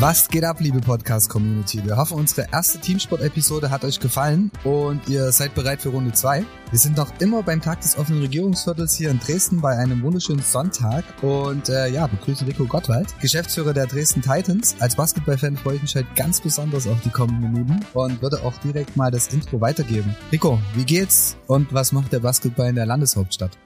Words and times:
Was 0.00 0.30
geht 0.30 0.44
ab, 0.44 0.60
liebe 0.60 0.80
Podcast-Community? 0.80 1.84
Wir 1.84 1.98
hoffen, 1.98 2.16
unsere 2.16 2.46
erste 2.50 2.78
Teamsport-Episode 2.78 3.68
hat 3.68 3.84
euch 3.84 4.00
gefallen 4.00 4.50
und 4.64 5.06
ihr 5.10 5.30
seid 5.30 5.54
bereit 5.54 5.82
für 5.82 5.90
Runde 5.90 6.12
2. 6.12 6.42
Wir 6.70 6.78
sind 6.78 6.96
noch 6.96 7.12
immer 7.20 7.42
beim 7.42 7.60
Tag 7.60 7.82
des 7.82 7.98
offenen 7.98 8.22
Regierungsviertels 8.22 8.96
hier 8.96 9.10
in 9.10 9.18
Dresden 9.18 9.60
bei 9.60 9.76
einem 9.76 10.02
wunderschönen 10.02 10.40
Sonntag 10.40 11.04
und 11.20 11.68
äh, 11.68 11.88
ja, 11.88 12.06
begrüße 12.06 12.46
Rico 12.46 12.64
Gottwald, 12.64 13.14
Geschäftsführer 13.20 13.74
der 13.74 13.86
Dresden 13.86 14.22
Titans. 14.22 14.74
Als 14.80 14.96
Basketballfan 14.96 15.58
freue 15.58 15.76
ich 15.76 15.82
mich 15.82 15.94
halt 15.94 16.06
ganz 16.16 16.40
besonders 16.40 16.86
auf 16.86 17.02
die 17.02 17.10
kommenden 17.10 17.52
Minuten 17.52 17.84
und 17.92 18.22
würde 18.22 18.42
auch 18.42 18.56
direkt 18.64 18.96
mal 18.96 19.10
das 19.10 19.28
Intro 19.34 19.60
weitergeben. 19.60 20.16
Rico, 20.32 20.58
wie 20.76 20.84
geht's 20.86 21.36
und 21.46 21.74
was 21.74 21.92
macht 21.92 22.10
der 22.10 22.20
Basketball 22.20 22.70
in 22.70 22.76
der 22.76 22.86
Landeshauptstadt? 22.86 23.58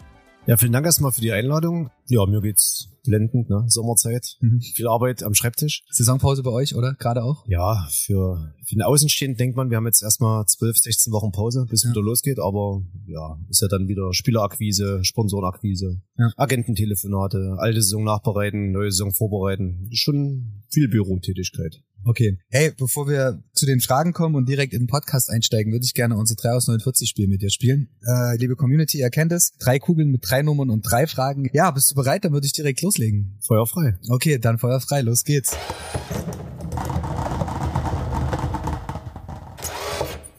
Ja, 0.46 0.58
vielen 0.58 0.72
Dank 0.72 0.84
erstmal 0.84 1.10
für 1.10 1.22
die 1.22 1.32
Einladung. 1.32 1.90
Ja, 2.08 2.26
mir 2.26 2.40
geht's 2.40 2.88
blendend, 3.04 3.48
ne? 3.50 3.64
Sommerzeit. 3.68 4.36
Mhm. 4.40 4.60
Viel 4.60 4.88
Arbeit 4.88 5.22
am 5.22 5.34
Schreibtisch. 5.34 5.84
Saisonpause 5.90 6.42
bei 6.42 6.50
euch, 6.50 6.74
oder? 6.74 6.94
Gerade 6.98 7.22
auch? 7.22 7.44
Ja, 7.46 7.86
für, 7.90 8.52
für 8.66 8.74
den 8.74 8.82
Außenstehenden 8.82 9.36
denkt 9.36 9.56
man, 9.56 9.70
wir 9.70 9.76
haben 9.76 9.86
jetzt 9.86 10.02
erstmal 10.02 10.44
12, 10.44 10.78
16 10.78 11.12
Wochen 11.12 11.32
Pause, 11.32 11.66
bis 11.68 11.84
ja. 11.84 11.90
wieder 11.90 12.02
losgeht, 12.02 12.38
aber 12.38 12.82
ja, 13.06 13.38
ist 13.48 13.62
ja 13.62 13.68
dann 13.68 13.88
wieder 13.88 14.12
Spielerakquise, 14.12 15.04
Sponsorenakquise, 15.04 16.00
ja. 16.18 16.30
Agententelefonate, 16.36 17.56
alte 17.58 17.82
Saison 17.82 18.04
nachbereiten, 18.04 18.72
neue 18.72 18.90
Saison 18.90 19.12
vorbereiten. 19.12 19.88
Schon 19.92 20.62
viel 20.70 20.88
Bürotätigkeit. 20.88 21.82
Okay. 22.06 22.38
Hey, 22.50 22.70
bevor 22.76 23.08
wir 23.08 23.42
zu 23.54 23.64
den 23.64 23.80
Fragen 23.80 24.12
kommen 24.12 24.34
und 24.34 24.46
direkt 24.46 24.74
in 24.74 24.82
den 24.82 24.88
Podcast 24.88 25.30
einsteigen, 25.30 25.72
würde 25.72 25.86
ich 25.86 25.94
gerne 25.94 26.16
unsere 26.16 26.36
3 26.36 26.50
aus 26.50 26.66
49 26.66 27.08
Spiel 27.08 27.28
mit 27.28 27.40
dir 27.40 27.50
spielen. 27.50 27.88
Äh, 28.06 28.36
liebe 28.36 28.56
Community, 28.56 28.98
ihr 28.98 29.08
kennt 29.08 29.32
es. 29.32 29.52
Drei 29.58 29.78
Kugeln 29.78 30.10
mit 30.10 30.20
drei 30.28 30.42
Nummern 30.42 30.68
und 30.68 30.82
drei 30.82 31.06
Fragen. 31.06 31.48
Ja, 31.54 31.70
bist 31.70 31.90
du 31.90 31.93
bereit? 31.94 32.24
Dann 32.24 32.32
würde 32.32 32.46
ich 32.46 32.52
direkt 32.52 32.82
loslegen. 32.82 33.38
Feuer 33.40 33.66
frei. 33.66 33.98
Okay, 34.08 34.38
dann 34.38 34.58
Feuer 34.58 34.80
frei. 34.80 35.00
Los 35.00 35.24
geht's. 35.24 35.56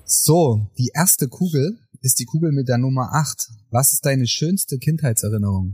So, 0.06 0.68
die 0.78 0.92
erste 0.94 1.28
Kugel 1.28 1.80
ist 2.02 2.20
die 2.20 2.26
Kugel 2.26 2.52
mit 2.52 2.68
der 2.68 2.78
Nummer 2.78 3.10
8. 3.14 3.50
Was 3.72 3.94
ist 3.94 4.06
deine 4.06 4.28
schönste 4.28 4.78
Kindheitserinnerung? 4.78 5.74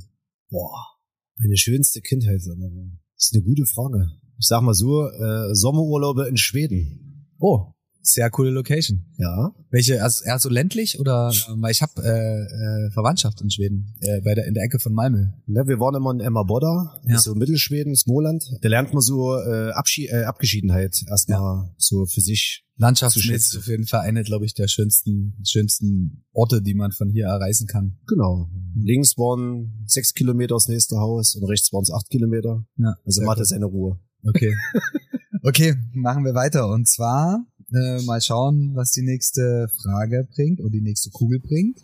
Boah, 0.50 0.98
meine 1.38 1.58
schönste 1.58 2.02
Kindheitserinnerung. 2.02 3.00
Das 3.16 3.26
ist 3.26 3.36
eine 3.36 3.44
gute 3.44 3.66
Frage 3.66 4.22
ich 4.42 4.48
sag 4.48 4.62
mal 4.64 4.74
so, 4.74 5.08
äh, 5.08 5.54
Sommerurlaube 5.54 6.28
in 6.28 6.36
Schweden. 6.36 7.28
Oh, 7.40 7.74
sehr 8.02 8.30
coole 8.30 8.50
Location. 8.52 9.06
Ja. 9.18 9.54
Welche, 9.70 10.04
also 10.04 10.26
eher 10.26 10.40
so 10.40 10.50
ländlich 10.50 11.00
oder, 11.00 11.32
weil 11.56 11.72
ich 11.72 11.82
habe 11.82 12.02
äh, 12.04 12.88
äh, 12.88 12.92
Verwandtschaft 12.92 13.42
in 13.42 13.50
Schweden, 13.50 13.96
äh, 14.02 14.22
bei 14.22 14.36
der, 14.36 14.46
in 14.46 14.54
der 14.54 14.64
Ecke 14.64 14.80
von 14.80 14.94
Malmö. 14.94 15.28
Ja, 15.48 15.68
wir 15.68 15.80
waren 15.80 15.96
immer 15.96 16.12
in 16.12 16.20
Emmaboda, 16.20 17.00
ja. 17.06 17.18
so 17.18 17.36
Mittelschweden, 17.36 17.96
Smoland. 17.96 18.44
Da 18.62 18.70
lernt 18.70 18.94
man 18.94 19.02
so 19.02 19.36
äh, 19.36 19.72
Abschied, 19.72 20.10
äh, 20.10 20.24
Abgeschiedenheit 20.24 21.04
erstmal 21.08 21.66
ja. 21.66 21.76
so 21.78 22.06
für 22.06 22.22
sich. 22.22 22.66
Landschaftsmäßig 22.78 23.60
auf 23.60 23.68
jeden 23.68 23.86
Fall 23.86 24.00
eine, 24.00 24.24
glaube 24.24 24.46
ich, 24.46 24.56
der 24.56 24.68
schönsten, 24.68 25.38
schönsten 25.46 26.26
Orte, 26.34 26.64
die 26.64 26.74
man 26.74 26.92
von 26.92 27.12
hier 27.12 27.26
erreichen 27.26 27.68
kann. 27.68 28.00
Genau. 28.08 28.50
Links 28.76 29.18
waren 29.18 29.84
sechs 29.86 30.16
Kilometer 30.16 30.56
das 30.56 30.68
nächste 30.68 30.98
Haus 30.98 31.36
und 31.36 31.48
rechts 31.48 31.72
waren 31.74 31.84
es 31.84 31.92
acht 31.92 32.10
Kilometer. 32.10 32.66
Ja, 32.78 32.96
also 33.06 33.22
man 33.22 33.32
hatte 33.32 33.46
seine 33.46 33.66
Ruhe. 33.66 34.00
Okay. 34.24 34.56
Okay, 35.44 35.76
machen 35.94 36.24
wir 36.24 36.36
weiter. 36.36 36.68
Und 36.68 36.88
zwar 36.88 37.48
äh, 37.74 38.02
mal 38.04 38.22
schauen, 38.22 38.72
was 38.76 38.92
die 38.92 39.02
nächste 39.02 39.70
Frage 39.82 40.28
bringt 40.36 40.60
oder 40.60 40.70
die 40.70 40.82
nächste 40.82 41.10
Kugel 41.10 41.40
bringt. 41.40 41.80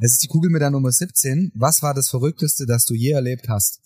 Es 0.00 0.12
ist 0.12 0.22
die 0.22 0.28
Kugel 0.28 0.50
mit 0.50 0.60
der 0.60 0.70
Nummer 0.70 0.92
17. 0.92 1.52
Was 1.54 1.82
war 1.82 1.94
das 1.94 2.10
Verrückteste, 2.10 2.66
das 2.66 2.84
du 2.84 2.94
je 2.94 3.12
erlebt 3.12 3.48
hast? 3.48 3.80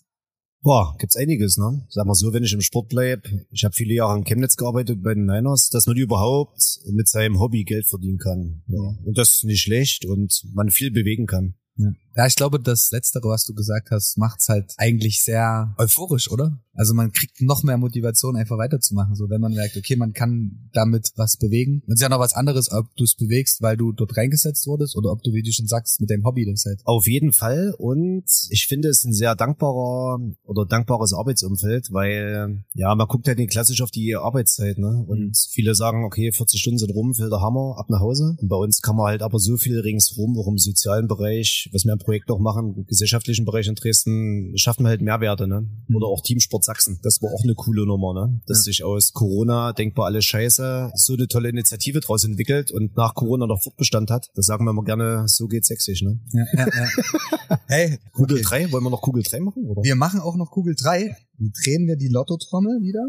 Boah, 0.63 0.95
gibt's 0.99 1.15
einiges, 1.15 1.57
ne? 1.57 1.85
Sag 1.89 2.05
mal 2.05 2.13
so, 2.13 2.33
wenn 2.33 2.43
ich 2.43 2.53
im 2.53 2.61
Sport 2.61 2.89
bleib, 2.89 3.27
ich 3.49 3.63
habe 3.63 3.73
viele 3.73 3.95
Jahre 3.95 4.17
in 4.17 4.23
Chemnitz 4.23 4.57
gearbeitet 4.57 5.01
bei 5.01 5.15
den 5.15 5.25
Niners, 5.25 5.69
dass 5.69 5.87
man 5.87 5.97
überhaupt 5.97 6.59
mit 6.91 7.07
seinem 7.07 7.39
Hobby 7.39 7.63
Geld 7.63 7.87
verdienen 7.87 8.19
kann. 8.19 8.61
Ja. 8.67 8.95
Und 9.03 9.17
das 9.17 9.31
ist 9.31 9.43
nicht 9.43 9.61
schlecht 9.61 10.05
und 10.05 10.43
man 10.53 10.69
viel 10.69 10.91
bewegen 10.91 11.25
kann. 11.25 11.55
Ja, 11.77 11.91
ich 12.27 12.35
glaube, 12.35 12.59
das 12.59 12.91
Letztere, 12.91 13.29
was 13.29 13.45
du 13.45 13.53
gesagt 13.53 13.91
hast, 13.91 14.17
macht's 14.17 14.49
halt 14.49 14.73
eigentlich 14.77 15.23
sehr 15.23 15.73
euphorisch, 15.77 16.29
oder? 16.29 16.59
Also 16.73 16.93
man 16.93 17.11
kriegt 17.11 17.41
noch 17.41 17.63
mehr 17.63 17.77
Motivation, 17.77 18.35
einfach 18.35 18.57
weiterzumachen. 18.57 19.15
So, 19.15 19.29
wenn 19.29 19.41
man 19.41 19.53
merkt, 19.53 19.75
okay, 19.75 19.95
man 19.95 20.13
kann 20.13 20.69
damit 20.73 21.11
was 21.15 21.37
bewegen. 21.37 21.83
Und 21.85 21.93
es 21.93 21.99
ist 21.99 22.03
ja 22.03 22.09
noch 22.09 22.19
was 22.19 22.33
anderes, 22.33 22.71
ob 22.71 22.87
du 22.95 23.03
es 23.03 23.15
bewegst, 23.15 23.61
weil 23.61 23.75
du 23.77 23.91
dort 23.91 24.15
reingesetzt 24.15 24.67
wurdest, 24.67 24.95
oder 24.95 25.11
ob 25.11 25.21
du, 25.21 25.33
wie 25.33 25.43
du 25.43 25.51
schon 25.51 25.67
sagst, 25.67 25.99
mit 25.99 26.09
deinem 26.09 26.23
Hobby 26.23 26.45
das 26.45 26.65
halt. 26.65 26.81
Auf 26.85 27.07
jeden 27.07 27.33
Fall. 27.33 27.73
Und 27.77 28.25
ich 28.49 28.67
finde 28.67 28.89
es 28.89 29.03
ein 29.03 29.13
sehr 29.13 29.35
dankbarer 29.35 30.19
oder 30.43 30.65
dankbares 30.65 31.13
Arbeitsumfeld, 31.13 31.91
weil 31.91 32.63
ja, 32.73 32.95
man 32.95 33.07
guckt 33.07 33.27
halt 33.27 33.37
nicht 33.37 33.51
klassisch 33.51 33.81
auf 33.81 33.91
die 33.91 34.15
Arbeitszeit, 34.15 34.77
ne? 34.77 35.03
Und 35.07 35.19
mhm. 35.19 35.33
viele 35.51 35.75
sagen, 35.75 36.05
okay, 36.05 36.31
40 36.31 36.59
Stunden 36.59 36.79
sind 36.79 36.91
rum, 36.91 37.13
fällt 37.13 37.31
der 37.31 37.41
Hammer, 37.41 37.75
ab 37.77 37.89
nach 37.89 37.99
Hause. 37.99 38.35
Und 38.39 38.47
bei 38.47 38.55
uns 38.55 38.81
kann 38.81 38.95
man 38.95 39.07
halt 39.07 39.21
aber 39.21 39.39
so 39.39 39.57
viel 39.57 39.79
ringsrum, 39.79 40.37
auch 40.37 40.47
im 40.47 40.57
sozialen 40.57 41.07
Bereich, 41.07 41.69
was 41.73 41.83
im 41.83 41.91
Projekt 42.03 42.29
auch 42.31 42.39
machen, 42.39 42.75
im 42.77 42.85
gesellschaftlichen 42.85 43.45
Bereich 43.45 43.67
in 43.67 43.75
Dresden, 43.75 44.57
schaffen 44.57 44.83
wir 44.83 44.89
halt 44.89 45.01
Mehrwerte, 45.01 45.47
ne? 45.47 45.61
Mhm. 45.87 45.95
Oder 45.95 46.07
auch 46.07 46.21
Teamsport 46.21 46.51
Sport 46.51 46.63
Sachsen. 46.65 46.99
Das 47.03 47.21
war 47.21 47.33
auch 47.33 47.43
eine 47.43 47.55
coole 47.55 47.85
Nummer, 47.85 48.13
ne? 48.13 48.41
Dass 48.45 48.59
ja. 48.59 48.63
sich 48.63 48.83
aus 48.83 49.13
Corona 49.13 49.73
denkbar 49.73 50.05
alles 50.07 50.25
scheiße 50.25 50.91
so 50.95 51.13
eine 51.13 51.27
tolle 51.27 51.49
Initiative 51.49 51.99
draus 51.99 52.23
entwickelt 52.23 52.71
und 52.71 52.95
nach 52.97 53.15
Corona 53.15 53.47
noch 53.47 53.61
Fortbestand 53.61 54.11
hat. 54.11 54.29
Das 54.35 54.45
sagen 54.45 54.65
wir 54.65 54.73
mal 54.73 54.83
gerne, 54.83 55.27
so 55.27 55.47
geht 55.47 55.65
sächsisch, 55.65 56.01
ne? 56.01 56.19
Ja, 56.31 56.45
ja, 56.53 56.67
ja. 56.67 57.59
hey, 57.67 57.99
Kugel 58.13 58.37
okay. 58.37 58.65
3, 58.65 58.71
wollen 58.71 58.83
wir 58.83 58.89
noch 58.89 59.01
Kugel 59.01 59.23
3 59.23 59.39
machen? 59.39 59.65
Oder? 59.65 59.81
Wir 59.83 59.95
machen 59.95 60.19
auch 60.19 60.35
noch 60.35 60.51
Kugel 60.51 60.75
3. 60.75 61.15
Drehen 61.63 61.87
wir 61.87 61.95
die 61.95 62.09
Lottotrommel 62.09 62.81
wieder. 62.81 63.05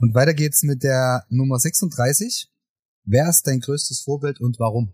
Und 0.00 0.14
weiter 0.14 0.34
geht's 0.34 0.62
mit 0.62 0.82
der 0.82 1.24
Nummer 1.28 1.58
36. 1.58 2.48
Wer 3.10 3.30
ist 3.30 3.46
dein 3.46 3.60
größtes 3.60 4.02
Vorbild 4.02 4.38
und 4.38 4.58
warum? 4.58 4.92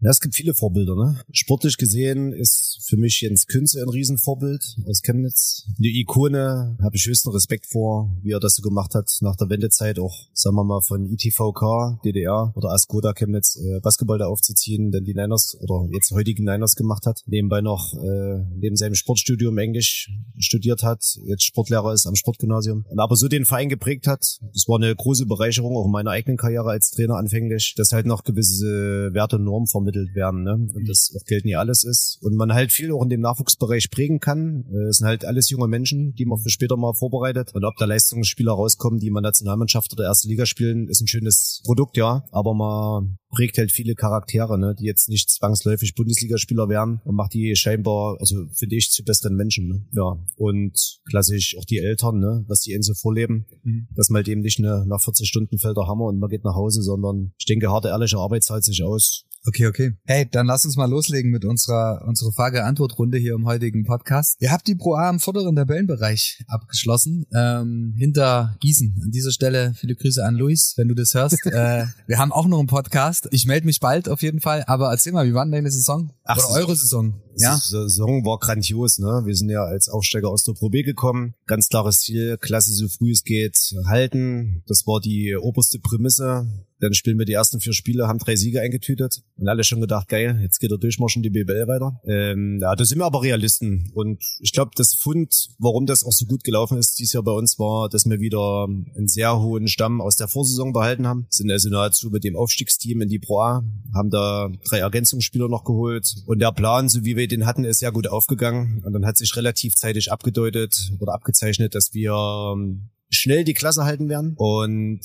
Ja, 0.00 0.10
es 0.10 0.20
gibt 0.20 0.34
viele 0.34 0.54
Vorbilder. 0.54 0.96
Ne? 0.96 1.20
Sportlich 1.32 1.78
gesehen 1.78 2.32
ist 2.32 2.84
für 2.86 2.96
mich 2.96 3.20
Jens 3.22 3.46
Künze 3.46 3.80
ein 3.80 3.88
Riesenvorbild 3.88 4.76
aus 4.86 5.00
Chemnitz. 5.02 5.66
Eine 5.78 5.88
Ikone, 5.88 6.76
habe 6.82 6.96
ich 6.96 7.06
höchsten 7.06 7.30
Respekt 7.30 7.66
vor, 7.66 8.14
wie 8.22 8.32
er 8.32 8.40
das 8.40 8.56
so 8.56 8.62
gemacht 8.62 8.94
hat 8.94 9.10
nach 9.20 9.36
der 9.36 9.48
Wendezeit, 9.48 9.98
auch 9.98 10.14
sagen 10.34 10.56
wir 10.56 10.64
mal 10.64 10.82
von 10.82 11.06
ITVK, 11.06 12.02
DDR 12.04 12.52
oder 12.54 12.70
Askoda 12.72 13.14
Chemnitz 13.14 13.56
äh, 13.56 13.80
Basketball 13.80 14.18
da 14.18 14.26
aufzuziehen, 14.26 14.90
denn 14.90 15.04
die 15.04 15.14
Niners 15.14 15.56
oder 15.60 15.88
jetzt 15.90 16.10
heutigen 16.10 16.44
Niners 16.44 16.74
gemacht 16.74 17.06
hat. 17.06 17.22
Nebenbei 17.26 17.62
noch 17.62 17.94
äh, 17.94 18.44
neben 18.56 18.76
seinem 18.76 18.96
Sportstudium 18.96 19.56
Englisch 19.56 20.10
studiert 20.38 20.82
hat, 20.82 21.02
jetzt 21.24 21.44
Sportlehrer 21.44 21.94
ist 21.94 22.06
am 22.06 22.14
Sportgymnasium. 22.16 22.84
Und 22.90 22.98
aber 22.98 23.16
so 23.16 23.28
den 23.28 23.46
Verein 23.46 23.70
geprägt 23.70 24.06
hat, 24.06 24.38
das 24.52 24.68
war 24.68 24.76
eine 24.76 24.94
große 24.94 25.24
Bereicherung 25.24 25.78
auch 25.78 25.86
in 25.86 25.92
meiner 25.92 26.10
eigenen 26.10 26.36
Karriere 26.36 26.68
als 26.68 26.90
Trainer 26.90 27.16
anfänglich, 27.16 27.74
dass 27.76 27.92
halt 27.92 28.04
noch 28.04 28.24
gewisse 28.24 29.14
Werte 29.14 29.36
und 29.36 29.44
Normen 29.44 29.66
vermittelt 29.66 29.83
vermittelt 29.84 30.14
werden, 30.14 30.42
ne? 30.42 30.54
Und 30.54 30.74
mhm. 30.74 30.86
das 30.86 31.12
auch 31.16 31.24
Geld 31.26 31.44
nie 31.44 31.56
alles 31.56 31.84
ist. 31.84 32.18
Und 32.22 32.36
man 32.36 32.52
halt 32.52 32.72
viel 32.72 32.92
auch 32.92 33.02
in 33.02 33.10
dem 33.10 33.20
Nachwuchsbereich 33.20 33.90
prägen 33.90 34.20
kann. 34.20 34.64
Äh, 34.72 34.88
es 34.88 34.98
sind 34.98 35.06
halt 35.06 35.24
alles 35.24 35.50
junge 35.50 35.68
Menschen, 35.68 36.14
die 36.14 36.24
man 36.24 36.38
für 36.38 36.50
später 36.50 36.76
mal 36.76 36.94
vorbereitet. 36.94 37.54
Und 37.54 37.64
ob 37.64 37.76
da 37.76 37.84
Leistungsspieler 37.84 38.52
rauskommen, 38.52 38.98
die 38.98 39.10
man 39.10 39.22
Nationalmannschaft 39.22 39.92
oder 39.92 40.04
erste 40.04 40.28
Liga 40.28 40.46
spielen, 40.46 40.88
ist 40.88 41.00
ein 41.00 41.06
schönes 41.06 41.62
Produkt, 41.64 41.96
ja. 41.96 42.24
Aber 42.30 42.54
man 42.54 43.18
prägt 43.34 43.58
halt 43.58 43.72
viele 43.72 43.94
Charaktere, 43.94 44.58
ne, 44.58 44.74
die 44.78 44.84
jetzt 44.84 45.08
nicht 45.08 45.28
zwangsläufig 45.28 45.94
Bundesligaspieler 45.94 46.68
werden 46.68 47.00
und 47.04 47.16
macht 47.16 47.34
die 47.34 47.54
scheinbar, 47.56 48.16
also 48.20 48.46
finde 48.54 48.76
ich, 48.76 48.90
zu 48.90 49.04
besseren 49.04 49.34
Menschen. 49.34 49.68
Ne? 49.68 49.86
Ja. 49.92 50.16
Und 50.36 51.00
klassisch 51.08 51.56
auch 51.58 51.64
die 51.64 51.78
Eltern, 51.78 52.20
ne, 52.20 52.44
was 52.46 52.60
die 52.60 52.72
ihnen 52.72 52.82
so 52.82 52.94
vorleben, 52.94 53.46
mhm. 53.62 53.88
dass 53.94 54.08
man 54.08 54.18
halt 54.18 54.28
eben 54.28 54.40
nicht 54.40 54.58
ne, 54.60 54.84
nach 54.86 55.02
40 55.02 55.28
Stunden 55.28 55.58
fällt 55.58 55.76
der 55.76 55.86
Hammer 55.86 56.04
und 56.04 56.18
man 56.18 56.30
geht 56.30 56.44
nach 56.44 56.54
Hause, 56.54 56.82
sondern 56.82 57.32
ich 57.38 57.46
denke, 57.46 57.70
harte, 57.70 57.88
ehrliche 57.88 58.18
Arbeit 58.18 58.44
zahlt 58.44 58.64
sich 58.64 58.82
aus. 58.82 59.24
Okay, 59.46 59.66
okay. 59.66 59.92
Hey, 60.06 60.26
dann 60.30 60.46
lass 60.46 60.64
uns 60.64 60.76
mal 60.76 60.88
loslegen 60.88 61.30
mit 61.30 61.44
unserer, 61.44 62.02
unserer 62.06 62.32
Frage-Antwort-Runde 62.32 63.18
hier 63.18 63.34
im 63.34 63.44
heutigen 63.44 63.84
Podcast. 63.84 64.36
Ihr 64.40 64.50
habt 64.50 64.66
die 64.66 64.74
Pro 64.74 64.94
A 64.94 65.10
im 65.10 65.20
vorderen 65.20 65.54
Tabellenbereich 65.54 66.42
abgeschlossen, 66.48 67.26
ähm, 67.34 67.92
hinter 67.94 68.56
Gießen. 68.60 69.02
An 69.04 69.10
dieser 69.10 69.32
Stelle 69.32 69.74
viele 69.74 69.96
Grüße 69.96 70.24
an 70.24 70.36
Luis, 70.36 70.72
wenn 70.78 70.88
du 70.88 70.94
das 70.94 71.12
hörst. 71.12 71.44
äh, 71.46 71.84
wir 72.06 72.18
haben 72.18 72.32
auch 72.32 72.46
noch 72.46 72.58
einen 72.58 72.68
Podcast. 72.68 73.28
Ich 73.32 73.44
melde 73.44 73.66
mich 73.66 73.80
bald 73.80 74.08
auf 74.08 74.22
jeden 74.22 74.40
Fall. 74.40 74.64
Aber 74.66 74.90
erzähl 74.90 75.12
mal, 75.12 75.26
wie 75.26 75.34
war 75.34 75.44
denn 75.44 75.52
deine 75.52 75.70
Saison? 75.70 76.10
Ach, 76.24 76.38
Oder 76.38 76.60
eure 76.60 76.74
Saison? 76.74 77.12
Ja. 77.36 77.56
Die 77.56 77.68
Saison 77.68 78.24
war 78.24 78.38
grandios, 78.38 78.98
ne? 78.98 79.24
Wir 79.26 79.34
sind 79.34 79.50
ja 79.50 79.64
als 79.64 79.90
Aufsteiger 79.90 80.30
aus 80.30 80.44
der 80.44 80.54
Pro 80.54 80.70
B 80.70 80.82
gekommen. 80.82 81.34
Ganz 81.46 81.68
klares 81.68 82.00
Ziel, 82.00 82.38
Klasse 82.38 82.72
so 82.72 82.88
früh 82.88 83.10
es 83.10 83.24
geht 83.24 83.74
halten. 83.86 84.62
Das 84.66 84.86
war 84.86 85.00
die 85.00 85.36
oberste 85.36 85.78
Prämisse 85.80 86.46
Dann 86.84 86.92
spielen 86.92 87.18
wir 87.18 87.24
die 87.24 87.32
ersten 87.32 87.60
vier 87.60 87.72
Spiele, 87.72 88.08
haben 88.08 88.18
drei 88.18 88.36
Siege 88.36 88.60
eingetütet 88.60 89.22
und 89.38 89.48
alle 89.48 89.64
schon 89.64 89.80
gedacht, 89.80 90.06
geil, 90.06 90.38
jetzt 90.42 90.58
geht 90.58 90.70
der 90.70 90.76
Durchmarsch 90.76 91.16
in 91.16 91.22
die 91.22 91.30
BBL 91.30 91.66
weiter. 91.66 91.98
Ähm, 92.04 92.58
ja, 92.60 92.76
da 92.76 92.84
sind 92.84 92.98
wir 92.98 93.06
aber 93.06 93.22
Realisten 93.22 93.90
und 93.94 94.22
ich 94.40 94.52
glaube, 94.52 94.72
das 94.76 94.92
Fund, 94.94 95.48
warum 95.58 95.86
das 95.86 96.04
auch 96.04 96.12
so 96.12 96.26
gut 96.26 96.44
gelaufen 96.44 96.76
ist 96.76 96.98
dieses 96.98 97.14
Jahr 97.14 97.22
bei 97.22 97.32
uns, 97.32 97.58
war, 97.58 97.88
dass 97.88 98.04
wir 98.04 98.20
wieder 98.20 98.64
einen 98.64 99.08
sehr 99.08 99.40
hohen 99.40 99.66
Stamm 99.66 100.02
aus 100.02 100.16
der 100.16 100.28
Vorsaison 100.28 100.74
behalten 100.74 101.06
haben. 101.06 101.26
Sind 101.30 101.50
also 101.50 101.70
nahezu 101.70 102.10
mit 102.10 102.22
dem 102.22 102.36
Aufstiegsteam 102.36 103.00
in 103.00 103.08
die 103.08 103.18
Pro 103.18 103.40
A, 103.40 103.64
haben 103.94 104.10
da 104.10 104.50
drei 104.68 104.80
Ergänzungsspieler 104.80 105.48
noch 105.48 105.64
geholt 105.64 106.16
und 106.26 106.38
der 106.38 106.52
Plan, 106.52 106.90
so 106.90 107.02
wie 107.02 107.16
wir 107.16 107.28
den 107.28 107.46
hatten, 107.46 107.64
ist 107.64 107.78
sehr 107.78 107.92
gut 107.92 108.08
aufgegangen 108.08 108.82
und 108.84 108.92
dann 108.92 109.06
hat 109.06 109.16
sich 109.16 109.34
relativ 109.36 109.74
zeitig 109.74 110.12
abgedeutet 110.12 110.92
oder 110.98 111.14
abgezeichnet, 111.14 111.74
dass 111.74 111.94
wir 111.94 112.12
ähm, 112.12 112.90
schnell 113.14 113.44
die 113.44 113.54
Klasse 113.54 113.84
halten 113.84 114.08
werden. 114.08 114.34
Und 114.36 115.00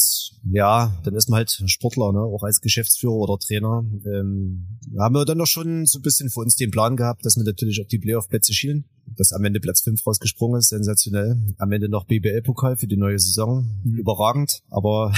ja, 0.52 1.00
dann 1.04 1.16
ist 1.16 1.30
man 1.30 1.38
halt 1.38 1.64
Sportler, 1.68 2.12
ne? 2.12 2.20
auch 2.20 2.44
als 2.44 2.62
Geschäftsführer 2.62 3.14
oder 3.14 3.38
Trainer. 3.38 3.84
Ähm, 4.06 4.80
haben 4.98 5.16
wir 5.16 5.26
dann 5.26 5.38
doch 5.38 5.48
schon 5.48 5.86
so 5.86 6.00
ein 6.00 6.02
bisschen 6.02 6.30
für 6.30 6.40
uns 6.42 6.56
den 6.56 6.72
Plan 6.72 6.96
gehabt, 6.96 7.26
dass 7.26 7.38
wir 7.38 7.44
natürlich 7.44 7.82
auf 7.82 7.88
die 7.88 8.00
Playoff-Plätze 8.00 8.54
schielen. 8.54 8.86
Dass 9.18 9.34
am 9.34 9.44
Ende 9.44 9.60
Platz 9.60 9.82
5 9.82 10.06
rausgesprungen 10.06 10.60
ist, 10.60 10.70
sensationell. 10.70 11.36
Am 11.58 11.72
Ende 11.72 11.90
noch 11.90 12.06
BBL-Pokal 12.06 12.78
für 12.78 12.88
die 12.88 12.98
neue 12.98 13.18
Saison. 13.18 13.68
Mhm. 13.84 13.98
Überragend. 13.98 14.62
Aber 14.70 15.14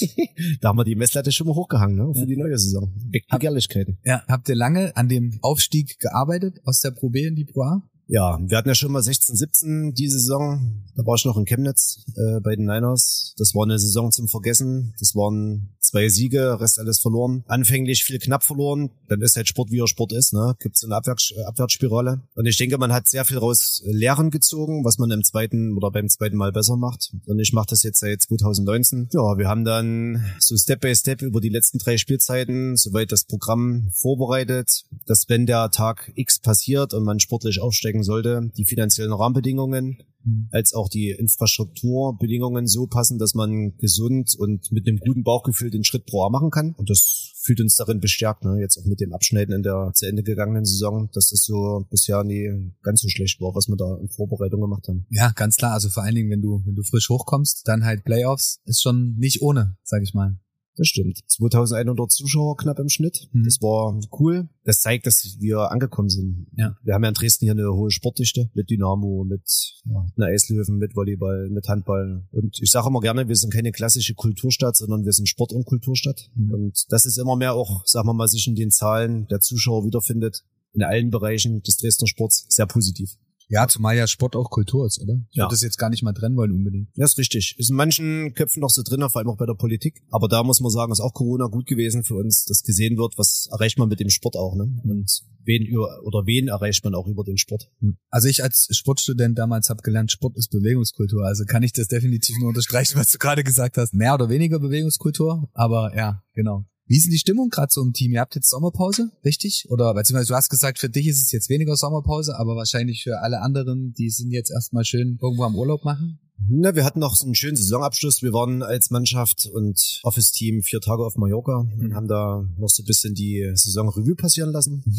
da 0.60 0.68
haben 0.68 0.78
wir 0.78 0.84
die 0.84 0.94
Messlatte 0.94 1.32
schon 1.32 1.48
mal 1.48 1.54
hochgehangen, 1.54 1.96
ne? 1.96 2.14
Für 2.14 2.20
ja. 2.20 2.26
die 2.26 2.36
neue 2.36 2.56
Saison. 2.58 2.92
Begehrlichkeiten. 3.30 3.98
Ja, 4.04 4.22
habt 4.28 4.48
ihr 4.48 4.54
lange 4.54 4.96
an 4.96 5.08
dem 5.08 5.38
Aufstieg 5.42 5.98
gearbeitet 5.98 6.60
aus 6.64 6.80
der 6.80 6.92
Pro 6.92 7.10
B 7.10 7.26
in 7.26 7.34
die 7.34 7.44
Pro 7.44 7.62
A? 7.62 7.82
Ja, 8.06 8.38
wir 8.40 8.58
hatten 8.58 8.68
ja 8.68 8.74
schon 8.74 8.92
mal 8.92 9.02
16, 9.02 9.34
17 9.34 9.94
die 9.94 10.08
Saison. 10.08 10.82
Da 10.94 11.06
war 11.06 11.14
ich 11.16 11.24
noch 11.24 11.36
in 11.38 11.46
Chemnitz 11.46 12.04
äh, 12.16 12.40
bei 12.40 12.54
den 12.54 12.66
Niners. 12.66 13.34
Das 13.38 13.54
war 13.54 13.64
eine 13.64 13.78
Saison 13.78 14.12
zum 14.12 14.28
Vergessen. 14.28 14.94
Das 14.98 15.14
waren 15.14 15.74
zwei 15.80 16.08
Siege, 16.08 16.60
Rest 16.60 16.78
alles 16.78 16.98
verloren. 17.00 17.44
Anfänglich 17.46 18.04
viel 18.04 18.18
knapp 18.18 18.42
verloren. 18.42 18.90
Dann 19.08 19.22
ist 19.22 19.36
halt 19.36 19.48
Sport, 19.48 19.70
wie 19.70 19.80
er 19.80 19.88
Sport 19.88 20.12
ist. 20.12 20.32
Ne? 20.32 20.54
Gibt 20.60 20.76
so 20.76 20.86
eine 20.86 20.96
Abwärts 20.96 21.32
Abwärtsspirale. 21.46 22.22
Und 22.34 22.46
ich 22.46 22.56
denke, 22.56 22.78
man 22.78 22.92
hat 22.92 23.06
sehr 23.06 23.24
viel 23.24 23.38
raus 23.38 23.82
Lehren 23.86 24.30
gezogen, 24.30 24.84
was 24.84 24.98
man 24.98 25.10
im 25.10 25.22
zweiten 25.22 25.76
oder 25.76 25.90
beim 25.90 26.08
zweiten 26.08 26.36
Mal 26.36 26.52
besser 26.52 26.76
macht. 26.76 27.12
Und 27.26 27.38
ich 27.38 27.52
mache 27.52 27.68
das 27.70 27.82
jetzt 27.82 28.00
seit 28.00 28.22
2019. 28.22 29.08
Ja, 29.12 29.38
wir 29.38 29.48
haben 29.48 29.64
dann 29.64 30.24
so 30.38 30.56
Step 30.56 30.80
by 30.80 30.94
Step 30.94 31.22
über 31.22 31.40
die 31.40 31.48
letzten 31.48 31.78
drei 31.78 31.96
Spielzeiten 31.96 32.76
soweit 32.76 33.12
das 33.12 33.24
Programm 33.24 33.90
vorbereitet, 33.94 34.84
dass 35.06 35.28
wenn 35.28 35.46
der 35.46 35.70
Tag 35.70 36.12
X 36.14 36.38
passiert 36.38 36.92
und 36.94 37.04
man 37.04 37.20
sportlich 37.20 37.60
aufsteigen 37.94 38.02
sollte, 38.02 38.50
die 38.56 38.64
finanziellen 38.64 39.12
Rahmenbedingungen 39.12 39.98
Mhm. 40.26 40.48
als 40.52 40.72
auch 40.72 40.88
die 40.88 41.10
Infrastrukturbedingungen 41.10 42.66
so 42.66 42.86
passen, 42.86 43.18
dass 43.18 43.34
man 43.34 43.76
gesund 43.76 44.34
und 44.38 44.72
mit 44.72 44.88
einem 44.88 44.96
guten 44.96 45.22
Bauchgefühl 45.22 45.70
den 45.70 45.84
Schritt 45.84 46.06
pro 46.06 46.22
Jahr 46.22 46.30
machen 46.30 46.50
kann. 46.50 46.72
Und 46.78 46.88
das 46.88 47.32
fühlt 47.42 47.60
uns 47.60 47.74
darin 47.74 48.00
bestärkt, 48.00 48.42
ne? 48.42 48.58
jetzt 48.58 48.78
auch 48.78 48.86
mit 48.86 49.00
dem 49.00 49.12
Abschneiden 49.12 49.54
in 49.54 49.62
der 49.62 49.90
zu 49.92 50.06
Ende 50.06 50.22
gegangenen 50.22 50.64
Saison, 50.64 51.10
dass 51.12 51.28
das 51.28 51.44
so 51.44 51.86
bisher 51.90 52.24
nie 52.24 52.72
ganz 52.82 53.02
so 53.02 53.08
schlecht 53.10 53.38
war, 53.42 53.54
was 53.54 53.68
wir 53.68 53.76
da 53.76 53.98
in 54.00 54.08
Vorbereitung 54.08 54.62
gemacht 54.62 54.88
haben. 54.88 55.04
Ja, 55.10 55.30
ganz 55.32 55.58
klar. 55.58 55.74
Also 55.74 55.90
vor 55.90 56.02
allen 56.02 56.14
Dingen, 56.14 56.30
wenn 56.30 56.40
du, 56.40 56.62
wenn 56.64 56.74
du 56.74 56.82
frisch 56.84 57.10
hochkommst, 57.10 57.68
dann 57.68 57.84
halt 57.84 58.04
Playoffs 58.04 58.60
ist 58.64 58.80
schon 58.80 59.16
nicht 59.16 59.42
ohne, 59.42 59.76
sag 59.82 60.02
ich 60.02 60.14
mal. 60.14 60.38
Das 60.76 60.88
stimmt. 60.88 61.20
2100 61.28 62.10
Zuschauer 62.10 62.56
knapp 62.56 62.78
im 62.80 62.88
Schnitt. 62.88 63.28
Mhm. 63.32 63.44
Das 63.44 63.60
war 63.62 63.98
cool. 64.18 64.48
Das 64.64 64.80
zeigt, 64.80 65.06
dass 65.06 65.36
wir 65.38 65.70
angekommen 65.70 66.08
sind. 66.08 66.46
Ja. 66.56 66.76
Wir 66.82 66.94
haben 66.94 67.02
ja 67.02 67.10
in 67.10 67.14
Dresden 67.14 67.44
hier 67.44 67.52
eine 67.52 67.72
hohe 67.72 67.90
Sportdichte 67.90 68.50
mit 68.54 68.70
Dynamo, 68.70 69.24
mit 69.24 69.42
ja, 69.84 70.06
einer 70.16 70.26
Eislöwen, 70.26 70.78
mit 70.78 70.96
Volleyball, 70.96 71.48
mit 71.50 71.68
Handball. 71.68 72.26
Und 72.32 72.58
ich 72.60 72.70
sage 72.70 72.88
immer 72.88 73.00
gerne, 73.00 73.28
wir 73.28 73.36
sind 73.36 73.52
keine 73.52 73.70
klassische 73.70 74.14
Kulturstadt, 74.14 74.76
sondern 74.76 75.04
wir 75.04 75.12
sind 75.12 75.28
Sport- 75.28 75.52
und 75.52 75.64
Kulturstadt. 75.64 76.30
Mhm. 76.34 76.50
Und 76.54 76.84
das 76.88 77.04
ist 77.04 77.18
immer 77.18 77.36
mehr 77.36 77.54
auch, 77.54 77.86
sagen 77.86 78.08
wir 78.08 78.14
mal, 78.14 78.28
sich 78.28 78.46
in 78.48 78.56
den 78.56 78.70
Zahlen 78.70 79.28
der 79.28 79.40
Zuschauer 79.40 79.84
wiederfindet. 79.84 80.44
In 80.72 80.82
allen 80.82 81.10
Bereichen 81.10 81.62
des 81.62 81.76
Dresdner 81.76 82.08
Sports 82.08 82.46
sehr 82.48 82.66
positiv. 82.66 83.16
Ja, 83.48 83.68
zumal 83.68 83.96
ja 83.96 84.06
Sport 84.06 84.36
auch 84.36 84.50
Kultur 84.50 84.86
ist, 84.86 85.00
oder? 85.00 85.14
Ich 85.30 85.36
ja. 85.36 85.44
würde 85.44 85.54
das 85.54 85.62
jetzt 85.62 85.78
gar 85.78 85.90
nicht 85.90 86.02
mal 86.02 86.12
trennen 86.12 86.36
wollen 86.36 86.52
unbedingt. 86.52 86.88
Ja, 86.94 87.04
ist 87.04 87.18
richtig. 87.18 87.56
Ist 87.58 87.70
in 87.70 87.76
manchen 87.76 88.34
Köpfen 88.34 88.60
noch 88.60 88.70
so 88.70 88.82
drin, 88.82 89.00
vor 89.10 89.20
allem 89.20 89.28
auch 89.28 89.36
bei 89.36 89.46
der 89.46 89.54
Politik. 89.54 90.02
Aber 90.10 90.28
da 90.28 90.42
muss 90.42 90.60
man 90.60 90.70
sagen, 90.70 90.92
ist 90.92 91.00
auch 91.00 91.12
Corona 91.12 91.46
gut 91.46 91.66
gewesen 91.66 92.04
für 92.04 92.14
uns, 92.14 92.44
dass 92.44 92.62
gesehen 92.62 92.96
wird, 92.96 93.18
was 93.18 93.48
erreicht 93.52 93.78
man 93.78 93.88
mit 93.88 94.00
dem 94.00 94.10
Sport 94.10 94.36
auch, 94.36 94.54
ne? 94.56 94.68
Und 94.82 95.22
wen 95.44 95.62
über, 95.62 96.02
oder 96.04 96.26
wen 96.26 96.48
erreicht 96.48 96.84
man 96.84 96.94
auch 96.94 97.06
über 97.06 97.24
den 97.24 97.36
Sport. 97.36 97.70
Hm. 97.80 97.96
Also 98.10 98.28
ich 98.28 98.42
als 98.42 98.68
Sportstudent 98.70 99.38
damals 99.38 99.68
habe 99.68 99.82
gelernt, 99.82 100.10
Sport 100.10 100.36
ist 100.36 100.50
Bewegungskultur. 100.50 101.24
Also 101.24 101.44
kann 101.44 101.62
ich 101.62 101.72
das 101.72 101.88
definitiv 101.88 102.36
nur 102.38 102.48
unterstreichen, 102.48 102.98
was 102.98 103.10
du 103.10 103.18
gerade 103.18 103.44
gesagt 103.44 103.76
hast. 103.76 103.94
Mehr 103.94 104.14
oder 104.14 104.28
weniger 104.28 104.58
Bewegungskultur, 104.58 105.48
aber 105.52 105.94
ja, 105.96 106.22
genau. 106.32 106.64
Wie 106.86 106.96
ist 106.96 107.04
denn 107.04 107.12
die 107.12 107.18
Stimmung 107.18 107.48
gerade 107.48 107.72
so 107.72 107.82
im 107.82 107.92
Team? 107.92 108.12
Ihr 108.12 108.20
habt 108.20 108.34
jetzt 108.34 108.50
Sommerpause, 108.50 109.10
richtig? 109.24 109.66
Oder 109.70 109.94
beziehungsweise 109.94 110.28
du 110.28 110.34
hast 110.34 110.50
gesagt, 110.50 110.78
für 110.78 110.90
dich 110.90 111.06
ist 111.06 111.22
es 111.22 111.32
jetzt 111.32 111.48
weniger 111.48 111.76
Sommerpause, 111.76 112.38
aber 112.38 112.56
wahrscheinlich 112.56 113.02
für 113.02 113.20
alle 113.20 113.40
anderen, 113.40 113.94
die 113.94 114.10
sind 114.10 114.32
jetzt 114.32 114.50
erstmal 114.50 114.84
schön 114.84 115.18
irgendwo 115.20 115.44
am 115.44 115.56
Urlaub 115.56 115.84
machen? 115.84 116.18
Na, 116.48 116.74
wir 116.74 116.84
hatten 116.84 116.98
noch 116.98 117.16
so 117.16 117.24
einen 117.24 117.34
schönen 117.34 117.56
Saisonabschluss. 117.56 118.22
Wir 118.22 118.32
waren 118.32 118.62
als 118.62 118.90
Mannschaft 118.90 119.46
und 119.46 120.00
Office-Team 120.02 120.62
vier 120.62 120.80
Tage 120.80 121.04
auf 121.04 121.16
Mallorca 121.16 121.58
und 121.58 121.78
mhm. 121.78 121.94
haben 121.94 122.08
da 122.08 122.44
noch 122.58 122.68
so 122.68 122.82
ein 122.82 122.86
bisschen 122.86 123.14
die 123.14 123.50
Saison-Revue 123.54 124.16
passieren 124.16 124.50
lassen. 124.50 124.82
Mhm. 124.84 124.96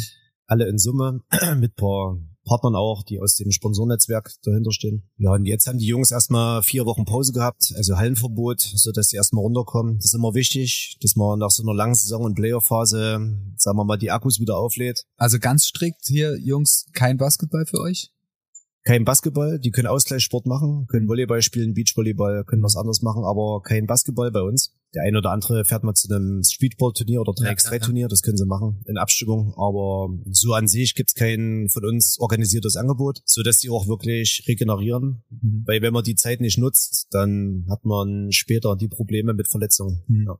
Alle 0.47 0.67
in 0.67 0.79
Summe 0.79 1.21
mit 1.57 1.75
paar 1.75 2.17
Partnern 2.45 2.75
auch, 2.75 3.03
die 3.03 3.19
aus 3.19 3.35
dem 3.35 3.51
Sponsornetzwerk 3.51 4.31
dahinter 4.43 4.71
stehen. 4.71 5.03
Ja, 5.17 5.33
und 5.33 5.45
jetzt 5.45 5.67
haben 5.67 5.77
die 5.77 5.87
Jungs 5.87 6.11
erstmal 6.11 6.63
vier 6.63 6.85
Wochen 6.85 7.05
Pause 7.05 7.33
gehabt, 7.33 7.73
also 7.75 7.97
Hallenverbot, 7.97 8.61
so 8.61 8.91
dass 8.91 9.09
sie 9.09 9.17
erstmal 9.17 9.43
runterkommen. 9.43 9.97
Das 9.97 10.05
ist 10.05 10.13
immer 10.13 10.33
wichtig, 10.33 10.97
dass 11.01 11.15
man 11.15 11.39
nach 11.39 11.51
so 11.51 11.63
einer 11.63 11.73
langen 11.73 11.95
Saison 11.95 12.23
und 12.23 12.35
Playoff-Phase, 12.35 13.19
sagen 13.57 13.77
wir 13.77 13.83
mal, 13.83 13.97
die 13.97 14.11
Akkus 14.11 14.39
wieder 14.39 14.57
auflädt. 14.57 15.03
Also 15.17 15.39
ganz 15.39 15.65
strikt 15.65 16.05
hier, 16.05 16.37
Jungs, 16.39 16.85
kein 16.93 17.17
Basketball 17.17 17.65
für 17.65 17.79
euch? 17.81 18.11
kein 18.85 19.03
Basketball, 19.03 19.59
die 19.59 19.71
können 19.71 19.87
Ausgleichssport 19.87 20.45
machen, 20.45 20.85
können 20.87 21.07
Volleyball 21.07 21.41
spielen, 21.41 21.73
Beachvolleyball, 21.73 22.43
können 22.45 22.61
was 22.61 22.75
anderes 22.75 23.01
machen, 23.01 23.23
aber 23.25 23.61
kein 23.63 23.87
Basketball 23.87 24.31
bei 24.31 24.41
uns. 24.41 24.74
Der 24.95 25.03
eine 25.03 25.17
oder 25.17 25.31
andere 25.31 25.65
fährt 25.65 25.83
mal 25.83 25.93
zu 25.93 26.13
einem 26.13 26.41
Streetball-Turnier 26.43 27.21
oder 27.21 27.33
3x3-Turnier, 27.33 28.07
das 28.07 28.21
können 28.21 28.37
sie 28.37 28.45
machen 28.45 28.81
in 28.85 28.97
Abstimmung, 28.97 29.53
aber 29.57 30.09
so 30.31 30.53
an 30.53 30.67
sich 30.67 30.95
gibt's 30.95 31.13
kein 31.13 31.67
von 31.69 31.85
uns 31.85 32.17
organisiertes 32.19 32.75
Angebot, 32.75 33.21
so 33.25 33.43
dass 33.43 33.59
die 33.59 33.69
auch 33.69 33.87
wirklich 33.87 34.43
regenerieren, 34.47 35.23
mhm. 35.29 35.63
weil 35.65 35.81
wenn 35.81 35.93
man 35.93 36.03
die 36.03 36.15
Zeit 36.15 36.41
nicht 36.41 36.57
nutzt, 36.57 37.07
dann 37.11 37.65
hat 37.69 37.83
man 37.85 38.31
später 38.31 38.75
die 38.75 38.87
Probleme 38.87 39.33
mit 39.33 39.49
Verletzungen. 39.49 40.03
Mhm. 40.07 40.25
Ja. 40.27 40.39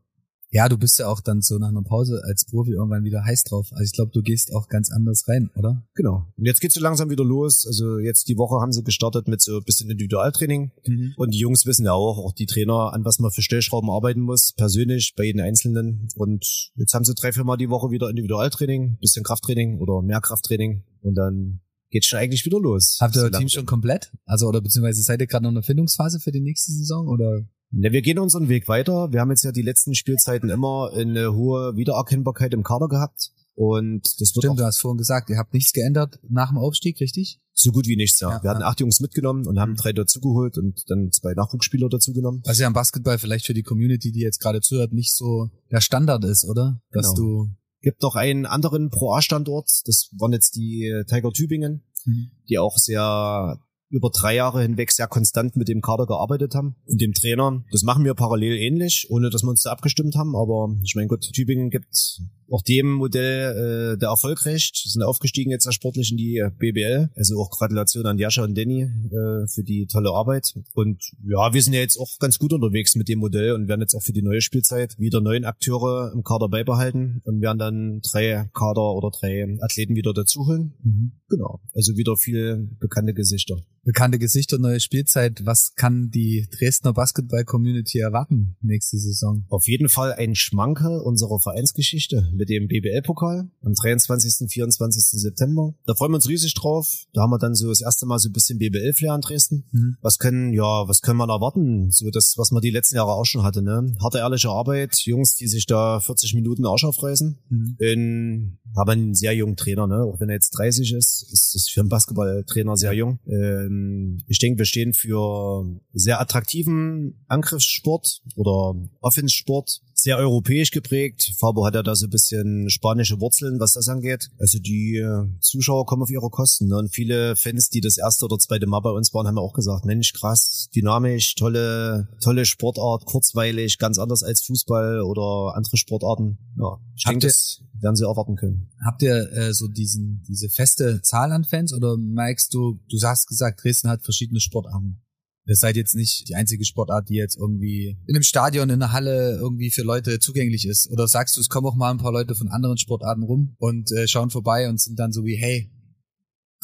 Ja, 0.52 0.70
du 0.70 0.78
bist 0.78 1.00
ja 1.00 1.08
auch 1.08 1.22
dann 1.22 1.42
so 1.42 1.58
nach 1.58 1.70
einer 1.70 1.82
Pause 1.82 2.22
als 2.26 2.46
Profi 2.46 2.72
irgendwann 2.72 3.04
wieder 3.04 3.24
heiß 3.24 3.44
drauf. 3.44 3.68
Also 3.72 3.84
ich 3.84 3.92
glaube, 3.92 4.12
du 4.14 4.22
gehst 4.22 4.54
auch 4.54 4.68
ganz 4.68 4.92
anders 4.92 5.28
rein, 5.28 5.50
oder? 5.56 5.84
Genau. 5.96 6.28
Und 6.38 6.46
jetzt 6.46 6.62
geht's 6.62 6.76
so 6.76 6.82
langsam 6.82 7.10
wieder 7.10 7.26
los. 7.26 7.66
Also 7.68 8.00
jetzt 8.00 8.28
die 8.30 8.38
Woche 8.38 8.62
haben 8.62 8.72
sie 8.72 8.84
gestartet 8.84 9.28
mit 9.28 9.42
so 9.42 9.58
ein 9.58 9.64
bisschen 9.64 9.90
Individualtraining. 9.90 10.72
Mhm. 10.86 11.14
Und 11.18 11.34
die 11.34 11.40
Jungs 11.40 11.66
wissen 11.66 11.86
ja 11.86 11.94
auch, 11.94 12.18
auch 12.18 12.34
die 12.34 12.46
Trainer, 12.46 12.94
an 12.94 13.04
was 13.04 13.20
man 13.20 13.32
für 13.32 13.42
Stellschrauben 13.42 13.90
arbeiten 13.90 14.22
muss, 14.22 14.54
persönlich, 14.56 15.14
bei 15.18 15.26
jedem 15.26 15.42
Einzelnen. 15.42 16.08
Und 16.16 16.72
jetzt 16.76 16.94
haben 16.94 17.04
sie 17.04 17.14
drei, 17.16 17.32
vier 17.32 17.44
Mal 17.44 17.58
die 17.58 17.70
Woche 17.70 17.92
wieder 17.92 18.10
Individualtraining, 18.10 18.98
bisschen 19.00 19.24
Krafttraining 19.24 19.80
oder 19.80 20.02
mehr 20.02 20.22
Krafttraining. 20.22 20.84
Und 21.02 21.16
dann 21.16 21.62
geht's 21.90 22.08
schon 22.08 22.20
eigentlich 22.20 22.46
wieder 22.46 22.60
los. 22.60 22.98
Habt 23.00 23.16
ihr 23.16 23.24
euer 23.24 23.32
Team 23.32 23.50
schon 23.50 23.66
komplett? 23.66 24.12
Also 24.26 24.48
oder 24.48 24.62
beziehungsweise 24.62 25.02
seid 25.02 25.22
ihr 25.22 25.28
gerade 25.28 25.44
noch 25.44 25.52
in 25.52 25.56
der 25.56 25.64
Findungsphase 25.64 26.20
für 26.20 26.32
die 26.32 26.42
nächste 26.42 26.72
Saison 26.72 27.08
oder? 27.08 27.46
Ne, 27.72 27.92
wir 27.92 28.02
gehen 28.02 28.20
unseren 28.20 28.48
Weg 28.50 28.68
weiter. 28.68 29.12
Wir 29.12 29.22
haben 29.22 29.32
jetzt 29.32 29.44
ja 29.44 29.52
die 29.52 29.62
letzten 29.62 29.96
Spielzeiten 29.96 30.50
immer 30.50 30.92
eine 30.94 31.34
hohe 31.34 31.76
Wiedererkennbarkeit 31.76 32.54
im 32.54 32.64
Kader 32.64 32.88
gehabt. 32.88 33.32
Und 33.56 34.04
das 34.20 34.36
wird 34.36 34.44
Stimmt, 34.44 34.60
du 34.60 34.66
hast 34.66 34.80
vorhin 34.80 34.98
gesagt, 34.98 35.30
ihr 35.30 35.38
habt 35.38 35.54
nichts 35.54 35.72
geändert 35.72 36.20
nach 36.28 36.50
dem 36.50 36.58
Aufstieg, 36.58 37.00
richtig? 37.00 37.40
So 37.54 37.72
gut 37.72 37.88
wie 37.88 37.96
nichts, 37.96 38.20
ja. 38.20 38.30
ja 38.30 38.44
wir 38.44 38.50
hatten 38.50 38.64
acht 38.64 38.82
Jungs 38.82 39.00
mitgenommen 39.00 39.48
und 39.48 39.60
haben 39.60 39.72
mhm. 39.72 39.78
drei 39.78 39.94
dazugeholt 39.94 40.58
und 40.58 40.84
dann 40.90 41.12
zwei 41.14 41.34
Nachwuchsspieler 41.34 41.88
dazugenommen. 41.88 42.42
Was 42.46 42.60
ja 42.60 42.68
im 42.68 42.74
Basketball 42.74 43.18
vielleicht 43.18 43.46
für 43.46 43.54
die 43.54 43.64
Community, 43.64 44.12
die 44.12 44.20
jetzt 44.20 44.42
gerade 44.42 44.60
zuhört, 44.60 44.92
nicht 44.92 45.16
so 45.16 45.50
der 45.72 45.80
Standard 45.80 46.26
ist, 46.26 46.44
oder? 46.44 46.82
Dass 46.92 47.14
genau. 47.14 47.46
du 47.46 47.50
gibt 47.82 48.02
noch 48.02 48.16
einen 48.16 48.46
anderen 48.46 48.90
Pro 48.90 49.14
A-Standort, 49.14 49.70
das 49.86 50.10
waren 50.18 50.34
jetzt 50.34 50.58
die 50.58 51.04
Tiger 51.08 51.32
Tübingen, 51.32 51.84
mhm. 52.04 52.32
die 52.50 52.58
auch 52.58 52.78
sehr 52.78 53.60
über 53.96 54.10
drei 54.10 54.36
Jahre 54.36 54.62
hinweg 54.62 54.92
sehr 54.92 55.08
konstant 55.08 55.56
mit 55.56 55.70
dem 55.70 55.82
Kader 55.82 56.06
gearbeitet 56.06 56.54
haben 56.54 56.76
und 56.86 57.00
dem 57.00 57.14
Trainer. 57.14 57.64
Das 57.72 57.84
machen 57.84 58.04
wir 58.04 58.14
parallel 58.14 58.58
ähnlich, 58.58 59.08
ohne 59.10 59.30
dass 59.30 59.44
wir 59.44 59.50
uns 59.50 59.64
da 59.64 59.72
abgestimmt 59.72 60.16
haben. 60.16 60.36
Aber 60.36 60.76
ich 60.84 60.96
meine, 60.96 61.08
gut, 61.08 61.22
Tübingen 61.22 61.70
gibt 61.70 62.20
auch 62.52 62.62
dem 62.62 62.94
Modell 62.94 63.94
äh, 63.94 63.98
der 63.98 64.10
Erfolg 64.10 64.46
recht, 64.46 64.76
sind 64.76 65.04
aufgestiegen 65.04 65.52
jetzt 65.52 65.72
sportlich 65.74 66.12
in 66.12 66.18
die 66.18 66.44
BBL. 66.58 67.10
Also 67.16 67.40
auch 67.40 67.50
Gratulation 67.50 68.06
an 68.06 68.18
Jascha 68.18 68.44
und 68.44 68.58
Danny 68.58 68.84
äh, 68.84 69.48
für 69.48 69.64
die 69.64 69.88
tolle 69.88 70.12
Arbeit. 70.12 70.54
Und 70.74 71.04
ja, 71.28 71.54
wir 71.54 71.62
sind 71.62 71.74
ja 71.74 71.80
jetzt 71.80 71.98
auch 71.98 72.20
ganz 72.20 72.40
gut 72.40 72.54
unterwegs 72.54 72.96
mit 72.96 73.10
dem 73.10 73.20
Modell 73.20 73.54
und 73.54 73.68
werden 73.68 73.82
jetzt 73.82 73.96
auch 73.96 74.04
für 74.04 74.14
die 74.14 74.22
neue 74.22 74.42
Spielzeit 74.42 74.98
wieder 75.00 75.22
neun 75.22 75.46
Akteure 75.46 76.12
im 76.14 76.24
Kader 76.24 76.50
beibehalten 76.50 77.22
und 77.26 77.42
werden 77.42 77.58
dann 77.58 78.02
drei 78.02 78.50
Kader 78.54 78.94
oder 78.94 79.12
drei 79.12 79.58
Athleten 79.62 79.96
wieder 79.96 80.14
dazuholen. 80.14 80.74
Mhm. 80.84 81.12
Genau. 81.30 81.60
Also 81.74 81.98
wieder 81.98 82.16
viele 82.16 82.58
bekannte 82.80 83.14
Gesichter. 83.14 83.58
Bekannte 83.84 84.18
Gesichter, 84.18 84.58
neue 84.58 84.80
Spielzeit. 84.80 85.46
Was 85.46 85.74
kann 85.76 86.10
die 86.10 86.48
Dresdner 86.58 86.94
Basketball-Community 86.94 88.00
erwarten 88.00 88.56
nächste 88.62 88.98
Saison? 88.98 89.46
Auf 89.50 89.68
jeden 89.68 89.90
Fall 89.90 90.14
ein 90.14 90.34
Schmankerl 90.34 91.00
unserer 91.02 91.40
Vereinsgeschichte 91.40 92.32
mit 92.36 92.50
dem 92.50 92.68
BBL-Pokal 92.68 93.50
am 93.62 93.74
23. 93.74 94.50
24. 94.50 95.04
September. 95.22 95.74
Da 95.86 95.96
freuen 95.96 96.12
wir 96.12 96.16
uns 96.16 96.30
riesig 96.30 96.54
drauf. 96.54 97.06
Da 97.14 97.22
haben 97.22 97.32
wir 97.32 97.40
dann 97.40 97.56
so 97.56 97.70
das 97.70 97.82
erste 97.82 98.06
Mal 98.06 98.20
so 98.20 98.30
ein 98.30 98.34
bisschen 98.34 98.60
BBL-Flair 98.60 99.16
in 99.16 99.22
Dresden. 99.22 99.66
Mhm. 99.72 99.98
Was 100.02 100.20
können, 100.20 100.54
ja, 100.54 100.88
was 100.88 101.02
können 101.02 101.18
wir 101.18 101.28
erwarten? 101.28 101.92
So 101.92 102.10
das, 102.10 102.38
was 102.38 102.52
man 102.52 102.62
die 102.62 102.70
letzten 102.70 102.96
Jahre 102.96 103.14
auch 103.14 103.26
schon 103.26 103.44
hatte, 103.44 103.62
ne? 103.62 103.96
Harte, 104.02 104.20
ehrliche 104.20 104.50
Arbeit, 104.50 104.98
Jungs, 105.06 105.36
die 105.36 105.48
sich 105.48 105.66
da 105.66 106.00
40 106.00 106.34
Minuten 106.36 106.66
Arsch 106.66 106.84
aufreißen. 106.84 107.38
Mhm. 107.50 107.76
In, 107.80 108.58
haben 108.76 108.90
einen 108.90 109.16
sehr 109.16 109.34
jungen 109.34 109.56
Trainer, 109.56 109.88
ne? 109.88 110.04
Auch 110.04 110.20
wenn 110.20 110.30
er 110.30 110.36
jetzt 110.36 110.52
30 110.52 110.94
ist, 110.94 111.28
ist 111.32 111.56
es 111.56 111.70
für 111.70 111.82
einen 111.82 111.90
Basketballtrainer 111.90 112.78
sehr 112.78 112.94
jung. 112.94 113.20
Ähm, 113.28 114.24
ich 114.28 114.40
denke, 114.40 114.60
wir 114.60 114.66
stehen 114.66 114.94
für 114.94 115.66
sehr 115.94 116.20
attraktiven 116.20 117.24
Angriffssport 117.28 118.22
oder 118.36 118.76
Offensport 119.02 119.82
sehr 120.06 120.18
europäisch 120.20 120.70
geprägt. 120.70 121.34
Fabo 121.40 121.66
hat 121.66 121.74
ja 121.74 121.82
da 121.82 121.96
so 121.96 122.06
ein 122.06 122.12
bisschen 122.12 122.70
spanische 122.70 123.20
Wurzeln, 123.20 123.60
was 123.60 123.74
das 123.74 123.90
angeht. 123.90 124.30
Also 124.38 124.60
die 124.60 124.98
äh, 124.98 125.26
Zuschauer 125.42 125.88
kommen 125.88 126.04
auf 126.04 126.12
ihre 126.12 126.30
Kosten. 126.30 126.68
Ne? 126.68 126.78
Und 126.78 126.94
viele 126.94 127.36
Fans, 127.36 127.70
die 127.70 127.82
das 127.82 127.98
erste 127.98 128.26
oder 128.26 128.38
zweite 128.38 128.68
Mal 128.68 128.82
bei 128.82 128.92
uns 128.92 129.12
waren, 129.16 129.26
haben 129.26 129.40
auch 129.40 129.54
gesagt, 129.54 129.84
Mensch, 129.84 130.14
krass, 130.14 130.70
dynamisch, 130.76 131.34
tolle, 131.34 132.08
tolle 132.22 132.46
Sportart, 132.46 133.06
kurzweilig, 133.06 133.80
ganz 133.80 133.98
anders 133.98 134.22
als 134.22 134.44
Fußball 134.44 135.02
oder 135.02 135.56
andere 135.56 135.76
Sportarten. 135.76 136.38
Ja, 136.56 136.78
ich 136.96 137.04
denke, 137.06 137.26
das 137.26 137.62
werden 137.82 137.96
sie 137.96 138.06
erwarten 138.06 138.36
können. 138.36 138.70
Habt 138.86 139.02
ihr 139.02 139.32
äh, 139.34 139.54
so 139.56 139.68
diesen, 139.68 140.24
diese 140.28 140.50
feste 140.50 141.02
Zahl 141.02 141.32
an 141.32 141.46
Fans 141.46 141.74
oder 141.74 141.98
merkst 141.98 142.54
du, 142.54 142.80
du 142.90 143.00
hast 143.02 143.26
gesagt, 143.26 143.64
Dresden 143.64 143.90
hat 143.90 144.04
verschiedene 144.04 144.40
Sportarten. 144.40 145.02
Ihr 145.48 145.56
seid 145.56 145.76
jetzt 145.76 145.96
nicht 145.96 146.28
die 146.28 146.36
einzige 146.36 146.66
Sportart, 146.66 147.10
die 147.10 147.16
jetzt 147.16 147.38
irgendwie 147.38 147.98
in 148.08 148.16
einem 148.16 148.24
Stadion, 148.24 148.70
in 148.70 148.82
einer 148.82 148.92
Halle 148.92 149.38
irgendwie 149.40 149.70
für 149.70 149.84
Leute 149.84 150.20
zugänglich 150.20 150.68
ist. 150.68 150.90
Oder 150.90 151.08
sagst 151.08 151.38
du, 151.38 151.42
es 151.42 151.50
kommen 151.50 151.68
auch 151.68 151.76
mal 151.76 151.92
ein 151.92 152.00
paar 152.00 152.12
Leute 152.12 152.34
von 152.34 152.50
anderen 152.50 152.78
Sportarten 152.78 153.24
rum 153.24 153.56
und 153.60 153.92
äh, 153.92 154.08
schauen 154.08 154.32
vorbei 154.32 154.68
und 154.68 154.82
sind 154.82 154.98
dann 154.98 155.12
so 155.12 155.24
wie, 155.24 155.36
hey, 155.36 155.72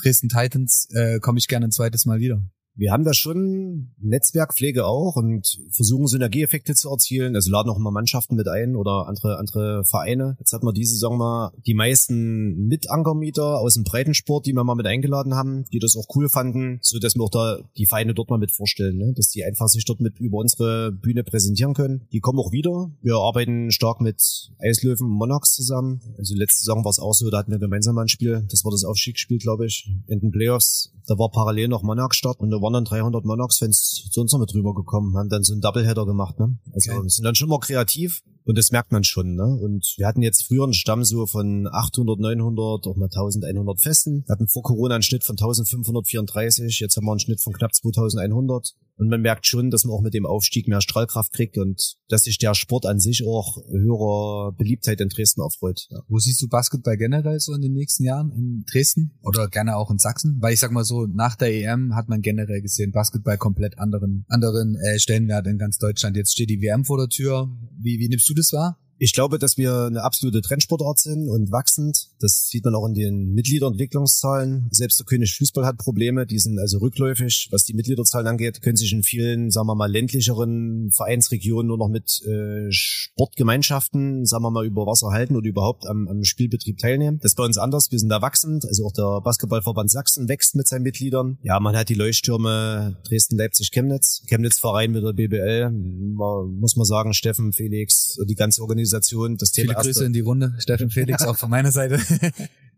Dresden 0.01 0.29
Titans, 0.29 0.87
äh, 0.93 1.19
komme 1.19 1.37
ich 1.37 1.47
gerne 1.47 1.67
ein 1.67 1.71
zweites 1.71 2.05
Mal 2.05 2.19
wieder 2.19 2.41
wir 2.75 2.91
haben 2.91 3.03
da 3.03 3.13
schon 3.13 3.93
Netzwerkpflege 3.99 4.85
auch 4.85 5.15
und 5.15 5.59
versuchen 5.71 6.07
Synergieeffekte 6.07 6.73
zu 6.73 6.89
erzielen. 6.89 7.35
Also 7.35 7.51
laden 7.51 7.69
auch 7.69 7.77
immer 7.77 7.91
Mannschaften 7.91 8.35
mit 8.35 8.47
ein 8.47 8.75
oder 8.75 9.07
andere 9.07 9.37
andere 9.37 9.83
Vereine. 9.83 10.35
Jetzt 10.39 10.53
hatten 10.53 10.65
wir 10.65 10.73
diese 10.73 10.93
Saison 10.93 11.17
mal 11.17 11.51
die 11.65 11.73
meisten 11.73 12.67
Mitankermieter 12.67 13.59
aus 13.59 13.73
dem 13.73 13.83
Breitensport, 13.83 14.45
die 14.45 14.53
wir 14.53 14.63
mal 14.63 14.75
mit 14.75 14.87
eingeladen 14.87 15.35
haben, 15.35 15.65
die 15.71 15.79
das 15.79 15.95
auch 15.95 16.07
cool 16.15 16.29
fanden, 16.29 16.79
so 16.81 16.99
dass 16.99 17.15
wir 17.15 17.23
auch 17.23 17.29
da 17.29 17.59
die 17.77 17.85
Vereine 17.85 18.13
dort 18.13 18.29
mal 18.29 18.39
mit 18.39 18.51
vorstellen, 18.51 18.97
ne? 18.97 19.13
dass 19.15 19.29
die 19.29 19.43
einfach 19.43 19.67
sich 19.67 19.85
dort 19.85 19.99
mit 19.99 20.19
über 20.19 20.37
unsere 20.37 20.91
Bühne 20.91 21.23
präsentieren 21.23 21.73
können. 21.73 22.07
Die 22.11 22.19
kommen 22.19 22.39
auch 22.39 22.51
wieder. 22.51 22.91
Wir 23.01 23.15
arbeiten 23.15 23.71
stark 23.71 24.01
mit 24.01 24.51
Eislöwen 24.59 25.07
und 25.07 25.13
Monarchs 25.13 25.53
zusammen. 25.53 26.01
Also 26.17 26.35
letzte 26.35 26.63
Saison 26.63 26.83
war 26.83 26.91
es 26.91 26.99
auch 26.99 27.13
so, 27.13 27.29
da 27.29 27.39
hatten 27.39 27.51
wir 27.51 27.59
gemeinsam 27.59 27.97
ein 27.97 28.07
Spiel. 28.07 28.45
Das 28.49 28.63
war 28.63 28.71
das 28.71 28.83
Aufstiegsspiel, 28.83 29.39
glaube 29.39 29.65
ich, 29.65 29.91
in 30.07 30.19
den 30.19 30.31
Playoffs. 30.31 30.93
Da 31.07 31.17
war 31.17 31.29
parallel 31.29 31.67
noch 31.67 31.83
Monarch 31.83 32.13
Start 32.13 32.39
und 32.39 32.51
da 32.51 32.60
waren 32.61 32.73
dann 32.73 32.85
300 32.85 33.25
Monarchs-Fans 33.25 34.09
zu 34.11 34.21
uns 34.21 34.31
noch 34.31 34.39
mit 34.39 34.53
drüber 34.53 34.73
gekommen, 34.73 35.17
haben 35.17 35.29
dann 35.29 35.43
so 35.43 35.53
einen 35.53 35.61
Doubleheader 35.61 36.05
gemacht. 36.05 36.39
Ne? 36.39 36.57
Also 36.73 36.91
okay. 36.93 37.09
sind 37.09 37.25
dann 37.25 37.35
schon 37.35 37.49
mal 37.49 37.59
kreativ 37.59 38.21
und 38.43 38.57
das 38.57 38.71
merkt 38.71 38.91
man 38.91 39.03
schon. 39.03 39.35
Ne? 39.35 39.43
Und 39.43 39.93
wir 39.97 40.07
hatten 40.07 40.21
jetzt 40.21 40.47
früher 40.47 40.63
einen 40.63 40.73
Stamm 40.73 41.03
so 41.03 41.25
von 41.25 41.67
800, 41.71 42.19
900, 42.19 42.87
auch 42.87 42.95
mal 42.95 43.05
1100 43.05 43.79
Festen. 43.79 44.23
Wir 44.25 44.33
hatten 44.33 44.47
vor 44.47 44.63
Corona 44.63 44.95
einen 44.95 45.03
Schnitt 45.03 45.23
von 45.23 45.33
1534, 45.33 46.79
jetzt 46.79 46.97
haben 46.97 47.05
wir 47.05 47.11
einen 47.11 47.19
Schnitt 47.19 47.41
von 47.41 47.53
knapp 47.53 47.73
2100. 47.73 48.73
Und 49.01 49.09
man 49.09 49.21
merkt 49.21 49.47
schon, 49.47 49.71
dass 49.71 49.83
man 49.83 49.95
auch 49.95 50.01
mit 50.01 50.13
dem 50.13 50.27
Aufstieg 50.27 50.67
mehr 50.67 50.79
Strahlkraft 50.79 51.33
kriegt 51.33 51.57
und 51.57 51.95
dass 52.07 52.21
sich 52.21 52.37
der 52.37 52.53
Sport 52.53 52.85
an 52.85 52.99
sich 52.99 53.25
auch 53.25 53.57
höherer 53.67 54.51
Beliebtheit 54.51 55.01
in 55.01 55.09
Dresden 55.09 55.41
aufreut. 55.41 55.87
Ja. 55.89 56.03
Wo 56.07 56.19
siehst 56.19 56.39
du 56.39 56.47
Basketball 56.47 56.97
generell 56.97 57.39
so 57.39 57.55
in 57.55 57.63
den 57.63 57.73
nächsten 57.73 58.03
Jahren 58.03 58.29
in 58.29 58.63
Dresden 58.71 59.17
oder 59.23 59.47
gerne 59.47 59.75
auch 59.75 59.89
in 59.89 59.97
Sachsen? 59.97 60.37
Weil 60.39 60.53
ich 60.53 60.59
sag 60.59 60.71
mal 60.71 60.83
so, 60.83 61.07
nach 61.07 61.35
der 61.35 61.51
EM 61.51 61.95
hat 61.95 62.09
man 62.09 62.21
generell 62.21 62.61
gesehen, 62.61 62.91
Basketball 62.91 63.39
komplett 63.39 63.79
anderen, 63.79 64.23
anderen 64.27 64.75
äh, 64.75 64.99
Stellenwert 64.99 65.47
in 65.47 65.57
ganz 65.57 65.79
Deutschland. 65.79 66.15
Jetzt 66.15 66.33
steht 66.33 66.51
die 66.51 66.61
WM 66.61 66.85
vor 66.85 66.99
der 66.99 67.09
Tür. 67.09 67.49
Wie, 67.79 67.97
wie 67.97 68.07
nimmst 68.07 68.29
du 68.29 68.35
das 68.35 68.53
wahr? 68.53 68.77
Ich 69.03 69.13
glaube, 69.13 69.39
dass 69.39 69.57
wir 69.57 69.87
eine 69.87 70.03
absolute 70.03 70.41
Trendsportart 70.41 70.99
sind 70.99 71.27
und 71.27 71.51
wachsend. 71.51 72.09
Das 72.19 72.47
sieht 72.47 72.63
man 72.65 72.75
auch 72.75 72.85
in 72.85 72.93
den 72.93 73.33
Mitgliederentwicklungszahlen. 73.33 74.67
Selbst 74.69 74.99
der 74.99 75.07
König 75.07 75.35
Fußball 75.35 75.65
hat 75.65 75.79
Probleme, 75.79 76.27
die 76.27 76.37
sind 76.37 76.59
also 76.59 76.77
rückläufig, 76.77 77.47
was 77.49 77.63
die 77.63 77.73
Mitgliederzahlen 77.73 78.27
angeht, 78.27 78.61
können 78.61 78.75
sich 78.75 78.93
in 78.93 79.01
vielen, 79.01 79.49
sagen 79.49 79.65
wir 79.65 79.73
mal, 79.73 79.91
ländlicheren 79.91 80.91
Vereinsregionen 80.91 81.65
nur 81.65 81.79
noch 81.79 81.87
mit 81.87 82.21
äh, 82.27 82.67
Sportgemeinschaften, 82.69 84.27
sagen 84.27 84.43
wir 84.43 84.51
mal, 84.51 84.67
über 84.67 84.85
Wasser 84.85 85.09
halten 85.09 85.35
oder 85.35 85.49
überhaupt 85.49 85.87
am, 85.87 86.07
am 86.07 86.23
Spielbetrieb 86.23 86.77
teilnehmen. 86.77 87.17
Das 87.23 87.31
ist 87.31 87.37
bei 87.37 87.45
uns 87.45 87.57
anders. 87.57 87.91
Wir 87.91 87.97
sind 87.97 88.09
da 88.09 88.21
wachsend. 88.21 88.65
Also 88.67 88.85
auch 88.85 88.93
der 88.93 89.19
Basketballverband 89.21 89.89
Sachsen 89.89 90.29
wächst 90.29 90.53
mit 90.53 90.67
seinen 90.67 90.83
Mitgliedern. 90.83 91.39
Ja, 91.41 91.59
man 91.59 91.75
hat 91.75 91.89
die 91.89 91.95
Leuchttürme 91.95 92.97
Dresden, 93.03 93.35
Leipzig, 93.35 93.71
Chemnitz. 93.71 94.21
Chemnitz 94.27 94.59
Verein 94.59 94.91
mit 94.91 95.03
der 95.03 95.13
BBL. 95.13 95.71
Muss 95.71 96.75
man 96.75 96.85
sagen, 96.85 97.15
Steffen, 97.15 97.51
Felix, 97.51 98.19
die 98.27 98.35
ganze 98.35 98.61
Organisation 98.61 98.90
Organisation. 98.91 99.37
Das 99.37 99.51
Thema 99.51 99.73
Viele 99.73 99.83
Grüße 99.83 100.05
in 100.05 100.13
die 100.13 100.19
Runde, 100.19 100.55
Steffen 100.59 100.89
Felix, 100.91 101.23
auch 101.23 101.37
von 101.37 101.49
meiner 101.49 101.71
Seite. 101.71 101.99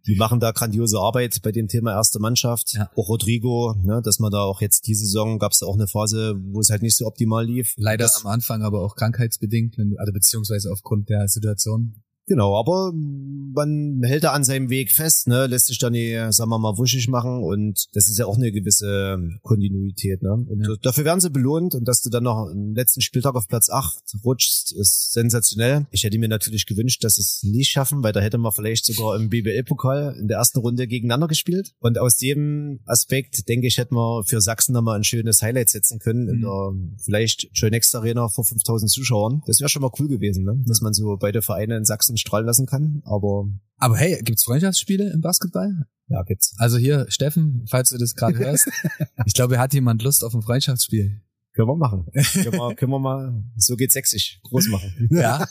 Die 0.05 0.15
machen 0.17 0.41
da 0.41 0.51
grandiose 0.51 0.99
Arbeit 0.99 1.41
bei 1.43 1.53
dem 1.53 1.69
Thema 1.69 1.93
erste 1.93 2.19
Mannschaft. 2.19 2.73
Ja. 2.73 2.91
Auch 2.93 3.07
Rodrigo, 3.07 3.73
ne, 3.81 4.01
dass 4.03 4.19
man 4.19 4.33
da 4.33 4.39
auch 4.39 4.59
jetzt 4.59 4.85
diese 4.85 5.05
Saison 5.05 5.39
gab 5.39 5.53
es 5.53 5.63
auch 5.63 5.75
eine 5.75 5.87
Phase, 5.87 6.35
wo 6.51 6.59
es 6.59 6.69
halt 6.69 6.81
nicht 6.81 6.97
so 6.97 7.05
optimal 7.05 7.45
lief. 7.45 7.73
Leider 7.77 8.03
das, 8.03 8.25
am 8.25 8.31
Anfang, 8.31 8.63
aber 8.63 8.81
auch 8.81 8.97
krankheitsbedingt, 8.97 9.77
also 9.97 10.11
beziehungsweise 10.11 10.73
aufgrund 10.73 11.07
der 11.07 11.29
Situation. 11.29 12.02
Genau, 12.25 12.57
aber 12.57 12.93
man 12.93 14.01
hält 14.03 14.23
da 14.23 14.31
an 14.31 14.43
seinem 14.43 14.69
Weg 14.69 14.91
fest, 14.91 15.27
ne, 15.27 15.47
lässt 15.47 15.67
sich 15.67 15.77
da 15.77 15.89
nicht, 15.89 16.33
sagen 16.33 16.49
wir 16.49 16.59
mal, 16.59 16.77
wuschig 16.77 17.07
machen 17.07 17.43
und 17.43 17.85
das 17.93 18.09
ist 18.09 18.17
ja 18.17 18.25
auch 18.25 18.37
eine 18.37 18.51
gewisse 18.51 19.17
Kontinuität, 19.41 20.21
ne. 20.21 20.33
Und 20.33 20.65
ja. 20.67 20.75
dafür 20.81 21.05
werden 21.05 21.19
sie 21.19 21.29
belohnt 21.29 21.75
und 21.75 21.87
dass 21.87 22.01
du 22.01 22.09
dann 22.09 22.23
noch 22.23 22.49
im 22.49 22.73
letzten 22.73 23.01
Spieltag 23.01 23.35
auf 23.35 23.47
Platz 23.47 23.69
8 23.69 24.01
rutschst, 24.23 24.73
ist 24.73 25.13
sensationell. 25.13 25.87
Ich 25.91 26.03
hätte 26.03 26.17
mir 26.17 26.29
natürlich 26.29 26.65
gewünscht, 26.65 27.03
dass 27.03 27.17
es 27.17 27.41
nicht 27.43 27.69
schaffen, 27.69 28.03
weil 28.03 28.13
da 28.13 28.21
hätte 28.21 28.37
man 28.37 28.51
vielleicht 28.51 28.85
sogar 28.85 29.15
im 29.15 29.29
BBL-Pokal 29.29 30.15
in 30.19 30.27
der 30.27 30.37
ersten 30.37 30.59
Runde 30.59 30.87
gegeneinander 30.87 31.27
gespielt. 31.27 31.73
Und 31.79 31.97
aus 31.97 32.17
dem 32.17 32.79
Aspekt, 32.85 33.47
denke 33.49 33.67
ich, 33.67 33.77
hätten 33.77 33.95
wir 33.95 34.23
für 34.25 34.41
Sachsen 34.41 34.73
nochmal 34.73 34.97
ein 34.97 35.03
schönes 35.03 35.41
Highlight 35.41 35.69
setzen 35.69 35.99
können 35.99 36.27
in 36.27 36.37
mhm. 36.37 36.41
der 36.41 36.73
vielleicht 37.03 37.49
Joy 37.53 37.69
Next 37.69 37.95
Arena 37.95 38.29
vor 38.29 38.45
5000 38.45 38.89
Zuschauern. 38.89 39.41
Das 39.45 39.59
wäre 39.59 39.69
schon 39.69 39.81
mal 39.81 39.91
cool 39.99 40.07
gewesen, 40.07 40.45
ne? 40.45 40.61
dass 40.65 40.81
man 40.81 40.93
so 40.93 41.17
beide 41.17 41.41
Vereine 41.41 41.77
in 41.77 41.85
Sachsen 41.85 42.12
strahlen 42.17 42.45
lassen 42.45 42.65
kann. 42.65 43.01
Aber 43.05 43.47
aber 43.77 43.97
hey, 43.97 44.17
gibt's 44.23 44.43
Freundschaftsspiele 44.43 45.11
im 45.11 45.19
Basketball? 45.19 45.85
Ja, 46.07 46.23
gibt's. 46.23 46.55
Also 46.57 46.77
hier, 46.77 47.05
Steffen, 47.09 47.65
falls 47.69 47.89
du 47.89 47.97
das 47.97 48.15
gerade 48.15 48.37
hörst, 48.39 48.69
ich 49.25 49.33
glaube, 49.33 49.59
hat 49.59 49.73
jemand 49.73 50.01
Lust 50.03 50.23
auf 50.23 50.33
ein 50.33 50.41
Freundschaftsspiel. 50.41 51.21
Können 51.53 51.67
wir 51.67 51.75
machen. 51.75 52.05
können, 52.13 52.53
wir, 52.53 52.75
können 52.75 52.91
wir 52.91 52.99
mal, 52.99 53.43
so 53.57 53.75
geht 53.75 53.91
sächsisch, 53.91 54.39
groß 54.43 54.69
machen. 54.69 55.09
ja, 55.11 55.45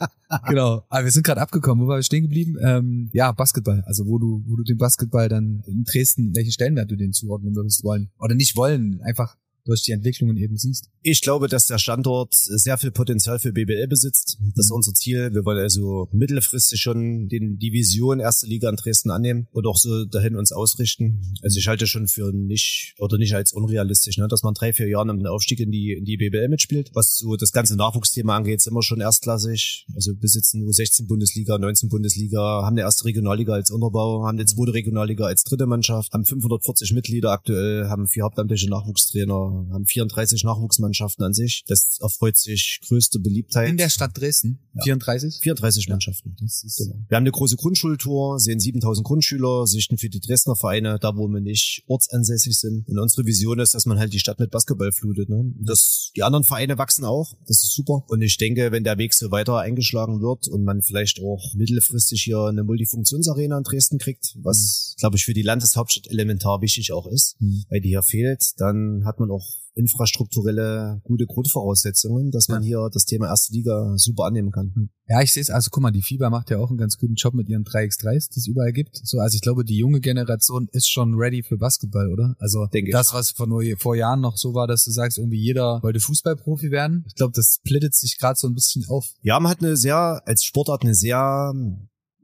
genau. 0.48 0.84
Aber 0.88 1.04
wir 1.04 1.12
sind 1.12 1.24
gerade 1.24 1.40
abgekommen, 1.40 1.84
wo 1.84 1.88
war 1.88 1.98
wir 1.98 2.02
stehen 2.02 2.22
geblieben? 2.22 2.56
Ähm, 2.60 3.10
ja, 3.12 3.30
Basketball. 3.32 3.84
Also 3.86 4.06
wo 4.06 4.18
du, 4.18 4.42
wo 4.46 4.56
du 4.56 4.64
den 4.64 4.78
Basketball 4.78 5.28
dann 5.28 5.62
in 5.66 5.84
Dresden, 5.84 6.34
welchen 6.34 6.52
Stellenwert 6.52 6.90
du 6.90 6.96
den 6.96 7.12
zuordnen 7.12 7.54
würdest 7.54 7.84
wollen. 7.84 8.10
Oder 8.18 8.34
nicht 8.34 8.56
wollen, 8.56 9.00
einfach 9.02 9.36
durch 9.64 9.82
die 9.82 9.92
Entwicklungen 9.92 10.36
eben 10.36 10.56
siehst? 10.56 10.88
Ich 11.02 11.20
glaube, 11.20 11.48
dass 11.48 11.66
der 11.66 11.78
Standort 11.78 12.34
sehr 12.34 12.78
viel 12.78 12.90
Potenzial 12.90 13.38
für 13.38 13.52
BBL 13.52 13.88
besitzt. 13.88 14.38
Das 14.54 14.66
ist 14.66 14.70
mhm. 14.70 14.76
unser 14.76 14.94
Ziel. 14.94 15.32
Wir 15.32 15.44
wollen 15.44 15.58
also 15.58 16.08
mittelfristig 16.12 16.80
schon 16.80 17.28
den, 17.28 17.58
die 17.58 17.72
Vision 17.72 18.20
erste 18.20 18.46
Liga 18.46 18.68
in 18.68 18.76
Dresden 18.76 19.10
annehmen 19.10 19.48
und 19.52 19.66
auch 19.66 19.76
so 19.76 20.04
dahin 20.04 20.36
uns 20.36 20.52
ausrichten. 20.52 21.34
Also 21.42 21.58
ich 21.58 21.68
halte 21.68 21.86
schon 21.86 22.08
für 22.08 22.32
nicht 22.32 22.94
oder 22.98 23.18
nicht 23.18 23.34
als 23.34 23.52
unrealistisch, 23.52 24.18
ne, 24.18 24.28
dass 24.28 24.42
man 24.42 24.54
drei, 24.54 24.72
vier 24.72 24.88
Jahren 24.88 25.10
einen 25.10 25.26
Aufstieg 25.26 25.60
in 25.60 25.70
die, 25.70 25.92
in 25.92 26.04
die 26.04 26.16
BBL 26.16 26.48
mitspielt. 26.48 26.90
Was 26.94 27.16
so 27.16 27.36
das 27.36 27.52
ganze 27.52 27.76
Nachwuchsthema 27.76 28.36
angeht, 28.36 28.60
sind 28.60 28.74
wir 28.74 28.82
schon 28.82 29.00
erstklassig. 29.00 29.86
Also 29.94 30.14
besitzen 30.14 30.62
U16 30.64 31.06
Bundesliga, 31.06 31.58
19 31.58 31.88
Bundesliga, 31.88 32.62
haben 32.62 32.74
eine 32.74 32.82
erste 32.82 33.04
Regionalliga 33.04 33.54
als 33.54 33.70
Unterbau, 33.70 34.24
haben 34.26 34.38
eine 34.38 34.46
zweite 34.46 34.74
Regionalliga 34.74 35.24
als 35.26 35.44
dritte 35.44 35.66
Mannschaft, 35.66 36.12
haben 36.12 36.24
540 36.24 36.92
Mitglieder 36.92 37.30
aktuell, 37.30 37.88
haben 37.88 38.06
vier 38.06 38.24
hauptamtliche 38.24 38.68
Nachwuchstrainer, 38.68 39.51
haben 39.72 39.86
34 39.86 40.44
Nachwuchsmannschaften 40.44 41.24
an 41.24 41.34
sich. 41.34 41.64
Das 41.66 41.98
erfreut 42.00 42.36
sich 42.36 42.80
größte 42.86 43.18
Beliebtheit. 43.18 43.68
In 43.68 43.76
der 43.76 43.88
Stadt 43.88 44.16
Dresden? 44.16 44.60
Ja. 44.74 44.82
34? 44.84 45.38
34 45.42 45.88
Mannschaften. 45.88 46.36
Das 46.40 46.64
ist, 46.64 46.76
genau. 46.78 46.96
Wir 47.08 47.16
haben 47.16 47.22
eine 47.22 47.32
große 47.32 47.56
Grundschultour, 47.56 48.38
sehen 48.40 48.60
7000 48.60 49.06
Grundschüler, 49.06 49.66
sichten 49.66 49.98
für 49.98 50.08
die 50.08 50.20
Dresdner 50.20 50.56
Vereine, 50.56 50.98
da 51.00 51.16
wo 51.16 51.28
wir 51.28 51.40
nicht 51.40 51.84
ortsansässig 51.86 52.58
sind. 52.58 52.88
Und 52.88 52.98
unsere 52.98 53.26
Vision 53.26 53.58
ist, 53.58 53.74
dass 53.74 53.86
man 53.86 53.98
halt 53.98 54.12
die 54.12 54.18
Stadt 54.18 54.38
mit 54.38 54.50
Basketball 54.50 54.92
flutet. 54.92 55.28
Ne? 55.28 55.52
Das, 55.60 56.10
die 56.16 56.22
anderen 56.22 56.44
Vereine 56.44 56.78
wachsen 56.78 57.04
auch, 57.04 57.34
das 57.46 57.62
ist 57.62 57.74
super. 57.74 58.04
Und 58.08 58.22
ich 58.22 58.36
denke, 58.36 58.72
wenn 58.72 58.84
der 58.84 58.98
Weg 58.98 59.14
so 59.14 59.30
weiter 59.30 59.58
eingeschlagen 59.58 60.20
wird 60.20 60.48
und 60.48 60.64
man 60.64 60.82
vielleicht 60.82 61.20
auch 61.20 61.54
mittelfristig 61.54 62.22
hier 62.22 62.44
eine 62.44 62.64
Multifunktionsarena 62.64 63.58
in 63.58 63.64
Dresden 63.64 63.98
kriegt, 63.98 64.36
was, 64.42 64.94
mhm. 64.96 65.00
glaube 65.00 65.16
ich, 65.16 65.24
für 65.24 65.34
die 65.34 65.42
Landeshauptstadt 65.42 66.10
elementar 66.10 66.60
wichtig 66.60 66.92
auch 66.92 67.06
ist, 67.06 67.36
mhm. 67.40 67.64
weil 67.68 67.80
die 67.80 67.90
hier 67.90 68.02
fehlt, 68.02 68.52
dann 68.58 69.04
hat 69.04 69.20
man 69.20 69.30
auch 69.30 69.41
infrastrukturelle 69.74 71.00
gute 71.04 71.26
Grundvoraussetzungen, 71.26 72.30
dass 72.30 72.48
man 72.48 72.62
ja. 72.62 72.66
hier 72.68 72.90
das 72.92 73.04
Thema 73.04 73.28
erste 73.28 73.54
Liga 73.54 73.94
super 73.96 74.24
annehmen 74.24 74.50
kann. 74.50 74.72
Hm. 74.74 74.90
Ja, 75.08 75.22
ich 75.22 75.32
sehe 75.32 75.42
es, 75.42 75.50
also 75.50 75.70
guck 75.70 75.82
mal, 75.82 75.90
die 75.90 76.02
FIBA 76.02 76.30
macht 76.30 76.50
ja 76.50 76.58
auch 76.58 76.68
einen 76.68 76.78
ganz 76.78 76.98
guten 76.98 77.14
Job 77.14 77.34
mit 77.34 77.48
ihren 77.48 77.64
3x3s, 77.64 78.30
die 78.32 78.40
es 78.40 78.46
überall 78.46 78.72
gibt. 78.72 79.00
So, 79.02 79.18
also 79.18 79.34
ich 79.34 79.40
glaube, 79.40 79.64
die 79.64 79.76
junge 79.76 80.00
Generation 80.00 80.68
ist 80.72 80.90
schon 80.90 81.14
ready 81.14 81.42
für 81.42 81.56
Basketball, 81.56 82.10
oder? 82.10 82.36
Also 82.38 82.66
Denke 82.66 82.92
das, 82.92 83.12
was 83.12 83.30
vor, 83.30 83.46
nur, 83.46 83.62
vor 83.78 83.96
Jahren 83.96 84.20
noch 84.20 84.36
so 84.36 84.54
war, 84.54 84.66
dass 84.66 84.84
du 84.84 84.90
sagst, 84.90 85.18
irgendwie 85.18 85.40
jeder 85.40 85.82
wollte 85.82 86.00
Fußballprofi 86.00 86.70
werden. 86.70 87.04
Ich 87.06 87.14
glaube, 87.14 87.32
das 87.34 87.58
splittet 87.60 87.94
sich 87.94 88.18
gerade 88.18 88.38
so 88.38 88.48
ein 88.48 88.54
bisschen 88.54 88.84
auf. 88.88 89.06
Ja, 89.22 89.40
man 89.40 89.50
hat 89.50 89.60
eine 89.60 89.76
sehr, 89.76 90.22
als 90.26 90.44
Sportart 90.44 90.82
eine 90.82 90.94
sehr 90.94 91.52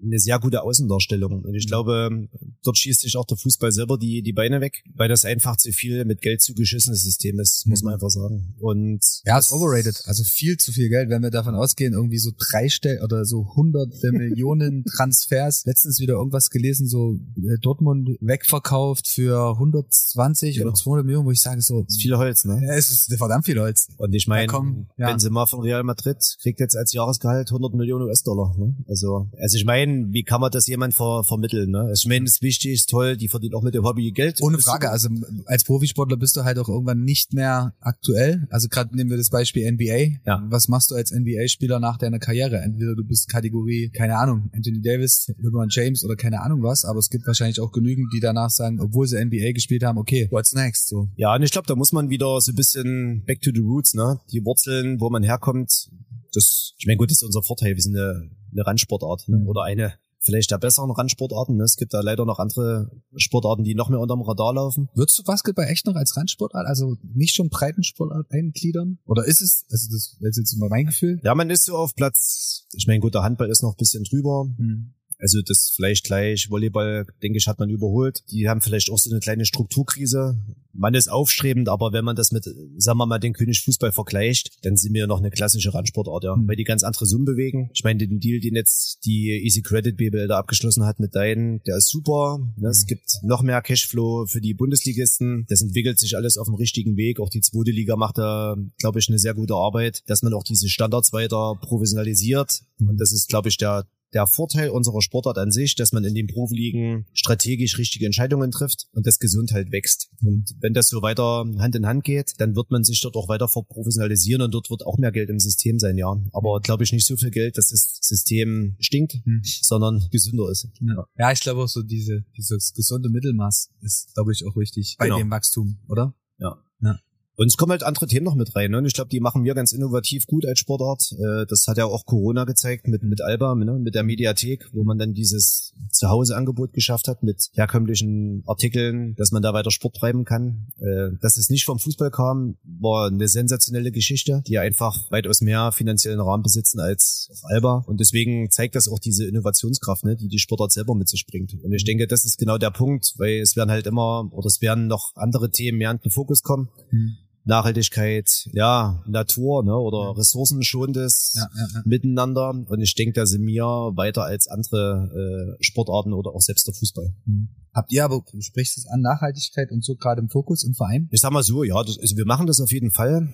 eine 0.02 0.19
sehr 0.19 0.38
gute 0.38 0.62
Außendarstellung. 0.62 1.45
Und 1.45 1.55
ich 1.55 1.67
mhm. 1.67 1.69
glaube, 1.69 2.28
dort 2.62 2.78
schießt 2.78 3.00
sich 3.00 3.17
auch 3.17 3.26
der 3.26 3.37
Fußball 3.37 3.73
selber 3.73 3.99
die, 3.99 4.23
die 4.23 4.33
Beine 4.33 4.61
weg, 4.61 4.83
weil 4.95 5.09
das 5.09 5.25
einfach 5.25 5.57
zu 5.57 5.73
viel 5.73 6.05
mit 6.05 6.21
Geld 6.21 6.43
zugeschissenes 6.43 7.02
System 7.02 7.40
ist, 7.40 7.67
muss 7.67 7.83
man 7.83 7.93
mhm. 7.93 7.95
einfach 7.95 8.11
sagen. 8.11 8.55
Und 8.59 9.00
ja, 9.25 9.38
ist 9.38 9.52
overrated. 9.52 10.02
Also 10.07 10.25
viel 10.25 10.57
zu 10.57 10.73
viel 10.73 10.88
Geld, 10.88 11.11
wenn 11.11 11.23
wir 11.23 11.31
davon 11.31 11.55
ausgehen, 11.55 11.95
irgendwie 11.95 12.19
so 12.19 12.31
drei 12.37 12.69
Stell 12.69 13.02
oder 13.02 13.25
so 13.25 13.55
hunderte 13.55 14.12
Millionen 14.12 14.85
Transfers. 14.97 15.64
Letztens 15.64 16.00
wieder 16.00 16.14
irgendwas 16.14 16.50
gelesen, 16.50 16.87
so 16.87 17.19
äh, 17.37 17.59
Dortmund 17.61 18.11
wegverkauft 18.21 19.09
für 19.09 19.52
120 19.52 20.57
ja. 20.57 20.64
oder 20.64 20.75
200 20.75 21.05
Millionen, 21.05 21.26
wo 21.26 21.31
ich 21.31 21.40
sage 21.40 21.61
so. 21.61 21.85
Ist 21.88 22.00
viel 22.00 22.17
Holz, 22.17 22.45
ne? 22.45 22.61
Ja, 22.64 22.75
es 22.75 22.90
ist 22.90 23.12
verdammt 23.17 23.47
viel 23.47 23.59
Holz. 23.61 23.88
Und 23.97 24.14
ich 24.14 24.26
meine, 24.26 24.52
ja, 24.97 25.11
Benzema 25.11 25.47
von 25.47 25.61
Real 25.61 25.83
Madrid 25.83 26.19
kriegt 26.40 26.61
jetzt 26.61 26.76
als 26.76 26.93
Jahresgehalt 26.93 27.49
100 27.50 27.75
Millionen 27.75 28.05
US-Dollar, 28.05 28.55
ne? 28.57 28.76
Also, 28.87 29.28
also 29.38 29.57
ich 29.57 29.64
meine, 29.64 29.88
meine, 29.88 30.12
wie 30.12 30.23
kann 30.23 30.40
man 30.40 30.50
das 30.50 30.66
jemand 30.66 30.95
ver 30.95 31.25
vermitteln? 31.25 31.71
Ne? 31.71 31.90
Ich 31.95 32.07
meine, 32.07 32.25
ist 32.25 32.42
wichtig, 32.42 32.73
ist 32.73 32.90
toll, 32.90 33.16
die 33.16 33.28
verdient 33.28 33.54
auch 33.54 33.62
mit 33.62 33.75
dem 33.75 33.85
Hobby 33.85 34.11
Geld. 34.12 34.40
Ohne 34.42 34.59
Frage, 34.59 34.90
also 34.90 35.09
als 35.47 35.64
Profisportler 35.64 36.16
bist 36.16 36.37
du 36.37 36.45
halt 36.45 36.59
auch 36.59 36.68
irgendwann 36.68 37.02
nicht 37.04 37.33
mehr 37.33 37.75
aktuell. 37.80 38.47
Also 38.50 38.68
gerade 38.68 38.95
nehmen 38.95 39.11
wir 39.11 39.16
das 39.16 39.30
Beispiel 39.30 39.71
NBA. 39.71 40.21
Ja. 40.26 40.45
Was 40.49 40.68
machst 40.68 40.90
du 40.90 40.95
als 40.95 41.12
NBA-Spieler 41.12 41.80
nach 41.80 41.99
deiner 41.99 42.18
Karriere? 42.18 42.59
Entweder 42.59 42.95
du 42.95 43.04
bist 43.04 43.28
Kategorie, 43.28 43.90
keine 43.90 44.16
Ahnung, 44.18 44.50
Anthony 44.54 44.80
Davis, 44.80 45.33
LeBron 45.38 45.68
James 45.71 46.04
oder 46.04 46.16
keine 46.16 46.40
Ahnung 46.40 46.62
was, 46.62 46.85
aber 46.85 46.99
es 46.99 47.11
gibt 47.11 47.26
wahrscheinlich 47.26 47.61
auch 47.61 47.73
genügend, 47.73 48.12
die 48.12 48.21
danach 48.21 48.50
sagen, 48.50 48.80
obwohl 48.80 49.07
sie 49.07 49.23
NBA 49.23 49.52
gespielt 49.52 49.83
haben, 49.83 49.99
okay, 49.99 50.28
what's 50.30 50.54
next? 50.54 50.88
So. 50.88 51.09
Ja, 51.16 51.35
und 51.35 51.42
ich 51.42 51.50
glaube, 51.50 51.66
da 51.66 51.75
muss 51.75 51.92
man 51.92 52.11
wieder 52.11 52.40
so 52.40 52.52
ein 52.52 52.54
bisschen 52.54 53.25
back 53.26 53.40
to 53.40 53.50
the 53.54 53.61
roots, 53.61 53.95
ne? 53.95 54.21
Die 54.33 54.45
Wurzeln, 54.45 55.00
wo 55.00 55.11
man 55.11 55.23
herkommt, 55.23 55.90
das, 56.38 56.75
ich 56.78 56.87
meine, 56.87 56.97
gut, 56.97 57.11
das 57.11 57.18
ist 57.18 57.25
unser 57.25 57.42
Vorteil. 57.42 57.75
Wir 57.75 57.83
sind 57.83 57.97
eine, 57.97 58.30
eine 58.52 58.66
Randsportart 58.66 59.28
ne? 59.28 59.38
Mhm. 59.38 59.49
oder 59.49 59.62
eine 59.62 59.95
vielleicht 60.21 60.50
der 60.50 60.59
besseren 60.59 60.90
Randsportarten. 60.90 61.57
Ne? 61.57 61.64
Es 61.64 61.76
gibt 61.76 61.95
da 61.95 62.00
leider 62.00 62.25
noch 62.25 62.38
andere 62.38 62.90
Sportarten, 63.16 63.64
die 63.64 63.75
noch 63.75 63.88
mehr 63.88 64.00
unterm 64.00 64.23
Radar 64.23 64.54
laufen. 64.54 64.88
Würdest 64.95 65.18
du 65.18 65.23
Basketball 65.23 65.66
echt 65.66 65.87
noch 65.87 65.95
als 65.95 66.16
Randsportart, 66.16 66.66
also 66.66 66.97
nicht 67.14 67.35
schon 67.35 67.49
Breitensportart 67.49 68.26
eingliedern? 68.30 68.99
Oder 69.07 69.25
ist 69.25 69.40
es, 69.40 69.64
also 69.71 69.88
das, 69.90 70.16
das 70.21 70.30
ist 70.30 70.38
jetzt 70.38 70.52
immer 70.54 70.68
mein 70.68 70.87
Gefühl? 70.87 71.21
Ja, 71.23 71.35
man 71.35 71.50
ist 71.50 71.64
so 71.64 71.76
auf 71.76 71.95
Platz, 71.95 72.66
ich 72.75 72.87
meine, 72.87 73.00
gut, 73.00 73.14
der 73.14 73.23
Handball 73.23 73.49
ist 73.49 73.62
noch 73.62 73.73
ein 73.73 73.78
bisschen 73.78 74.04
drüber. 74.04 74.45
Mhm. 74.57 74.95
Also 75.18 75.42
das 75.42 75.72
vielleicht 75.75 76.04
gleich 76.04 76.48
Volleyball, 76.50 77.06
denke 77.22 77.38
ich, 77.38 77.46
hat 77.46 77.58
man 77.58 77.70
überholt. 77.70 78.22
Die 78.30 78.48
haben 78.48 78.60
vielleicht 78.60 78.90
auch 78.90 78.98
so 78.98 79.10
eine 79.10 79.20
kleine 79.20 79.44
Strukturkrise. 79.44 80.38
Man 80.72 80.94
ist 80.94 81.10
aufstrebend, 81.10 81.68
aber 81.68 81.92
wenn 81.92 82.04
man 82.04 82.14
das 82.14 82.30
mit, 82.30 82.44
sagen 82.76 82.98
wir 82.98 83.06
mal, 83.06 83.18
den 83.18 83.32
König 83.32 83.62
Fußball 83.64 83.90
vergleicht, 83.90 84.64
dann 84.64 84.76
sind 84.76 84.94
wir 84.94 85.08
noch 85.08 85.18
eine 85.18 85.30
klassische 85.30 85.75
Randsportart, 85.75 86.22
ja. 86.22 86.37
Mhm. 86.37 86.46
Weil 86.46 86.54
die 86.54 86.64
ganz 86.64 86.84
andere 86.84 87.06
Summen 87.06 87.25
bewegen. 87.25 87.70
Ich 87.75 87.82
meine, 87.82 87.98
den 87.98 88.20
Deal, 88.20 88.38
den 88.38 88.54
jetzt 88.54 89.04
die 89.04 89.30
Easy 89.42 89.62
Credit 89.62 89.96
BBL 89.96 90.28
da 90.28 90.38
abgeschlossen 90.38 90.84
hat 90.84 91.00
mit 91.00 91.16
deinen, 91.16 91.62
der 91.64 91.78
ist 91.78 91.88
super. 91.88 92.38
Mhm. 92.38 92.66
Es 92.66 92.87
gibt 92.87 93.18
noch 93.22 93.42
mehr 93.42 93.60
Cashflow 93.60 94.26
für 94.26 94.40
die 94.40 94.54
Bundesligisten. 94.54 95.46
Das 95.48 95.62
entwickelt 95.62 95.98
sich 95.98 96.16
alles 96.16 96.38
auf 96.38 96.46
dem 96.46 96.54
richtigen 96.54 96.96
Weg. 96.96 97.18
Auch 97.18 97.30
die 97.30 97.40
zweite 97.40 97.72
Liga 97.72 97.96
macht 97.96 98.18
da, 98.18 98.56
glaube 98.78 99.00
ich, 99.00 99.08
eine 99.08 99.18
sehr 99.18 99.34
gute 99.34 99.54
Arbeit, 99.54 100.02
dass 100.06 100.22
man 100.22 100.32
auch 100.32 100.44
diese 100.44 100.68
Standards 100.68 101.12
weiter 101.12 101.58
professionalisiert. 101.60 102.60
Mhm. 102.78 102.90
Und 102.90 103.00
das 103.00 103.12
ist, 103.12 103.28
glaube 103.28 103.48
ich, 103.48 103.56
der 103.56 103.84
der 104.14 104.26
Vorteil 104.26 104.70
unserer 104.70 105.02
Sportart 105.02 105.38
an 105.38 105.50
sich, 105.50 105.74
dass 105.74 105.92
man 105.92 106.04
in 106.04 106.14
den 106.14 106.26
Profiligen 106.26 107.06
strategisch 107.12 107.78
richtige 107.78 108.06
Entscheidungen 108.06 108.50
trifft 108.50 108.86
und 108.92 109.06
das 109.06 109.18
Gesundheit 109.18 109.70
wächst. 109.70 110.10
Und 110.24 110.54
wenn 110.60 110.72
das 110.72 110.88
so 110.88 111.02
weiter 111.02 111.44
Hand 111.58 111.74
in 111.74 111.86
Hand 111.86 112.04
geht, 112.04 112.34
dann 112.38 112.56
wird 112.56 112.70
man 112.70 112.84
sich 112.84 113.00
dort 113.00 113.16
auch 113.16 113.28
weiter 113.28 113.46
professionalisieren 113.46 114.42
und 114.42 114.52
dort 114.52 114.70
wird 114.70 114.86
auch 114.86 114.98
mehr 114.98 115.12
Geld 115.12 115.28
im 115.30 115.38
System 115.38 115.78
sein, 115.78 115.98
ja. 115.98 116.16
Aber 116.32 116.60
glaube 116.60 116.84
ich 116.84 116.92
nicht 116.92 117.06
so 117.06 117.16
viel 117.16 117.30
Geld, 117.30 117.58
dass 117.58 117.68
das 117.68 117.98
System 118.00 118.76
stinkt, 118.78 119.14
hm. 119.24 119.42
sondern 119.42 120.06
gesünder 120.10 120.50
ist. 120.50 120.68
Ja. 120.80 121.06
ja, 121.18 121.32
ich 121.32 121.40
glaube 121.40 121.62
auch 121.62 121.68
so 121.68 121.82
diese, 121.82 122.25
dieses 122.36 122.73
gesunde 122.73 123.10
Mittelmaß 123.10 123.71
ist, 123.82 124.14
glaube 124.14 124.32
ich, 124.32 124.44
auch 124.47 124.56
wichtig 124.56 124.97
bei 124.99 125.06
genau. 125.06 125.18
dem 125.18 125.30
Wachstum, 125.30 125.78
oder? 125.88 126.14
Ja. 126.38 126.56
ja. 126.80 126.99
Und 127.38 127.46
es 127.46 127.56
kommen 127.56 127.70
halt 127.70 127.84
andere 127.84 128.08
Themen 128.08 128.24
noch 128.24 128.34
mit 128.34 128.56
rein. 128.56 128.72
Ne? 128.72 128.78
Und 128.78 128.86
ich 128.86 128.94
glaube, 128.94 129.10
die 129.10 129.20
machen 129.20 129.44
wir 129.44 129.54
ganz 129.54 129.70
innovativ 129.70 130.26
gut 130.26 130.44
als 130.44 130.58
Sportart. 130.58 131.12
Äh, 131.12 131.46
das 131.46 131.68
hat 131.68 131.78
ja 131.78 131.84
auch 131.84 132.04
Corona 132.04 132.42
gezeigt 132.42 132.88
mit, 132.88 133.04
mit 133.04 133.22
Alba, 133.22 133.54
ne? 133.54 133.78
mit 133.78 133.94
der 133.94 134.02
Mediathek, 134.02 134.68
wo 134.72 134.82
man 134.82 134.98
dann 134.98 135.14
dieses 135.14 135.72
Zuhause-Angebot 135.92 136.72
geschafft 136.72 137.06
hat 137.06 137.22
mit 137.22 137.48
herkömmlichen 137.52 138.42
Artikeln, 138.44 139.14
dass 139.14 139.30
man 139.30 139.40
da 139.40 139.54
weiter 139.54 139.70
Sport 139.70 139.94
treiben 139.94 140.24
kann. 140.24 140.66
Äh, 140.80 141.16
dass 141.20 141.36
es 141.36 141.48
nicht 141.48 141.64
vom 141.64 141.78
Fußball 141.78 142.10
kam, 142.10 142.56
war 142.64 143.06
eine 143.06 143.28
sensationelle 143.28 143.92
Geschichte, 143.92 144.42
die 144.48 144.58
einfach 144.58 145.08
weitaus 145.12 145.40
mehr 145.40 145.70
finanziellen 145.70 146.20
Rahmen 146.20 146.42
besitzen 146.42 146.80
als 146.80 147.30
Alba. 147.44 147.84
Und 147.86 148.00
deswegen 148.00 148.50
zeigt 148.50 148.74
das 148.74 148.88
auch 148.88 148.98
diese 148.98 149.24
Innovationskraft, 149.28 150.02
ne? 150.02 150.16
die 150.16 150.26
die 150.26 150.40
Sportart 150.40 150.72
selber 150.72 150.96
mit 150.96 151.08
sich 151.08 151.24
bringt. 151.24 151.54
Und 151.62 151.72
ich 151.72 151.84
denke, 151.84 152.08
das 152.08 152.24
ist 152.24 152.36
genau 152.36 152.58
der 152.58 152.72
Punkt, 152.72 153.14
weil 153.16 153.38
es 153.38 153.54
werden 153.54 153.70
halt 153.70 153.86
immer, 153.86 154.28
oder 154.32 154.46
es 154.46 154.60
werden 154.60 154.88
noch 154.88 155.12
andere 155.14 155.52
Themen 155.52 155.78
mehr 155.78 155.92
in 155.92 155.98
den 155.98 156.10
Fokus 156.10 156.42
kommen. 156.42 156.68
Mhm 156.90 157.27
Nachhaltigkeit, 157.49 158.49
ja, 158.52 159.02
Natur 159.06 159.65
ne, 159.65 159.75
oder 159.75 160.17
ressourcenschonendes 160.17 161.32
ja, 161.34 161.49
ja, 161.54 161.67
ja. 161.75 161.82
Miteinander. 161.84 162.50
Und 162.50 162.80
ich 162.80 162.95
denke, 162.95 163.15
da 163.15 163.26
sind 163.26 163.45
wir 163.47 163.65
weiter 163.97 164.23
als 164.25 164.47
andere 164.49 165.56
äh, 165.58 165.65
Sportarten 165.65 166.13
oder 166.13 166.30
auch 166.30 166.43
selbst 166.43 166.67
der 166.67 166.75
Fußball. 166.75 167.15
Mhm. 167.25 167.49
Habt 167.75 167.93
ihr 167.93 168.04
aber, 168.04 168.23
du 168.30 168.41
sprichst 168.41 168.78
es 168.78 168.87
an, 168.87 169.00
Nachhaltigkeit 169.00 169.71
und 169.71 169.84
so 169.84 169.97
gerade 169.97 170.21
im 170.21 170.28
Fokus 170.28 170.63
im 170.63 170.75
Verein? 170.75 171.08
Ich 171.11 171.21
sag 171.21 171.32
mal 171.32 171.43
so, 171.43 171.65
ja, 171.65 171.82
das, 171.82 171.99
also 171.99 172.17
wir 172.17 172.26
machen 172.26 172.47
das 172.47 172.61
auf 172.61 172.73
jeden 172.73 172.91
Fall 172.91 173.32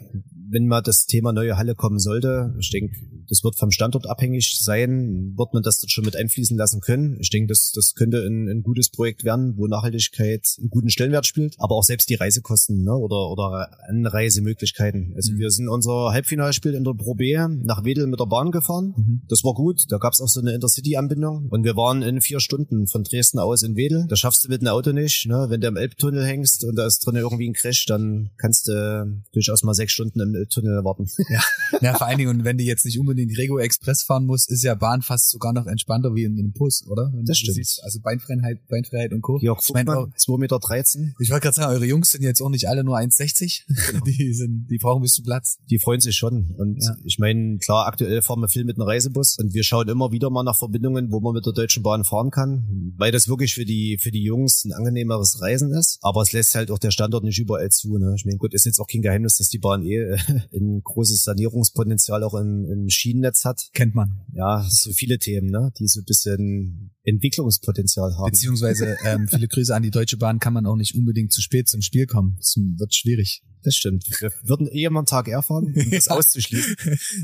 wenn 0.54 0.66
mal 0.66 0.82
das 0.82 1.06
Thema 1.06 1.32
neue 1.32 1.56
Halle 1.56 1.74
kommen 1.74 1.98
sollte, 1.98 2.54
ich 2.58 2.70
denke, 2.70 2.94
das 3.28 3.44
wird 3.44 3.58
vom 3.58 3.70
Standort 3.70 4.08
abhängig 4.08 4.58
sein, 4.60 5.34
wird 5.36 5.54
man 5.54 5.62
das 5.62 5.78
dort 5.78 5.90
schon 5.90 6.04
mit 6.04 6.16
einfließen 6.16 6.56
lassen 6.56 6.80
können. 6.80 7.16
Ich 7.20 7.30
denke, 7.30 7.48
das, 7.48 7.72
das 7.72 7.94
könnte 7.94 8.24
ein, 8.24 8.48
ein 8.48 8.62
gutes 8.62 8.90
Projekt 8.90 9.24
werden, 9.24 9.56
wo 9.56 9.66
Nachhaltigkeit 9.66 10.46
einen 10.58 10.70
guten 10.70 10.90
Stellenwert 10.90 11.26
spielt, 11.26 11.56
aber 11.58 11.76
auch 11.76 11.84
selbst 11.84 12.08
die 12.10 12.14
Reisekosten 12.14 12.82
ne, 12.82 12.94
oder, 12.94 13.30
oder 13.30 13.70
Anreisemöglichkeiten. 13.88 15.12
Also 15.16 15.32
mhm. 15.32 15.38
wir 15.38 15.50
sind 15.50 15.68
unser 15.68 16.10
Halbfinalspiel 16.12 16.74
in 16.74 16.84
der 16.84 16.92
Pro 16.92 17.14
B 17.14 17.34
nach 17.34 17.84
Wedel 17.84 18.06
mit 18.06 18.20
der 18.20 18.26
Bahn 18.26 18.50
gefahren. 18.50 18.94
Mhm. 18.96 19.22
Das 19.28 19.44
war 19.44 19.54
gut, 19.54 19.84
da 19.88 19.98
gab 19.98 20.12
es 20.12 20.20
auch 20.20 20.28
so 20.28 20.40
eine 20.40 20.52
Intercity-Anbindung 20.52 21.48
und 21.50 21.64
wir 21.64 21.76
waren 21.76 22.02
in 22.02 22.20
vier 22.20 22.40
Stunden 22.40 22.86
von 22.86 23.04
Dresden 23.04 23.38
aus 23.38 23.62
in 23.62 23.76
Wedel. 23.76 24.06
Das 24.08 24.18
schaffst 24.18 24.44
du 24.44 24.48
mit 24.48 24.60
einem 24.60 24.68
Auto 24.68 24.92
nicht. 24.92 25.26
Ne? 25.26 25.46
Wenn 25.48 25.60
du 25.60 25.68
im 25.68 25.76
Elbtunnel 25.76 26.24
hängst 26.24 26.64
und 26.64 26.76
da 26.76 26.86
ist 26.86 27.00
drin 27.00 27.16
irgendwie 27.16 27.48
ein 27.48 27.54
Crash, 27.54 27.86
dann 27.86 28.30
kannst 28.36 28.68
du 28.68 29.22
durchaus 29.32 29.62
mal 29.62 29.74
sechs 29.74 29.92
Stunden 29.92 30.20
im 30.20 30.48
Tunnel 30.48 30.74
erwarten. 30.74 31.08
Ja. 31.28 31.40
ja, 31.80 31.94
vor 31.94 32.06
allen 32.06 32.18
Dingen, 32.18 32.30
und 32.30 32.44
wenn 32.44 32.58
du 32.58 32.64
jetzt 32.64 32.84
nicht 32.84 32.98
unbedingt 32.98 33.13
Rego 33.18 33.58
Express 33.58 34.02
fahren 34.02 34.26
musst, 34.26 34.50
ist 34.50 34.62
ja 34.62 34.74
Bahn 34.74 35.02
fast 35.02 35.30
sogar 35.30 35.52
noch 35.52 35.66
entspannter 35.66 36.14
wie 36.14 36.24
in 36.24 36.38
einem 36.38 36.52
Bus, 36.52 36.84
oder? 36.88 37.10
Wenn 37.14 37.24
das 37.24 37.38
stimmt. 37.38 37.54
Siehst, 37.54 37.82
also 37.84 38.00
Beinfreiheit, 38.00 38.66
Beinfreiheit 38.68 39.12
und 39.12 39.22
Co. 39.22 39.38
Jörg 39.40 39.62
Fuchmann, 39.62 39.86
2,13 39.86 40.38
Meter. 40.38 40.58
13. 40.58 41.14
Ich 41.18 41.30
wollte 41.30 41.42
gerade 41.42 41.56
sagen, 41.56 41.72
eure 41.72 41.86
Jungs 41.86 42.10
sind 42.10 42.22
jetzt 42.22 42.40
auch 42.40 42.48
nicht 42.48 42.68
alle 42.68 42.84
nur 42.84 42.96
1,60. 42.96 43.64
Genau. 43.90 44.04
Die 44.04 44.34
sind, 44.34 44.66
die 44.70 44.78
brauchen 44.78 45.00
ein 45.00 45.02
bisschen 45.02 45.24
Platz. 45.24 45.58
Die 45.70 45.78
freuen 45.78 46.00
sich 46.00 46.16
schon. 46.16 46.54
Und 46.56 46.82
ja. 46.82 46.96
ich 47.04 47.18
meine, 47.18 47.58
klar, 47.58 47.86
aktuell 47.86 48.22
fahren 48.22 48.40
wir 48.40 48.48
viel 48.48 48.64
mit 48.64 48.76
einem 48.76 48.86
Reisebus 48.86 49.38
und 49.38 49.54
wir 49.54 49.62
schauen 49.62 49.88
immer 49.88 50.12
wieder 50.12 50.30
mal 50.30 50.42
nach 50.42 50.56
Verbindungen, 50.56 51.10
wo 51.10 51.20
man 51.20 51.34
mit 51.34 51.46
der 51.46 51.52
Deutschen 51.52 51.82
Bahn 51.82 52.04
fahren 52.04 52.30
kann, 52.30 52.94
weil 52.96 53.12
das 53.12 53.28
wirklich 53.28 53.54
für 53.54 53.64
die, 53.64 53.98
für 54.00 54.10
die 54.10 54.22
Jungs 54.22 54.64
ein 54.64 54.72
angenehmeres 54.72 55.40
Reisen 55.40 55.72
ist. 55.72 55.98
Aber 56.02 56.22
es 56.22 56.32
lässt 56.32 56.54
halt 56.54 56.70
auch 56.70 56.78
der 56.78 56.90
Standort 56.90 57.24
nicht 57.24 57.38
überall 57.38 57.70
zu. 57.70 57.96
Ne? 57.98 58.14
Ich 58.16 58.24
meine, 58.24 58.38
gut, 58.38 58.54
ist 58.54 58.66
jetzt 58.66 58.80
auch 58.80 58.86
kein 58.86 59.02
Geheimnis, 59.02 59.36
dass 59.36 59.48
die 59.48 59.58
Bahn 59.58 59.82
eh 59.82 60.16
ein 60.54 60.82
großes 60.82 61.24
Sanierungspotenzial 61.24 62.22
auch 62.22 62.34
in, 62.34 62.64
in 62.64 62.90
Schienennetz 63.04 63.44
hat. 63.44 63.68
Kennt 63.74 63.94
man. 63.94 64.20
Ja, 64.32 64.66
so 64.66 64.92
viele 64.92 65.18
Themen, 65.18 65.50
ne, 65.50 65.70
die 65.78 65.86
so 65.86 66.00
ein 66.00 66.04
bisschen 66.06 66.90
Entwicklungspotenzial 67.04 68.16
haben. 68.16 68.30
Beziehungsweise 68.30 68.96
ähm, 69.04 69.28
viele 69.28 69.46
Grüße 69.46 69.74
an 69.74 69.82
die 69.82 69.90
Deutsche 69.90 70.16
Bahn 70.16 70.38
kann 70.38 70.54
man 70.54 70.64
auch 70.64 70.76
nicht 70.76 70.94
unbedingt 70.94 71.30
zu 71.30 71.42
spät 71.42 71.68
zum 71.68 71.82
Spiel 71.82 72.06
kommen. 72.06 72.36
Das 72.38 72.56
wird 72.56 72.94
schwierig. 72.94 73.42
Das 73.62 73.74
stimmt. 73.74 74.04
Wir 74.20 74.30
würden 74.42 74.66
eh 74.68 74.84
immer 74.84 75.00
einen 75.00 75.06
Tag 75.06 75.28
eher 75.28 75.42
fahren, 75.42 75.74
um 75.74 75.90
das 75.90 76.08
auszuschließen. 76.16 76.76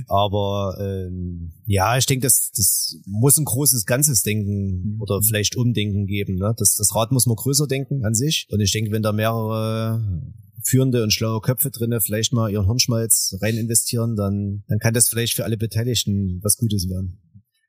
Aber 0.06 0.76
ähm, 0.80 1.52
ja, 1.66 1.96
ich 1.96 2.06
denke, 2.06 2.26
das, 2.26 2.50
das 2.54 2.96
muss 3.06 3.38
ein 3.38 3.44
großes 3.44 3.86
Ganzes 3.86 4.22
denken 4.22 4.50
Mhm. 4.50 5.00
oder 5.00 5.22
vielleicht 5.22 5.56
Umdenken 5.56 6.06
geben. 6.06 6.36
Ne? 6.36 6.54
Das, 6.56 6.74
das 6.74 6.94
Rad 6.94 7.12
muss 7.12 7.26
man 7.26 7.36
größer 7.36 7.66
denken 7.66 8.04
an 8.04 8.14
sich. 8.14 8.46
Und 8.50 8.60
ich 8.60 8.72
denke, 8.72 8.90
wenn 8.90 9.02
da 9.02 9.12
mehrere 9.12 10.02
führende 10.70 11.02
und 11.02 11.12
schlaue 11.12 11.40
Köpfe 11.40 11.70
drinne 11.70 12.00
vielleicht 12.00 12.32
mal 12.32 12.50
ihren 12.50 12.66
Hirnschmalz 12.66 13.36
rein 13.42 13.56
investieren, 13.56 14.16
dann, 14.16 14.62
dann 14.68 14.78
kann 14.78 14.94
das 14.94 15.08
vielleicht 15.08 15.34
für 15.34 15.44
alle 15.44 15.56
Beteiligten 15.56 16.40
was 16.42 16.56
Gutes 16.56 16.88
werden. 16.88 17.20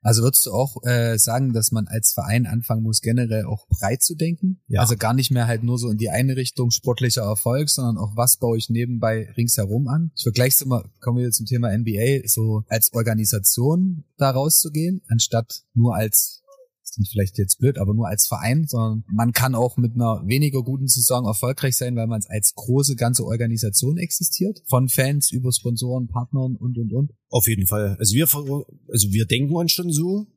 Also 0.03 0.23
würdest 0.23 0.47
du 0.47 0.51
auch 0.51 0.77
äh, 0.83 1.17
sagen, 1.17 1.53
dass 1.53 1.71
man 1.71 1.87
als 1.87 2.13
Verein 2.13 2.47
anfangen 2.47 2.81
muss, 2.81 3.01
generell 3.01 3.45
auch 3.45 3.67
breit 3.67 4.01
zu 4.01 4.15
denken? 4.15 4.59
Ja. 4.67 4.81
Also 4.81 4.95
gar 4.97 5.13
nicht 5.13 5.29
mehr 5.29 5.45
halt 5.45 5.63
nur 5.63 5.77
so 5.77 5.89
in 5.91 5.97
die 5.97 6.09
eine 6.09 6.35
Richtung 6.35 6.71
sportlicher 6.71 7.21
Erfolg, 7.21 7.69
sondern 7.69 7.97
auch 7.97 8.15
was 8.15 8.37
baue 8.37 8.57
ich 8.57 8.69
nebenbei 8.69 9.31
ringsherum 9.37 9.87
an? 9.87 10.11
Ich 10.15 10.23
vergleiche 10.23 10.55
es 10.55 10.61
immer, 10.61 10.83
kommen 11.01 11.19
wir 11.19 11.29
zum 11.29 11.45
Thema 11.45 11.75
NBA, 11.77 12.27
so 12.27 12.63
als 12.67 12.91
Organisation 12.93 14.03
da 14.17 14.31
rauszugehen, 14.31 15.03
anstatt 15.07 15.61
nur 15.75 15.95
als 15.95 16.40
ist 16.91 16.99
nicht 16.99 17.11
vielleicht 17.11 17.37
jetzt 17.37 17.59
blöd, 17.59 17.77
aber 17.77 17.93
nur 17.93 18.07
als 18.07 18.27
Verein, 18.27 18.65
sondern 18.67 19.03
man 19.07 19.31
kann 19.31 19.55
auch 19.55 19.77
mit 19.77 19.95
einer 19.95 20.21
weniger 20.25 20.61
guten 20.61 20.87
Saison 20.87 21.25
erfolgreich 21.25 21.75
sein, 21.75 21.95
weil 21.95 22.07
man 22.07 22.19
es 22.19 22.29
als 22.29 22.53
große 22.53 22.95
ganze 22.95 23.25
Organisation 23.25 23.97
existiert, 23.97 24.61
von 24.67 24.89
Fans 24.89 25.31
über 25.31 25.51
Sponsoren, 25.51 26.07
Partnern 26.07 26.55
und 26.55 26.77
und 26.77 26.93
und. 26.93 27.11
Auf 27.29 27.47
jeden 27.47 27.65
Fall. 27.65 27.95
Also 27.97 28.13
wir, 28.13 28.27
also 28.91 29.11
wir 29.11 29.25
denken 29.25 29.55
uns 29.55 29.71
schon 29.71 29.91
so. 29.91 30.27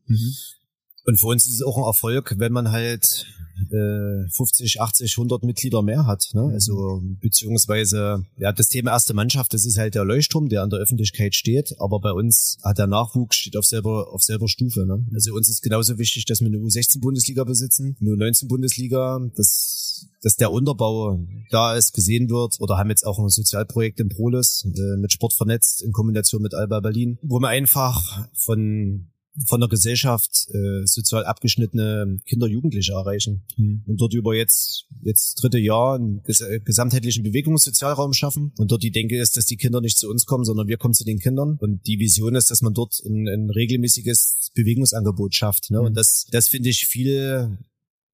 Und 1.07 1.21
für 1.21 1.27
uns 1.27 1.47
ist 1.47 1.55
es 1.55 1.62
auch 1.62 1.77
ein 1.77 1.85
Erfolg, 1.85 2.37
wenn 2.38 2.53
man 2.53 2.71
halt 2.71 3.27
äh, 3.71 4.29
50, 4.31 4.81
80, 4.81 5.17
100 5.17 5.45
Mitglieder 5.45 5.83
mehr 5.83 6.07
hat. 6.07 6.31
Ne? 6.33 6.51
Also 6.53 7.03
beziehungsweise 7.21 8.25
ja 8.37 8.53
das 8.53 8.69
Thema 8.69 8.93
erste 8.93 9.14
Mannschaft, 9.14 9.55
das 9.55 9.64
ist 9.64 9.79
halt 9.79 9.95
der 9.95 10.05
Leuchtturm, 10.05 10.49
der 10.49 10.62
an 10.62 10.71
der 10.71 10.81
Öffentlichkeit 10.81 11.35
steht. 11.35 11.75
Aber 11.79 12.01
bei 12.01 12.12
uns 12.12 12.59
hat 12.62 12.79
der 12.79 12.87
Nachwuchs 12.87 13.37
steht 13.37 13.57
auf 13.57 13.64
selber 13.64 14.12
auf 14.12 14.23
selber 14.23 14.49
Stufe. 14.49 14.87
Ne? 14.87 15.07
Also 15.14 15.35
uns 15.35 15.49
ist 15.49 15.62
genauso 15.62 15.99
wichtig, 15.99 16.25
dass 16.25 16.40
wir 16.40 16.49
eine 16.49 16.59
U16 16.59 17.01
Bundesliga 17.01 17.45
besitzen, 17.45 17.97
eine 18.01 18.11
U19 18.11 18.49
Bundesliga, 18.49 19.21
dass 19.37 19.85
dass 20.23 20.37
der 20.37 20.51
Unterbau 20.51 21.19
da 21.51 21.75
ist, 21.77 21.93
gesehen 21.93 22.31
wird 22.31 22.61
oder 22.61 22.79
haben 22.79 22.88
jetzt 22.88 23.07
auch 23.07 23.19
ein 23.19 23.29
Sozialprojekt 23.29 24.01
in 24.01 24.09
Prolis 24.09 24.64
äh, 24.64 24.97
mit 24.97 25.12
Sport 25.12 25.35
vernetzt 25.35 25.83
in 25.83 25.93
Kombination 25.93 26.43
mit 26.43 26.55
Alba 26.55 26.81
Berlin, 26.81 27.19
wo 27.23 27.38
wir 27.40 27.49
einfach 27.49 28.27
von 28.33 29.11
von 29.47 29.61
der 29.61 29.68
Gesellschaft 29.68 30.49
äh, 30.51 30.87
sozial 30.87 31.25
abgeschnittene 31.25 32.20
Kinder, 32.25 32.47
Jugendliche 32.47 32.92
erreichen 32.92 33.42
und 33.87 34.01
dort 34.01 34.14
über 34.14 34.35
jetzt 34.35 34.87
jetzt 35.03 35.42
dritte 35.42 35.59
Jahr 35.59 35.97
einen 35.97 36.23
ges 36.23 36.40
äh, 36.40 36.61
gesamtheitlichen 36.61 37.25
Bewegungssozialraum 37.25 38.12
schaffen 38.12 38.53
und 38.59 38.70
dort 38.70 38.83
die 38.83 38.92
Denke 38.92 39.18
ist, 39.18 39.37
dass 39.37 39.47
die 39.47 39.57
Kinder 39.57 39.81
nicht 39.81 39.99
zu 39.99 40.09
uns 40.09 40.27
kommen, 40.27 40.44
sondern 40.44 40.68
wir 40.68 40.77
kommen 40.77 40.94
zu 40.94 41.05
den 41.05 41.18
Kindern 41.18 41.59
und 41.61 41.87
die 41.87 41.99
Vision 41.99 42.37
ist, 42.37 42.51
dass 42.51 42.62
man 42.62 42.75
dort 42.75 43.01
ein, 43.05 43.29
ein 43.29 43.51
regelmäßiges 43.51 44.51
Bewegungsangebot 44.55 45.35
schafft 45.35 45.70
ne? 45.70 45.81
Mhm. 45.81 45.87
und 45.87 45.94
das 45.94 46.27
das 46.31 46.49
finde 46.49 46.68
ich 46.68 46.87
viel 46.87 47.59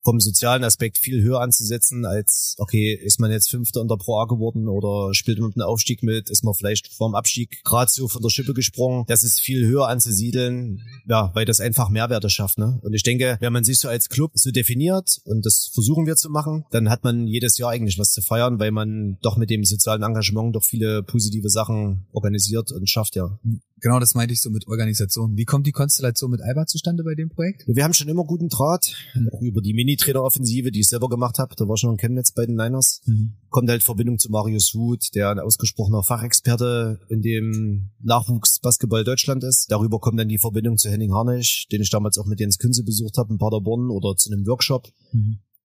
vom 0.02 0.20
sozialen 0.20 0.64
Aspekt 0.64 0.98
viel 0.98 1.22
höher 1.22 1.40
anzusetzen 1.40 2.04
als, 2.04 2.54
okay, 2.58 2.94
ist 2.94 3.20
man 3.20 3.30
jetzt 3.30 3.50
Fünfter 3.50 3.80
in 3.80 3.88
der 3.88 3.96
Pro 3.96 4.20
A 4.20 4.24
geworden 4.24 4.68
oder 4.68 5.12
spielt 5.14 5.38
man 5.38 5.48
mit 5.48 5.56
einem 5.56 5.66
Aufstieg 5.66 6.02
mit, 6.02 6.30
ist 6.30 6.44
man 6.44 6.54
vielleicht 6.54 6.92
vorm 6.92 7.14
Abstieg 7.14 7.62
gerade 7.64 7.90
so 7.90 8.08
von 8.08 8.22
der 8.22 8.30
Schippe 8.30 8.54
gesprungen. 8.54 9.04
Das 9.08 9.22
ist 9.22 9.40
viel 9.40 9.66
höher 9.66 9.88
anzusiedeln, 9.88 10.80
ja, 11.08 11.30
weil 11.34 11.44
das 11.44 11.60
einfach 11.60 11.90
Mehrwerte 11.90 12.30
schafft. 12.30 12.58
Ne? 12.58 12.78
Und 12.82 12.94
ich 12.94 13.02
denke, 13.02 13.36
wenn 13.40 13.52
man 13.52 13.64
sich 13.64 13.78
so 13.78 13.88
als 13.88 14.08
Club 14.08 14.32
so 14.34 14.50
definiert, 14.50 15.20
und 15.24 15.44
das 15.44 15.70
versuchen 15.72 16.06
wir 16.06 16.16
zu 16.16 16.30
machen, 16.30 16.64
dann 16.70 16.88
hat 16.88 17.04
man 17.04 17.26
jedes 17.26 17.58
Jahr 17.58 17.70
eigentlich 17.70 17.98
was 17.98 18.12
zu 18.12 18.22
feiern, 18.22 18.58
weil 18.58 18.70
man 18.70 19.18
doch 19.22 19.36
mit 19.36 19.50
dem 19.50 19.64
sozialen 19.64 20.02
Engagement 20.02 20.56
doch 20.56 20.64
viele 20.64 21.02
positive 21.02 21.50
Sachen 21.50 22.06
organisiert 22.12 22.72
und 22.72 22.88
schafft, 22.88 23.16
ja. 23.16 23.38
Genau, 23.80 23.98
das 23.98 24.14
meinte 24.14 24.34
ich 24.34 24.40
so 24.40 24.50
mit 24.50 24.66
Organisation. 24.68 25.36
Wie 25.36 25.44
kommt 25.44 25.66
die 25.66 25.72
Konstellation 25.72 26.30
mit 26.30 26.40
Alba 26.42 26.66
zustande 26.66 27.02
bei 27.02 27.14
dem 27.14 27.30
Projekt? 27.30 27.64
Wir 27.66 27.84
haben 27.84 27.94
schon 27.94 28.08
immer 28.08 28.24
guten 28.24 28.48
Draht, 28.48 28.94
auch 29.32 29.40
über 29.40 29.60
die 29.60 29.72
Mini-Trainer-Offensive, 29.72 30.70
die 30.70 30.80
ich 30.80 30.88
selber 30.88 31.08
gemacht 31.08 31.38
habe. 31.38 31.54
Da 31.56 31.66
war 31.66 31.76
schon 31.76 31.90
ein 31.90 31.96
Chemnitz 31.96 32.32
bei 32.32 32.46
den 32.46 32.56
Niners. 32.56 33.00
Kommt 33.48 33.70
halt 33.70 33.82
Verbindung 33.82 34.18
zu 34.18 34.30
Marius 34.30 34.72
Huth, 34.74 35.14
der 35.14 35.30
ein 35.30 35.38
ausgesprochener 35.38 36.02
Fachexperte 36.02 37.00
in 37.08 37.22
dem 37.22 37.90
Nachwuchsbasketball 38.02 39.04
Deutschland 39.04 39.42
ist. 39.44 39.66
Darüber 39.70 39.98
kommt 39.98 40.20
dann 40.20 40.28
die 40.28 40.38
Verbindung 40.38 40.76
zu 40.76 40.90
Henning 40.90 41.12
Harnisch, 41.14 41.66
den 41.72 41.80
ich 41.80 41.90
damals 41.90 42.18
auch 42.18 42.26
mit 42.26 42.40
Jens 42.40 42.58
Künze 42.58 42.84
besucht 42.84 43.16
habe 43.16 43.32
in 43.32 43.38
Paderborn 43.38 43.90
oder 43.90 44.14
zu 44.16 44.30
einem 44.30 44.46
Workshop. 44.46 44.88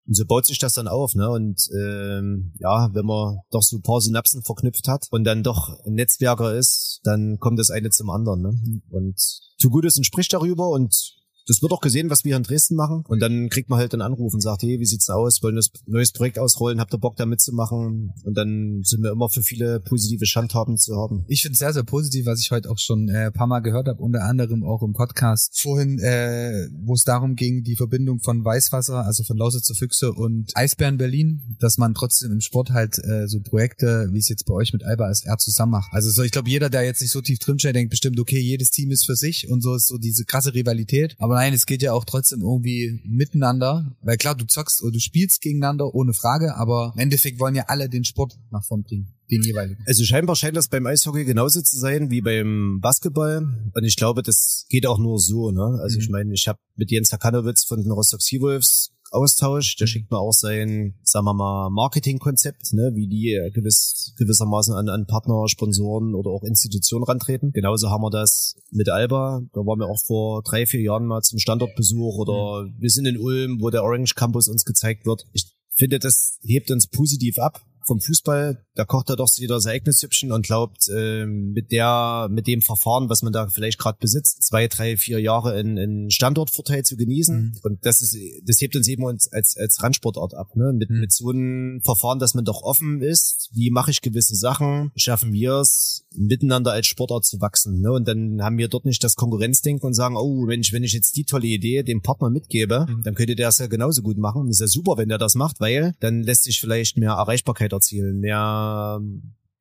Und 0.08 0.16
so 0.16 0.26
baut 0.26 0.46
sich 0.46 0.60
das 0.60 0.74
dann 0.74 0.88
auf, 0.88 1.16
ne? 1.16 1.30
Und 1.30 1.68
ähm, 1.74 2.54
ja, 2.60 2.90
wenn 2.94 3.06
man 3.06 3.40
doch 3.50 3.64
so 3.64 3.78
ein 3.78 3.82
paar 3.82 4.02
Synapsen 4.02 4.44
verknüpft 4.44 4.88
hat 4.88 5.08
und 5.10 5.24
dann 5.24 5.42
doch 5.42 5.80
ein 5.86 5.94
Netzwerker 5.94 6.54
ist, 6.54 7.00
dann 7.04 7.40
kommt 7.40 7.60
das 7.60 7.72
eine 7.72 7.90
zum 7.90 8.10
anderen, 8.12 8.42
ne? 8.42 8.82
Und 8.92 9.20
tu 9.60 9.70
Gutes 9.70 9.98
und 9.98 10.04
spricht 10.06 10.32
darüber 10.34 10.70
und 10.70 11.16
das 11.48 11.62
wird 11.62 11.72
auch 11.72 11.82
gesehen, 11.82 12.10
was 12.10 12.24
wir 12.24 12.36
in 12.36 12.44
Dresden 12.44 12.76
machen. 12.76 13.04
Und 13.08 13.20
dann 13.20 13.50
kriegt 13.50 13.70
man 13.70 13.80
halt 13.80 13.94
einen 13.94 14.02
Anruf 14.02 14.34
und 14.34 14.42
sagt, 14.42 14.64
hey, 14.64 14.80
wie 14.80 14.86
sieht's 14.86 15.10
aus? 15.10 15.42
Wollen 15.44 15.56
das 15.56 15.70
neues 15.86 16.12
Projekt 16.12 16.40
ausrollen? 16.40 16.80
Habt 16.80 16.94
ihr 16.94 16.98
Bock 16.98 17.16
da 17.16 17.26
mitzumachen? 17.26 18.14
Und 18.24 18.38
dann 18.38 18.82
sind 18.84 19.04
wir 19.04 19.12
immer 19.12 19.30
für 19.30 19.44
viele 19.44 19.80
positive 19.80 20.26
Schandtaten 20.26 20.78
zu 20.78 20.96
haben. 20.96 21.26
Ich 21.28 21.42
finde 21.42 21.54
es 21.54 21.60
sehr, 21.60 21.74
sehr 21.74 21.84
positiv, 21.84 22.26
was 22.26 22.40
ich 22.40 22.52
heute 22.52 22.70
auch 22.70 22.80
schon 22.80 23.10
äh, 23.10 23.28
ein 23.28 23.34
paar 23.34 23.48
Mal 23.48 23.60
gehört 23.60 23.88
habe, 23.88 24.02
unter 24.02 24.24
anderem 24.24 24.64
auch 24.64 24.82
im 24.82 24.94
Podcast 24.94 25.60
vorhin, 25.60 26.00
äh, 26.00 26.68
wo 26.84 26.94
es 26.94 27.04
darum 27.04 27.36
ging, 27.36 27.64
die 27.64 27.76
Verbindung 27.76 28.20
von 28.20 28.44
Weißwasser, 28.44 29.06
also 29.06 29.24
von 29.24 29.38
Lausitzer 29.38 29.76
Füchse 29.76 30.12
und 30.14 30.52
Eisbären 30.56 30.98
Berlin, 30.98 31.56
dass 31.60 31.78
man 31.78 31.94
trotzdem 31.94 32.32
im 32.32 32.42
Sport 32.42 32.72
halt 32.72 32.98
äh, 33.04 33.28
so 33.28 33.40
Projekte, 33.42 34.10
wie 34.12 34.20
es 34.20 34.30
jetzt 34.30 34.46
bei 34.46 34.54
euch 34.54 34.74
mit 34.74 34.84
Alba 34.84 35.10
SR 35.10 35.38
zusammen 35.38 35.74
macht. 35.74 35.94
Also 35.94 36.10
so, 36.10 36.24
ich 36.24 36.32
glaube, 36.32 36.50
jeder, 36.50 36.70
der 36.70 36.84
jetzt 36.84 37.02
nicht 37.02 37.12
so 37.12 37.22
tief 37.22 37.40
drinsteht, 37.40 37.76
denkt 37.76 37.92
bestimmt, 37.92 38.20
okay, 38.20 38.40
jedes 38.40 38.72
Team 38.72 38.92
ist 38.92 39.06
für 39.06 39.16
sich 39.16 39.50
und 39.50 39.62
so 39.62 39.76
ist 39.76 39.88
so 39.88 39.98
diese 39.98 40.26
krasse 40.26 40.54
Rivalität. 40.54 41.16
Aber 41.20 41.35
nein, 41.36 41.54
es 41.54 41.66
geht 41.66 41.82
ja 41.82 41.94
auch 41.94 42.06
trotzdem 42.06 42.42
irgendwie 42.42 43.00
miteinander, 43.06 43.96
weil 44.02 44.18
klar, 44.18 44.36
du 44.36 44.46
zockst 44.46 44.82
oder 44.84 44.92
du 44.94 45.00
spielst 45.00 45.42
gegeneinander, 45.42 45.94
ohne 45.94 46.14
Frage, 46.14 46.56
aber 46.56 46.94
im 46.96 47.02
Endeffekt 47.02 47.40
wollen 47.40 47.56
ja 47.56 47.66
alle 47.68 47.90
den 47.90 48.04
Sport 48.04 48.38
nach 48.52 48.64
vorn 48.66 48.84
bringen, 48.84 49.14
den 49.30 49.42
jeweiligen. 49.44 49.84
Also 49.88 50.04
scheinbar 50.04 50.36
scheint 50.36 50.58
das 50.58 50.68
beim 50.68 50.86
Eishockey 50.86 51.26
genauso 51.26 51.62
zu 51.62 51.78
sein 51.78 52.10
wie 52.10 52.22
beim 52.22 52.80
Basketball. 52.82 53.48
Und 53.74 53.84
ich 53.84 53.96
glaube, 53.96 54.24
das 54.24 54.66
geht 54.70 54.86
auch 54.88 54.98
nur 55.00 55.20
so. 55.20 55.52
Ne? 55.52 55.80
Also 55.82 55.98
Mhm. 55.98 56.02
ich 56.04 56.10
meine, 56.10 56.34
ich 56.34 56.48
habe 56.48 56.60
mit 56.76 56.92
Jens 56.92 57.12
Hakanowitz 57.12 57.66
von 57.66 57.82
den 57.82 57.92
Rostock 57.92 58.22
Seawolves 58.22 58.92
Austausch. 59.16 59.76
Der 59.78 59.86
Mhm. 59.86 59.90
schickt 59.90 60.12
mir 60.12 60.20
auch 60.20 60.34
sein, 60.34 60.96
sagen 61.04 61.26
wir 61.26 61.34
mal, 61.34 61.70
Marketingkonzept, 61.70 62.74
ne? 62.74 62.92
wie 62.94 63.08
die 63.08 63.34
äh, 63.34 63.52
gewiss, 63.52 64.14
gewissermaßen 64.18 64.74
an, 64.76 64.90
an 64.90 65.06
Partner, 65.08 65.48
Sponsoren 65.48 66.14
oder 66.14 66.30
auch 66.30 66.44
Institutionen 66.44 67.04
rantreten. 67.06 67.52
Genauso 67.52 67.90
haben 67.90 68.02
wir 68.04 68.12
das 68.12 68.56
mit 68.72 68.90
Alba. 68.90 69.42
Da 69.54 69.62
waren 69.62 69.80
wir 69.80 69.88
auch 69.88 70.00
vor 70.06 70.44
drei, 70.44 70.66
vier 70.66 70.82
Jahren 70.82 71.06
mal 71.06 71.22
zum 71.22 71.40
Standortbesuch 71.40 72.18
oder 72.18 72.70
wir 72.78 72.90
sind 72.90 73.06
in 73.08 73.18
Ulm, 73.18 73.62
wo 73.62 73.70
der 73.70 73.84
Orange 73.84 74.14
Campus 74.16 74.48
uns 74.48 74.66
gezeigt 74.66 75.06
wird. 75.06 75.26
Ich 75.34 75.56
finde, 75.76 76.00
das 76.00 76.38
hebt 76.44 76.72
uns 76.72 76.88
positiv 76.88 77.38
ab 77.40 77.62
vom 77.86 78.02
Fußball. 78.02 78.64
Da 78.76 78.84
kocht 78.86 79.10
er 79.10 79.16
doch 79.16 79.30
jeder 79.36 79.60
sein 79.60 79.76
eigenes 79.76 80.00
Süppchen 80.00 80.32
und 80.32 80.46
glaubt, 80.46 80.90
ähm, 80.94 81.52
mit 81.54 81.72
der, 81.72 82.28
mit 82.30 82.48
dem 82.48 82.62
Verfahren, 82.62 83.10
was 83.10 83.22
man 83.22 83.32
da 83.34 83.48
vielleicht 83.48 83.80
gerade 83.80 83.98
besitzt, 84.00 84.44
zwei, 84.44 84.68
drei, 84.68 84.98
vier 84.98 85.20
Jahre 85.20 85.60
in, 85.60 85.78
in 85.78 86.10
Standortvorteil 86.12 86.84
zu 86.84 86.98
genießen. 86.98 87.38
Mhm. 87.38 87.60
Und 87.64 87.86
das 87.86 88.02
ist, 88.02 88.18
das 88.46 88.60
hebt 88.62 88.76
uns 88.76 88.88
eben 88.88 89.04
uns 89.04 89.32
als, 89.32 89.56
als 89.58 89.82
Randsportart 89.82 90.34
ab, 90.34 90.56
ne? 90.56 90.74
Mit, 90.74 90.90
Mhm. 90.90 91.00
mit 91.00 91.12
so 91.12 91.30
einem 91.30 91.82
Verfahren, 91.84 92.20
dass 92.20 92.34
man 92.34 92.44
doch 92.46 92.62
offen 92.64 93.02
ist. 93.02 93.50
Wie 93.54 93.70
mache 93.72 93.92
ich 93.92 94.02
gewisse 94.02 94.36
Sachen? 94.36 94.92
Schaffen 94.96 95.32
wir 95.34 95.54
es, 95.62 96.04
miteinander 96.16 96.72
als 96.72 96.88
Sportart 96.88 97.26
zu 97.26 97.40
wachsen, 97.42 97.82
ne? 97.82 97.92
Und 97.92 98.08
dann 98.08 98.42
haben 98.42 98.58
wir 98.58 98.68
dort 98.68 98.86
nicht 98.86 99.04
das 99.04 99.16
Konkurrenzdenken 99.16 99.86
und 99.88 99.94
sagen, 99.94 100.18
oh, 100.18 100.46
Mensch, 100.46 100.74
wenn 100.74 100.84
ich 100.84 100.94
jetzt 100.94 101.16
die 101.16 101.24
tolle 101.26 101.48
Idee 101.48 101.84
dem 101.84 102.02
Partner 102.02 102.30
mitgebe, 102.30 102.86
Mhm. 102.90 103.04
dann 103.04 103.16
könnte 103.16 103.36
der 103.36 103.50
es 103.50 103.58
ja 103.60 103.68
genauso 103.68 104.02
gut 104.02 104.18
machen. 104.18 104.48
Das 104.48 104.58
ist 104.58 104.62
ja 104.62 104.68
super, 104.68 104.98
wenn 104.98 105.10
der 105.10 105.18
das 105.18 105.36
macht, 105.36 105.60
weil 105.60 105.94
dann 106.00 106.24
lässt 106.24 106.44
sich 106.44 106.60
vielleicht 106.60 106.98
mehr 106.98 107.12
Erreichbarkeit 107.12 107.74
erzielen, 107.76 108.20
mehr 108.20 109.00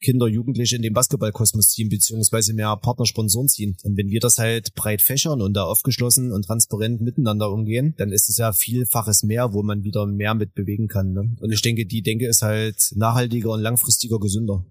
Kinder, 0.05 0.29
Jugendliche 0.29 0.77
in 0.77 0.83
den 0.83 0.93
Basketballkosmos 0.93 1.71
ziehen, 1.71 1.89
beziehungsweise 1.89 2.53
mehr 2.53 2.77
Partner, 2.77 3.07
Sponsoren 3.07 3.49
ziehen. 3.49 3.77
Und 3.83 3.97
wenn 3.97 4.11
wir 4.11 4.21
das 4.21 4.39
halt 4.39 4.75
breit 4.75 5.01
fächern 5.01 5.41
und 5.41 5.55
da 5.55 5.65
aufgeschlossen 5.65 6.31
und 6.31 6.45
transparent 6.45 7.01
miteinander 7.01 7.51
umgehen, 7.51 7.95
dann 7.97 8.13
ist 8.13 8.29
es 8.29 8.37
ja 8.37 8.53
vielfaches 8.53 9.23
mehr, 9.23 9.55
wo 9.55 9.63
man 9.63 9.83
wieder 9.83 10.07
mehr 10.07 10.35
mit 10.35 10.55
bewegen 10.55 10.89
kann. 10.89 11.13
Ne? 11.13 11.35
Und 11.41 11.51
ich 11.51 11.63
denke, 11.63 11.87
die 11.87 12.03
Denke 12.03 12.29
ist 12.29 12.43
halt 12.43 12.93
nachhaltiger 12.95 13.51
und 13.51 13.61
langfristiger 13.61 14.21
gesünder. 14.21 14.65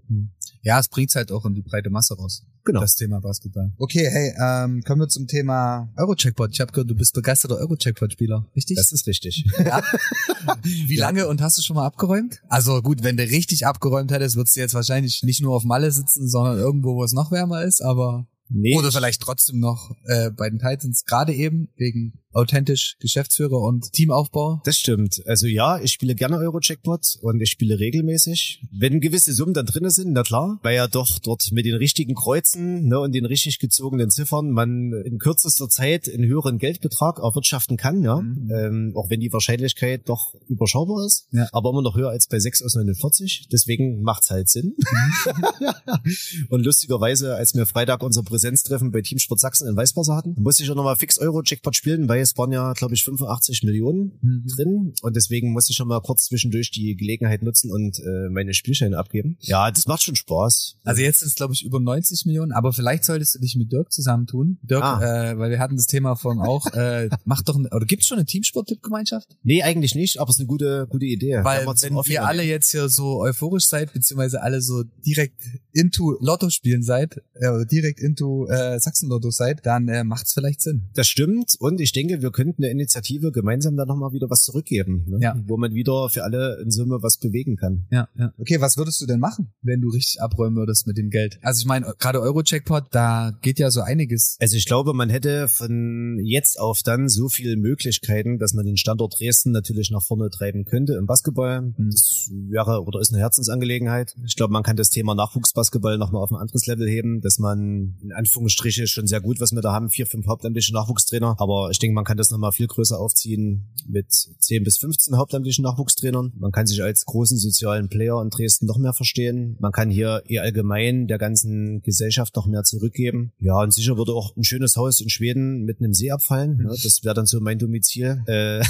Ja, 0.64 0.80
es 0.80 0.88
bringt's 0.88 1.16
halt 1.16 1.32
auch 1.32 1.46
in 1.46 1.54
die 1.54 1.62
breite 1.62 1.90
Masse 1.90 2.16
raus. 2.16 2.44
Genau. 2.64 2.80
Das 2.80 2.96
Thema 2.96 3.20
Basketball. 3.20 3.74
Okay, 3.78 4.08
hey, 4.10 4.34
ähm, 4.42 4.82
kommen 4.84 5.02
wir 5.02 5.10
zum 5.10 5.28
Thema 5.28 5.92
Euro-Checkpot. 5.98 6.52
Ich 6.54 6.62
habe 6.62 6.72
gehört, 6.72 6.90
du 6.90 6.96
bist 6.96 7.14
begeisterter 7.14 7.58
Euro-Checkpot-Spieler, 7.58 8.48
richtig? 8.56 8.78
Das 8.78 8.94
ist 8.94 9.06
richtig. 9.06 9.46
ja. 9.60 9.82
Wie 10.64 10.96
lange 10.96 11.28
und 11.28 11.42
hast 11.42 11.58
du 11.58 11.62
schon 11.62 11.76
mal 11.76 11.86
abgeräumt? 11.86 12.42
Also 12.48 12.82
gut, 12.82 13.04
wenn 13.04 13.18
du 13.18 13.24
richtig 13.24 13.68
abgeräumt 13.68 14.12
hättest, 14.12 14.38
würdest 14.38 14.56
du 14.56 14.62
jetzt 14.62 14.74
wahrscheinlich 14.74 15.22
nicht 15.24 15.42
nur 15.42 15.54
auf 15.54 15.66
Malle 15.66 15.92
sitzen, 15.92 16.30
sondern 16.30 16.58
irgendwo, 16.58 16.96
wo 16.96 17.04
es 17.04 17.12
noch 17.12 17.32
wärmer 17.32 17.64
ist, 17.64 17.82
aber 17.82 18.26
Nee. 18.50 18.78
Oder 18.78 18.92
vielleicht 18.92 19.22
trotzdem 19.22 19.60
noch 19.60 19.96
äh, 20.06 20.30
bei 20.30 20.50
den 20.50 20.60
Titans, 20.60 21.06
gerade 21.06 21.34
eben 21.34 21.70
wegen 21.76 22.23
authentisch 22.34 22.96
Geschäftsführer 23.00 23.60
und 23.62 23.92
Teamaufbau. 23.94 24.62
Das 24.66 24.78
stimmt. 24.78 25.22
Also 25.26 25.48
ja, 25.48 25.80
ich 25.80 25.92
spiele 25.92 26.16
gerne 26.16 26.38
Euro-Jackpot 26.38 27.18
und 27.22 27.42
ich 27.42 27.50
spiele 27.50 27.80
regelmäßig. 27.80 28.62
Wenn 28.72 29.00
gewisse 29.00 29.34
Summen 29.34 29.54
da 29.54 29.64
drinne 29.64 29.92
sind, 29.92 30.14
na 30.14 30.24
klar, 30.24 30.60
weil 30.64 30.76
ja 30.76 30.88
doch 30.88 31.20
dort 31.20 31.52
mit 31.52 31.66
den 31.66 31.76
richtigen 31.76 32.16
Kreuzen 32.16 32.88
ne, 32.88 33.00
und 33.00 33.14
den 33.14 33.26
richtig 33.26 33.60
gezogenen 33.60 34.10
Ziffern 34.10 34.52
man 34.52 34.94
in 35.06 35.20
kürzester 35.20 35.70
Zeit 35.70 36.10
einen 36.12 36.26
höheren 36.26 36.58
Geldbetrag 36.58 37.20
erwirtschaften 37.20 37.78
kann, 37.78 38.02
ja. 38.02 38.22
Mhm. 38.22 38.52
Ähm, 38.52 38.94
auch 38.96 39.10
wenn 39.10 39.20
die 39.20 39.32
Wahrscheinlichkeit 39.32 40.10
doch 40.10 40.34
überschaubar 40.48 41.06
ist, 41.06 41.28
ja. 41.32 41.48
aber 41.52 41.70
immer 41.70 41.82
noch 41.82 41.96
höher 41.96 42.10
als 42.10 42.28
bei 42.28 42.40
6 42.40 42.64
aus 42.64 42.76
49. 42.76 43.48
Deswegen 43.52 44.02
macht's 44.02 44.30
halt 44.30 44.50
Sinn. 44.50 44.76
Mhm. 44.78 46.46
und 46.50 46.66
lustigerweise, 46.66 47.36
als 47.36 47.54
wir 47.54 47.66
Freitag 47.66 48.04
unser 48.04 48.24
Präsenztreffen 48.24 48.92
bei 48.92 49.02
Teamsport 49.02 49.40
Sachsen 49.40 49.68
in 49.68 49.76
Weißwasser 49.76 50.16
hatten, 50.16 50.36
musste 50.40 50.64
ich 50.64 50.72
auch 50.72 50.76
nochmal 50.76 50.96
fix 50.96 51.20
Euro-Jackpot 51.20 51.76
spielen, 51.76 52.10
weil 52.10 52.23
es 52.24 52.38
waren 52.38 52.52
ja, 52.52 52.74
glaube 52.74 52.94
ich, 52.94 53.04
85 53.04 53.64
Millionen 53.64 54.20
mhm. 54.22 54.48
drin. 54.56 54.94
Und 55.02 55.16
deswegen 55.16 55.52
musste 55.52 55.72
ich 55.72 55.78
schon 55.78 55.88
mal 55.88 56.02
kurz 56.02 56.26
zwischendurch 56.26 56.72
die 56.72 56.96
Gelegenheit 56.96 57.44
nutzen 57.44 57.72
und 57.72 58.00
äh, 58.00 58.30
meine 58.30 58.54
Spielscheine 58.54 58.98
abgeben. 58.98 59.38
Ja, 59.42 59.70
das 59.70 59.86
macht 59.88 60.04
schon 60.04 60.16
Spaß. 60.16 60.78
Also 60.84 61.02
jetzt 61.02 61.20
sind 61.20 61.28
es, 61.30 61.36
glaube 61.36 61.54
ich, 61.54 61.64
über 61.64 61.80
90 61.80 62.26
Millionen, 62.26 62.52
aber 62.52 62.74
vielleicht 62.74 63.06
solltest 63.06 63.36
du 63.36 63.40
dich 63.40 63.56
mit 63.56 63.72
Dirk 63.72 63.92
zusammentun. 63.92 64.58
Dirk, 64.64 64.84
ah. 64.84 65.32
äh, 65.32 65.38
weil 65.38 65.52
wir 65.52 65.60
hatten 65.60 65.76
das 65.76 65.86
Thema 65.86 66.16
von 66.16 66.40
auch, 66.40 66.66
äh, 66.74 67.10
macht 67.26 67.48
doch, 67.50 67.56
ein, 67.56 67.68
oder 67.68 67.86
gibt's 67.86 68.08
schon 68.08 68.18
eine 68.18 68.26
Teamsport-Gemeinschaft? 68.26 69.28
Nee, 69.44 69.64
eigentlich 69.64 69.96
nicht, 69.96 70.20
aber 70.20 70.30
es 70.30 70.38
ist 70.38 70.42
eine 70.42 70.48
gute, 70.48 70.88
gute 70.90 71.06
Idee. 71.06 71.44
Weil 71.44 71.66
wenn 71.66 72.12
ihr 72.12 72.26
alle 72.26 72.44
jetzt 72.44 72.72
hier 72.72 72.90
so 72.90 73.22
euphorisch 73.22 73.68
seid, 73.68 73.94
beziehungsweise 73.94 74.42
alle 74.42 74.62
so 74.62 74.84
direkt 75.06 75.42
into 75.74 76.16
Lotto 76.20 76.50
spielen 76.50 76.84
seid, 76.84 77.22
äh, 77.34 77.66
direkt 77.66 78.00
into 78.00 78.48
äh, 78.48 78.80
Sachsen-Lotto 78.80 79.32
seid, 79.32 79.66
dann 79.66 79.88
äh, 79.88 80.04
macht 80.04 80.28
es 80.28 80.34
vielleicht 80.34 80.62
Sinn. 80.62 80.90
Das 80.94 81.08
stimmt 81.08 81.56
und 81.60 81.82
ich 81.82 81.92
denke, 81.92 82.22
wir 82.22 82.32
könnten 82.32 82.64
eine 82.64 82.72
Initiative 82.72 83.32
gemeinsam 83.32 83.76
dann 83.76 83.88
nochmal 83.88 84.14
wieder 84.14 84.30
was 84.30 84.42
zurückgeben, 84.42 85.06
ne? 85.08 85.18
ja. 85.20 85.36
wo 85.48 85.58
man 85.58 85.74
wieder 85.74 86.10
für 86.10 86.24
alle 86.24 86.62
in 86.62 86.72
Summe 86.72 87.00
was 87.02 87.18
bewegen 87.18 87.56
kann. 87.56 87.88
Ja, 87.92 88.08
ja. 88.18 88.34
Okay, 88.38 88.62
was 88.62 88.78
würdest 88.78 89.02
du 89.02 89.06
denn 89.06 89.20
machen, 89.20 89.54
wenn 89.62 89.82
du 89.82 89.90
richtig 89.90 90.22
abräumen 90.22 90.56
würdest 90.58 90.88
mit 90.88 90.98
dem 90.98 91.10
Geld? 91.10 91.40
Also 91.42 91.60
ich 91.60 91.66
meine, 91.66 91.94
gerade 91.98 92.22
Euro-Checkpot, 92.22 92.86
da 92.92 93.32
geht 93.42 93.60
ja 93.60 93.72
so 93.72 93.82
einiges. 93.82 94.38
Also 94.40 94.56
ich 94.56 94.66
glaube, 94.66 94.94
man 94.94 95.10
hätte 95.10 95.48
von 95.48 96.20
jetzt 96.24 96.60
auf 96.60 96.82
dann 96.84 97.10
so 97.10 97.30
viele 97.30 97.58
Möglichkeiten, 97.58 98.38
dass 98.38 98.54
man 98.54 98.66
den 98.66 98.78
Standort 98.78 99.20
Dresden 99.20 99.52
natürlich 99.52 99.90
nach 99.92 100.04
vorne 100.04 100.30
treiben 100.30 100.66
könnte 100.66 100.94
im 100.94 101.08
Basketball. 101.08 101.62
Mhm. 101.62 101.90
Das 101.92 102.30
wäre 102.50 102.84
oder 102.84 103.00
ist 103.00 103.12
eine 103.12 103.22
Herzensangelegenheit. 103.22 104.16
Ich 104.26 104.36
glaube, 104.36 104.54
man 104.54 104.64
kann 104.64 104.76
das 104.76 104.90
Thema 104.90 105.16
Nachwuchsbasketball 105.16 105.63
nochmal 105.72 106.24
auf 106.24 106.32
ein 106.32 106.38
anderes 106.38 106.66
Level 106.66 106.88
heben, 106.88 107.22
dass 107.22 107.40
man 107.40 107.96
in 108.02 108.12
Anführungsstriche 108.12 108.88
schon 108.88 109.08
sehr 109.08 109.22
gut, 109.22 109.40
was 109.40 109.52
wir 109.52 109.62
da 109.62 109.74
haben, 109.74 109.90
vier, 109.90 110.08
fünf 110.08 110.28
hauptamtliche 110.28 110.74
Nachwuchstrainer. 110.74 111.36
Aber 111.40 111.70
ich 111.72 111.80
denke, 111.80 111.96
man 111.96 112.06
kann 112.06 112.18
das 112.18 112.32
nochmal 112.32 112.52
viel 112.52 112.68
größer 112.68 113.00
aufziehen 113.00 113.70
mit 113.88 114.12
10 114.12 114.64
bis 114.64 114.78
15 114.78 115.18
hauptamtlichen 115.18 115.64
Nachwuchstrainern. 115.64 116.34
Man 116.36 116.52
kann 116.52 116.68
sich 116.68 116.82
als 116.84 117.06
großen 117.06 117.38
sozialen 117.38 117.90
Player 117.90 118.22
in 118.22 118.30
Dresden 118.30 118.66
noch 118.66 118.78
mehr 118.78 118.94
verstehen. 118.94 119.58
Man 119.60 119.72
kann 119.72 119.90
hier 119.90 120.24
eher 120.28 120.44
allgemein 120.44 121.08
der 121.08 121.18
ganzen 121.18 121.82
Gesellschaft 121.82 122.36
noch 122.36 122.48
mehr 122.48 122.64
zurückgeben. 122.64 123.34
Ja, 123.40 123.62
und 123.62 123.74
sicher 123.74 123.98
würde 123.98 124.14
auch 124.14 124.36
ein 124.36 124.44
schönes 124.44 124.76
Haus 124.76 125.00
in 125.02 125.10
Schweden 125.10 125.64
mit 125.64 125.80
einem 125.80 125.94
See 125.94 126.12
abfallen. 126.12 126.60
Ja, 126.64 126.70
das 126.70 127.02
wäre 127.04 127.16
dann 127.16 127.26
so 127.26 127.40
mein 127.40 127.60
Domizil, 127.60 128.22
äh, 128.28 128.64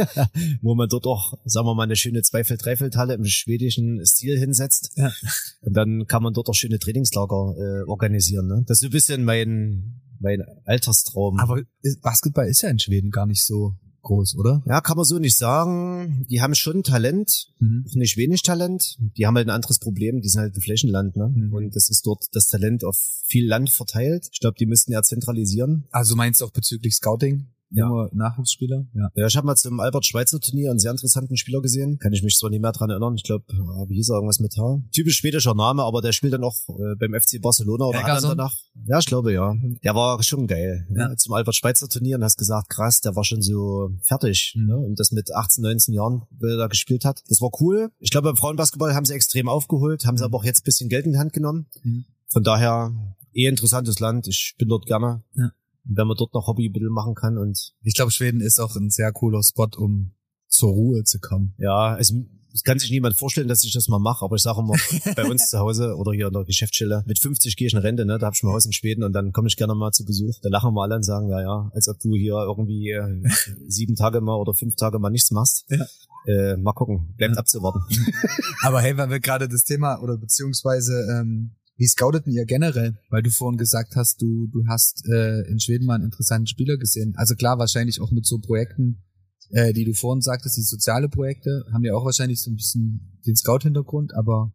wo 0.62 0.74
man 0.74 0.88
dort 0.88 1.06
auch, 1.06 1.38
sagen 1.44 1.66
wir 1.66 1.74
mal, 1.74 1.84
eine 1.84 1.96
schöne 1.96 2.22
Zweifeld-Dreifeld-Halle 2.22 3.14
im 3.14 3.24
schwedischen 3.24 4.04
Stil 4.04 4.38
hinsetzt. 4.38 4.92
Ja. 4.96 5.12
Und 5.60 5.74
dann 5.74 6.06
kann 6.06 6.22
man 6.22 6.33
dort 6.34 6.48
auch 6.48 6.54
schöne 6.54 6.78
Trainingslager 6.78 7.54
äh, 7.56 7.88
organisieren. 7.88 8.46
Ne? 8.48 8.64
Das 8.66 8.76
ist 8.76 8.80
so 8.82 8.86
ein 8.88 8.92
bisschen 8.92 9.24
mein 9.24 10.00
mein 10.20 10.42
Alterstraum. 10.64 11.38
Aber 11.38 11.62
Basketball 12.02 12.48
ist 12.48 12.62
ja 12.62 12.70
in 12.70 12.78
Schweden 12.78 13.10
gar 13.10 13.26
nicht 13.26 13.44
so 13.44 13.74
groß, 14.02 14.36
oder? 14.36 14.62
Ja, 14.66 14.80
kann 14.80 14.96
man 14.96 15.04
so 15.04 15.18
nicht 15.18 15.36
sagen. 15.36 16.26
Die 16.30 16.40
haben 16.40 16.54
schon 16.54 16.82
Talent, 16.82 17.48
mhm. 17.58 17.84
nicht 17.94 18.16
wenig 18.16 18.42
Talent. 18.42 18.96
Die 19.16 19.26
haben 19.26 19.34
halt 19.34 19.48
ein 19.48 19.54
anderes 19.54 19.78
Problem, 19.78 20.20
die 20.20 20.28
sind 20.28 20.42
halt 20.42 20.54
ein 20.54 20.60
Flächenland, 20.60 21.16
ne? 21.16 21.32
Mhm. 21.34 21.52
Und 21.52 21.74
das 21.74 21.90
ist 21.90 22.06
dort 22.06 22.24
das 22.32 22.46
Talent 22.46 22.84
auf 22.84 22.96
viel 23.26 23.48
Land 23.48 23.70
verteilt. 23.70 24.28
Ich 24.32 24.40
glaube, 24.40 24.56
die 24.58 24.66
müssten 24.66 24.92
ja 24.92 25.02
zentralisieren. 25.02 25.86
Also 25.90 26.14
meinst 26.14 26.40
du 26.40 26.44
auch 26.44 26.52
bezüglich 26.52 26.94
Scouting? 26.94 27.48
Ja. 27.74 27.88
nur 27.88 28.10
Nachwuchsspieler. 28.12 28.86
Ja. 28.94 29.10
ja, 29.14 29.26
ich 29.26 29.36
habe 29.36 29.46
mal 29.46 29.56
zum 29.56 29.80
Albert-Schweitzer-Turnier 29.80 30.70
einen 30.70 30.78
sehr 30.78 30.90
interessanten 30.90 31.36
Spieler 31.36 31.60
gesehen. 31.60 31.98
Kann 31.98 32.12
ich 32.12 32.22
mich 32.22 32.36
zwar 32.36 32.50
nicht 32.50 32.62
mehr 32.62 32.72
dran 32.72 32.90
erinnern. 32.90 33.14
Ich 33.16 33.24
glaube, 33.24 33.44
wie 33.88 33.94
hieß 33.96 34.10
er 34.10 34.16
irgendwas 34.16 34.40
mit 34.40 34.56
H? 34.56 34.80
Typisch 34.92 35.16
schwedischer 35.16 35.54
Name, 35.54 35.82
aber 35.82 36.00
der 36.00 36.12
spielt 36.12 36.32
dann 36.32 36.44
auch 36.44 36.56
äh, 36.68 36.94
beim 36.98 37.14
FC 37.18 37.40
Barcelona 37.40 37.86
oder 37.86 38.02
hat 38.02 38.22
danach. 38.22 38.54
Ja, 38.86 38.98
ich 38.98 39.06
glaube 39.06 39.32
ja. 39.32 39.54
Der 39.82 39.94
war 39.94 40.22
schon 40.22 40.46
geil. 40.46 40.86
Ja. 40.94 41.08
ja. 41.08 41.16
Zum 41.16 41.34
Albert-Schweitzer-Turnier 41.34 42.16
und 42.16 42.24
hast 42.24 42.38
gesagt, 42.38 42.68
krass, 42.68 43.00
der 43.00 43.16
war 43.16 43.24
schon 43.24 43.42
so 43.42 43.90
fertig. 44.02 44.54
Mhm. 44.56 44.66
Ne? 44.66 44.76
Und 44.76 45.00
das 45.00 45.12
mit 45.12 45.34
18, 45.34 45.62
19 45.62 45.94
Jahren, 45.94 46.22
weil 46.38 46.52
er 46.52 46.56
da 46.56 46.66
gespielt 46.66 47.04
hat. 47.04 47.22
Das 47.28 47.40
war 47.40 47.50
cool. 47.60 47.90
Ich 47.98 48.10
glaube, 48.10 48.28
beim 48.28 48.36
Frauenbasketball 48.36 48.94
haben 48.94 49.04
sie 49.04 49.14
extrem 49.14 49.48
aufgeholt, 49.48 50.06
haben 50.06 50.16
sie 50.16 50.24
aber 50.24 50.38
auch 50.38 50.44
jetzt 50.44 50.64
bisschen 50.64 50.88
Geld 50.88 51.06
in 51.06 51.12
die 51.12 51.18
Hand 51.18 51.32
genommen. 51.32 51.66
Mhm. 51.82 52.04
Von 52.28 52.42
daher 52.42 52.92
eh 53.32 53.46
interessantes 53.46 54.00
Land. 54.00 54.26
Ich 54.28 54.54
bin 54.58 54.68
dort 54.68 54.86
gerne. 54.86 55.22
Ja 55.34 55.50
wenn 55.84 56.06
man 56.06 56.16
dort 56.16 56.34
noch 56.34 56.46
Hobby 56.46 56.68
ein 56.68 56.72
bisschen 56.72 56.92
machen 56.92 57.14
kann 57.14 57.38
und. 57.38 57.72
Ich 57.82 57.94
glaube, 57.94 58.10
Schweden 58.10 58.40
ist 58.40 58.58
auch 58.58 58.74
ein 58.76 58.90
sehr 58.90 59.12
cooler 59.12 59.42
Spot, 59.42 59.68
um 59.76 60.14
zur 60.48 60.70
Ruhe 60.70 61.04
zu 61.04 61.18
kommen. 61.20 61.54
Ja, 61.58 61.94
also 61.94 62.14
es 62.54 62.62
kann 62.62 62.78
sich 62.78 62.90
niemand 62.90 63.16
vorstellen, 63.16 63.48
dass 63.48 63.64
ich 63.64 63.72
das 63.72 63.88
mal 63.88 63.98
mache, 63.98 64.24
aber 64.24 64.36
ich 64.36 64.42
sage 64.42 64.60
immer, 64.60 64.74
bei 65.16 65.24
uns 65.24 65.50
zu 65.50 65.58
Hause 65.58 65.96
oder 65.96 66.12
hier 66.12 66.28
in 66.28 66.32
der 66.32 66.44
Geschäftsstelle, 66.44 67.02
mit 67.04 67.18
50 67.18 67.56
gehe 67.56 67.66
ich 67.66 67.74
in 67.74 67.80
Rente, 67.80 68.06
ne? 68.06 68.16
da 68.18 68.26
hab 68.26 68.34
ich 68.34 68.42
mein 68.44 68.52
Haus 68.52 68.64
in 68.64 68.72
Schweden 68.72 69.02
und 69.02 69.12
dann 69.12 69.32
komme 69.32 69.48
ich 69.48 69.56
gerne 69.56 69.74
mal 69.74 69.90
zu 69.90 70.04
Besuch. 70.04 70.38
Da 70.40 70.48
lachen 70.50 70.72
wir 70.72 70.82
alle 70.82 70.94
und 70.94 71.02
sagen, 71.02 71.28
ja, 71.28 71.42
ja, 71.42 71.70
als 71.74 71.88
ob 71.88 71.98
du 71.98 72.14
hier 72.14 72.34
irgendwie 72.34 72.90
äh, 72.90 73.28
sieben 73.66 73.96
Tage 73.96 74.20
mal 74.20 74.36
oder 74.36 74.54
fünf 74.54 74.76
Tage 74.76 75.00
mal 75.00 75.10
nichts 75.10 75.32
machst. 75.32 75.64
Ja. 75.68 75.84
Äh, 76.26 76.56
mal 76.56 76.72
gucken, 76.72 77.12
bleibt 77.16 77.34
ja. 77.34 77.40
abzuwarten. 77.40 77.82
aber 78.62 78.80
hey, 78.80 78.96
weil 78.96 79.10
wir 79.10 79.20
gerade 79.20 79.48
das 79.48 79.64
Thema 79.64 80.00
oder 80.00 80.16
beziehungsweise 80.16 80.92
ähm, 81.12 81.56
wie 81.76 81.86
scouteten 81.86 82.32
ihr 82.32 82.44
generell? 82.44 82.96
Weil 83.10 83.22
du 83.22 83.30
vorhin 83.30 83.58
gesagt 83.58 83.96
hast, 83.96 84.22
du, 84.22 84.46
du 84.48 84.64
hast 84.68 85.04
äh, 85.08 85.42
in 85.48 85.58
Schweden 85.58 85.86
mal 85.86 85.94
einen 85.94 86.04
interessanten 86.04 86.46
Spieler 86.46 86.76
gesehen. 86.76 87.14
Also 87.16 87.34
klar, 87.34 87.58
wahrscheinlich 87.58 88.00
auch 88.00 88.12
mit 88.12 88.26
so 88.26 88.38
Projekten, 88.38 89.02
äh, 89.50 89.72
die 89.72 89.84
du 89.84 89.92
vorhin 89.92 90.22
sagtest, 90.22 90.56
die 90.56 90.62
soziale 90.62 91.08
Projekte, 91.08 91.64
haben 91.72 91.84
ja 91.84 91.94
auch 91.94 92.04
wahrscheinlich 92.04 92.40
so 92.40 92.50
ein 92.50 92.56
bisschen 92.56 93.20
den 93.26 93.36
Scout-Hintergrund, 93.36 94.14
aber 94.14 94.52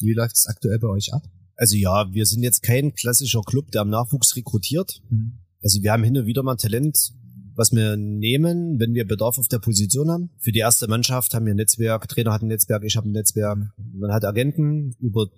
wie 0.00 0.12
läuft 0.12 0.36
es 0.36 0.46
aktuell 0.46 0.78
bei 0.78 0.88
euch 0.88 1.12
ab? 1.12 1.22
Also 1.56 1.76
ja, 1.76 2.12
wir 2.12 2.24
sind 2.24 2.42
jetzt 2.42 2.62
kein 2.62 2.94
klassischer 2.94 3.42
Club, 3.42 3.70
der 3.72 3.82
am 3.82 3.90
Nachwuchs 3.90 4.36
rekrutiert. 4.36 5.00
Mhm. 5.10 5.38
Also 5.60 5.82
wir 5.82 5.90
haben 5.90 6.04
hin 6.04 6.16
und 6.16 6.26
wieder 6.26 6.42
mal 6.42 6.56
Talent, 6.56 7.12
was 7.56 7.72
wir 7.72 7.96
nehmen, 7.96 8.78
wenn 8.78 8.94
wir 8.94 9.06
Bedarf 9.06 9.38
auf 9.38 9.48
der 9.48 9.58
Position 9.58 10.10
haben. 10.10 10.30
Für 10.38 10.52
die 10.52 10.60
erste 10.60 10.86
Mannschaft 10.86 11.34
haben 11.34 11.46
wir 11.46 11.54
ein 11.54 11.56
Netzwerk, 11.56 12.08
Trainer 12.08 12.32
hat 12.32 12.42
ein 12.42 12.48
Netzwerk, 12.48 12.84
ich 12.84 12.96
habe 12.96 13.08
ein 13.08 13.12
Netzwerk. 13.12 13.58
Man 13.92 14.12
hat 14.12 14.24
Agenten, 14.24 14.94
über 15.00 15.28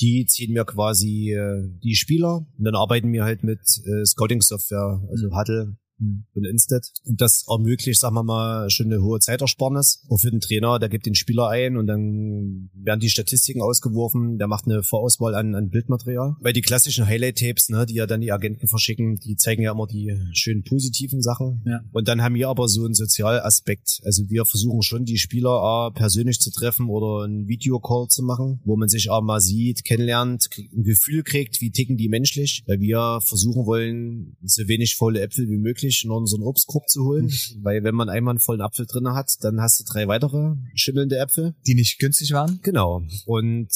die 0.00 0.26
ziehen 0.26 0.52
mir 0.52 0.64
quasi 0.64 1.32
äh, 1.32 1.68
die 1.82 1.94
Spieler 1.94 2.46
und 2.56 2.64
dann 2.64 2.74
arbeiten 2.74 3.12
wir 3.12 3.24
halt 3.24 3.42
mit 3.42 3.60
äh, 3.60 4.04
Scouting-Software, 4.04 5.02
also 5.10 5.36
Huddle 5.36 5.76
mhm. 5.98 6.24
und 6.34 6.44
Instead. 6.44 6.90
Und 7.04 7.20
das 7.20 7.44
ermöglicht, 7.48 8.00
sagen 8.00 8.14
wir 8.14 8.22
mal, 8.22 8.70
schon 8.70 8.86
eine 8.86 9.02
hohe 9.02 9.20
Zeitersparnis. 9.20 10.04
Auch 10.08 10.18
für 10.18 10.30
den 10.30 10.40
Trainer, 10.40 10.78
der 10.78 10.88
gibt 10.88 11.06
den 11.06 11.14
Spieler 11.14 11.48
ein 11.48 11.76
und 11.76 11.86
dann 11.86 12.70
werden 12.74 13.00
die 13.00 13.10
Statistiken 13.10 13.62
ausgeworfen, 13.62 14.38
der 14.38 14.48
macht 14.48 14.66
eine 14.66 14.82
Vorauswahl 14.82 15.34
an, 15.34 15.54
an 15.54 15.70
Bildmaterial. 15.70 16.36
Weil 16.40 16.52
die 16.52 16.62
klassischen 16.62 17.06
Highlight-Tapes, 17.06 17.68
ne, 17.70 17.86
die 17.86 17.94
ja 17.94 18.06
dann 18.06 18.20
die 18.20 18.32
Agenten 18.32 18.68
verschicken, 18.68 19.16
die 19.16 19.36
zeigen 19.36 19.62
ja 19.62 19.72
immer 19.72 19.86
die 19.86 20.16
schönen 20.32 20.62
positiven 20.62 21.22
Sachen. 21.22 21.62
Ja. 21.66 21.80
Und 21.92 22.08
dann 22.08 22.22
haben 22.22 22.34
wir 22.34 22.48
aber 22.48 22.68
so 22.68 22.84
einen 22.84 22.94
Sozialaspekt. 22.94 24.00
Also 24.04 24.28
wir 24.28 24.44
versuchen 24.44 24.82
schon, 24.82 25.04
die 25.04 25.18
Spieler 25.18 25.90
äh, 25.90 25.98
persönlich 25.98 26.40
zu 26.40 26.50
treffen 26.50 26.88
oder 26.88 27.24
einen 27.24 27.48
Videocall 27.48 28.08
zu 28.08 28.22
machen, 28.22 28.60
wo 28.64 28.76
man 28.76 28.88
sich 28.88 29.10
auch 29.10 29.22
mal 29.22 29.40
sieht, 29.40 29.84
kennenlernt, 29.84 30.48
ein 30.56 30.82
Gefühl 30.82 31.22
kriegt, 31.22 31.60
wie 31.60 31.70
ticken 31.70 31.96
die 31.96 32.08
menschlich. 32.08 32.62
Weil 32.66 32.80
wir 32.80 33.20
versuchen 33.22 33.66
wollen, 33.66 34.36
so 34.42 34.66
wenig 34.68 34.96
faule 34.96 35.20
Äpfel 35.20 35.48
wie 35.48 35.58
möglich 35.58 35.87
möglich, 35.88 36.04
noch 36.06 36.24
so 36.26 36.36
einen 36.36 36.44
Obstkorb 36.44 36.88
zu 36.88 37.04
holen, 37.04 37.26
mhm. 37.26 37.64
weil 37.64 37.84
wenn 37.84 37.94
man 37.94 38.08
einmal 38.08 38.32
einen 38.32 38.40
vollen 38.40 38.60
Apfel 38.60 38.86
drinne 38.86 39.14
hat, 39.14 39.36
dann 39.40 39.60
hast 39.60 39.80
du 39.80 39.84
drei 39.84 40.08
weitere 40.08 40.54
schimmelnde 40.74 41.18
Äpfel. 41.18 41.54
Die 41.66 41.74
nicht 41.74 41.98
günstig 41.98 42.32
waren? 42.32 42.60
Genau. 42.62 43.02
Und 43.26 43.68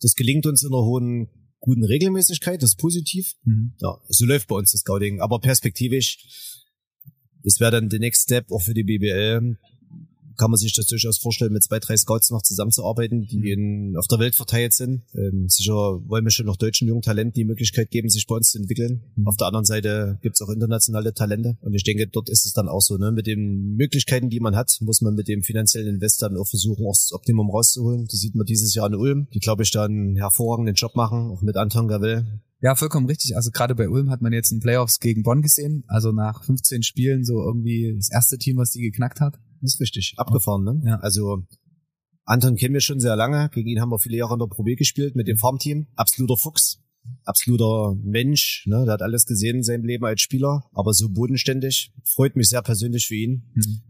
das 0.00 0.14
gelingt 0.14 0.46
uns 0.46 0.62
in 0.62 0.72
einer 0.72 0.82
hohen 0.82 1.28
guten 1.60 1.84
Regelmäßigkeit, 1.84 2.62
das 2.62 2.70
ist 2.70 2.78
positiv. 2.78 3.34
Mhm. 3.44 3.74
Ja, 3.80 3.98
so 4.08 4.24
läuft 4.24 4.48
bei 4.48 4.56
uns 4.56 4.72
das 4.72 4.80
Scouting. 4.80 5.20
Aber 5.20 5.40
perspektivisch, 5.40 6.18
das 7.42 7.60
wäre 7.60 7.72
dann 7.72 7.88
der 7.88 8.00
Next 8.00 8.22
Step 8.22 8.50
auch 8.50 8.62
für 8.62 8.74
die 8.74 8.84
BBL, 8.84 9.56
kann 10.40 10.50
man 10.50 10.56
sich 10.56 10.72
das 10.72 10.86
durchaus 10.86 11.18
vorstellen, 11.18 11.52
mit 11.52 11.62
zwei, 11.62 11.78
drei 11.80 11.94
Scouts 11.98 12.30
noch 12.30 12.40
zusammenzuarbeiten, 12.40 13.26
die 13.26 13.36
mhm. 13.36 13.44
in, 13.44 13.96
auf 13.98 14.06
der 14.06 14.18
Welt 14.20 14.34
verteilt 14.34 14.72
sind. 14.72 15.02
Ähm, 15.14 15.48
sicher 15.48 15.74
wollen 15.74 16.24
wir 16.24 16.30
schon 16.30 16.46
noch 16.46 16.56
deutschen 16.56 16.88
jungen 16.88 17.02
Talenten 17.02 17.34
die 17.34 17.44
Möglichkeit 17.44 17.90
geben, 17.90 18.08
sich 18.08 18.26
bei 18.26 18.36
uns 18.36 18.52
zu 18.52 18.58
entwickeln. 18.58 19.02
Mhm. 19.16 19.28
Auf 19.28 19.36
der 19.36 19.48
anderen 19.48 19.66
Seite 19.66 20.18
gibt 20.22 20.36
es 20.36 20.40
auch 20.40 20.48
internationale 20.48 21.12
Talente. 21.12 21.58
Und 21.60 21.74
ich 21.74 21.84
denke, 21.84 22.08
dort 22.08 22.30
ist 22.30 22.46
es 22.46 22.54
dann 22.54 22.68
auch 22.68 22.80
so. 22.80 22.96
Ne? 22.96 23.12
Mit 23.12 23.26
den 23.26 23.76
Möglichkeiten, 23.76 24.30
die 24.30 24.40
man 24.40 24.56
hat, 24.56 24.78
muss 24.80 25.02
man 25.02 25.14
mit 25.14 25.28
dem 25.28 25.42
finanziellen 25.42 25.88
Invest 25.88 26.22
dann 26.22 26.38
auch 26.38 26.48
versuchen, 26.48 26.86
auch 26.86 26.96
das 26.96 27.12
Optimum 27.12 27.50
rauszuholen. 27.50 28.06
Das 28.10 28.18
sieht 28.18 28.34
man 28.34 28.46
dieses 28.46 28.74
Jahr 28.74 28.86
in 28.86 28.94
Ulm, 28.94 29.28
die, 29.34 29.40
glaube 29.40 29.62
ich, 29.62 29.70
da 29.70 29.84
einen 29.84 30.16
hervorragenden 30.16 30.74
Job 30.74 30.96
machen, 30.96 31.30
auch 31.30 31.42
mit 31.42 31.58
Anton 31.58 31.86
Gavel 31.86 32.40
Ja, 32.62 32.74
vollkommen 32.76 33.06
richtig. 33.06 33.36
Also 33.36 33.50
gerade 33.50 33.74
bei 33.74 33.90
Ulm 33.90 34.08
hat 34.08 34.22
man 34.22 34.32
jetzt 34.32 34.52
in 34.52 34.60
Playoffs 34.60 35.00
gegen 35.00 35.22
Bonn 35.22 35.42
gesehen. 35.42 35.84
Also 35.86 36.12
nach 36.12 36.44
15 36.44 36.82
Spielen 36.82 37.24
so 37.24 37.44
irgendwie 37.44 37.92
das 37.94 38.10
erste 38.10 38.38
Team, 38.38 38.56
was 38.56 38.70
die 38.70 38.80
geknackt 38.80 39.20
hat. 39.20 39.38
Das 39.60 39.74
ist 39.74 39.80
richtig. 39.80 40.14
Abgefahren, 40.16 40.64
ne? 40.64 40.82
Ja. 40.84 40.96
Also 41.00 41.44
Anton 42.24 42.56
kennen 42.56 42.74
wir 42.74 42.80
schon 42.80 43.00
sehr 43.00 43.16
lange. 43.16 43.50
Gegen 43.52 43.68
ihn 43.68 43.80
haben 43.80 43.90
wir 43.90 43.98
viele 43.98 44.16
Jahre 44.16 44.34
in 44.34 44.38
der 44.38 44.46
Pro 44.46 44.62
B 44.62 44.76
gespielt 44.76 45.16
mit 45.16 45.26
dem 45.26 45.36
Farmteam. 45.36 45.86
Absoluter 45.96 46.36
Fuchs. 46.36 46.80
Absoluter 47.24 47.96
Mensch, 48.02 48.64
ne? 48.66 48.84
der 48.84 48.94
hat 48.94 49.02
alles 49.02 49.24
gesehen 49.24 49.56
in 49.56 49.62
seinem 49.62 49.84
Leben 49.84 50.04
als 50.04 50.20
Spieler, 50.20 50.68
aber 50.72 50.92
so 50.92 51.08
bodenständig. 51.08 51.92
Freut 52.04 52.36
mich 52.36 52.50
sehr 52.50 52.62
persönlich 52.62 53.06
für 53.06 53.14
ihn. 53.14 53.50
Mhm. 53.54 53.82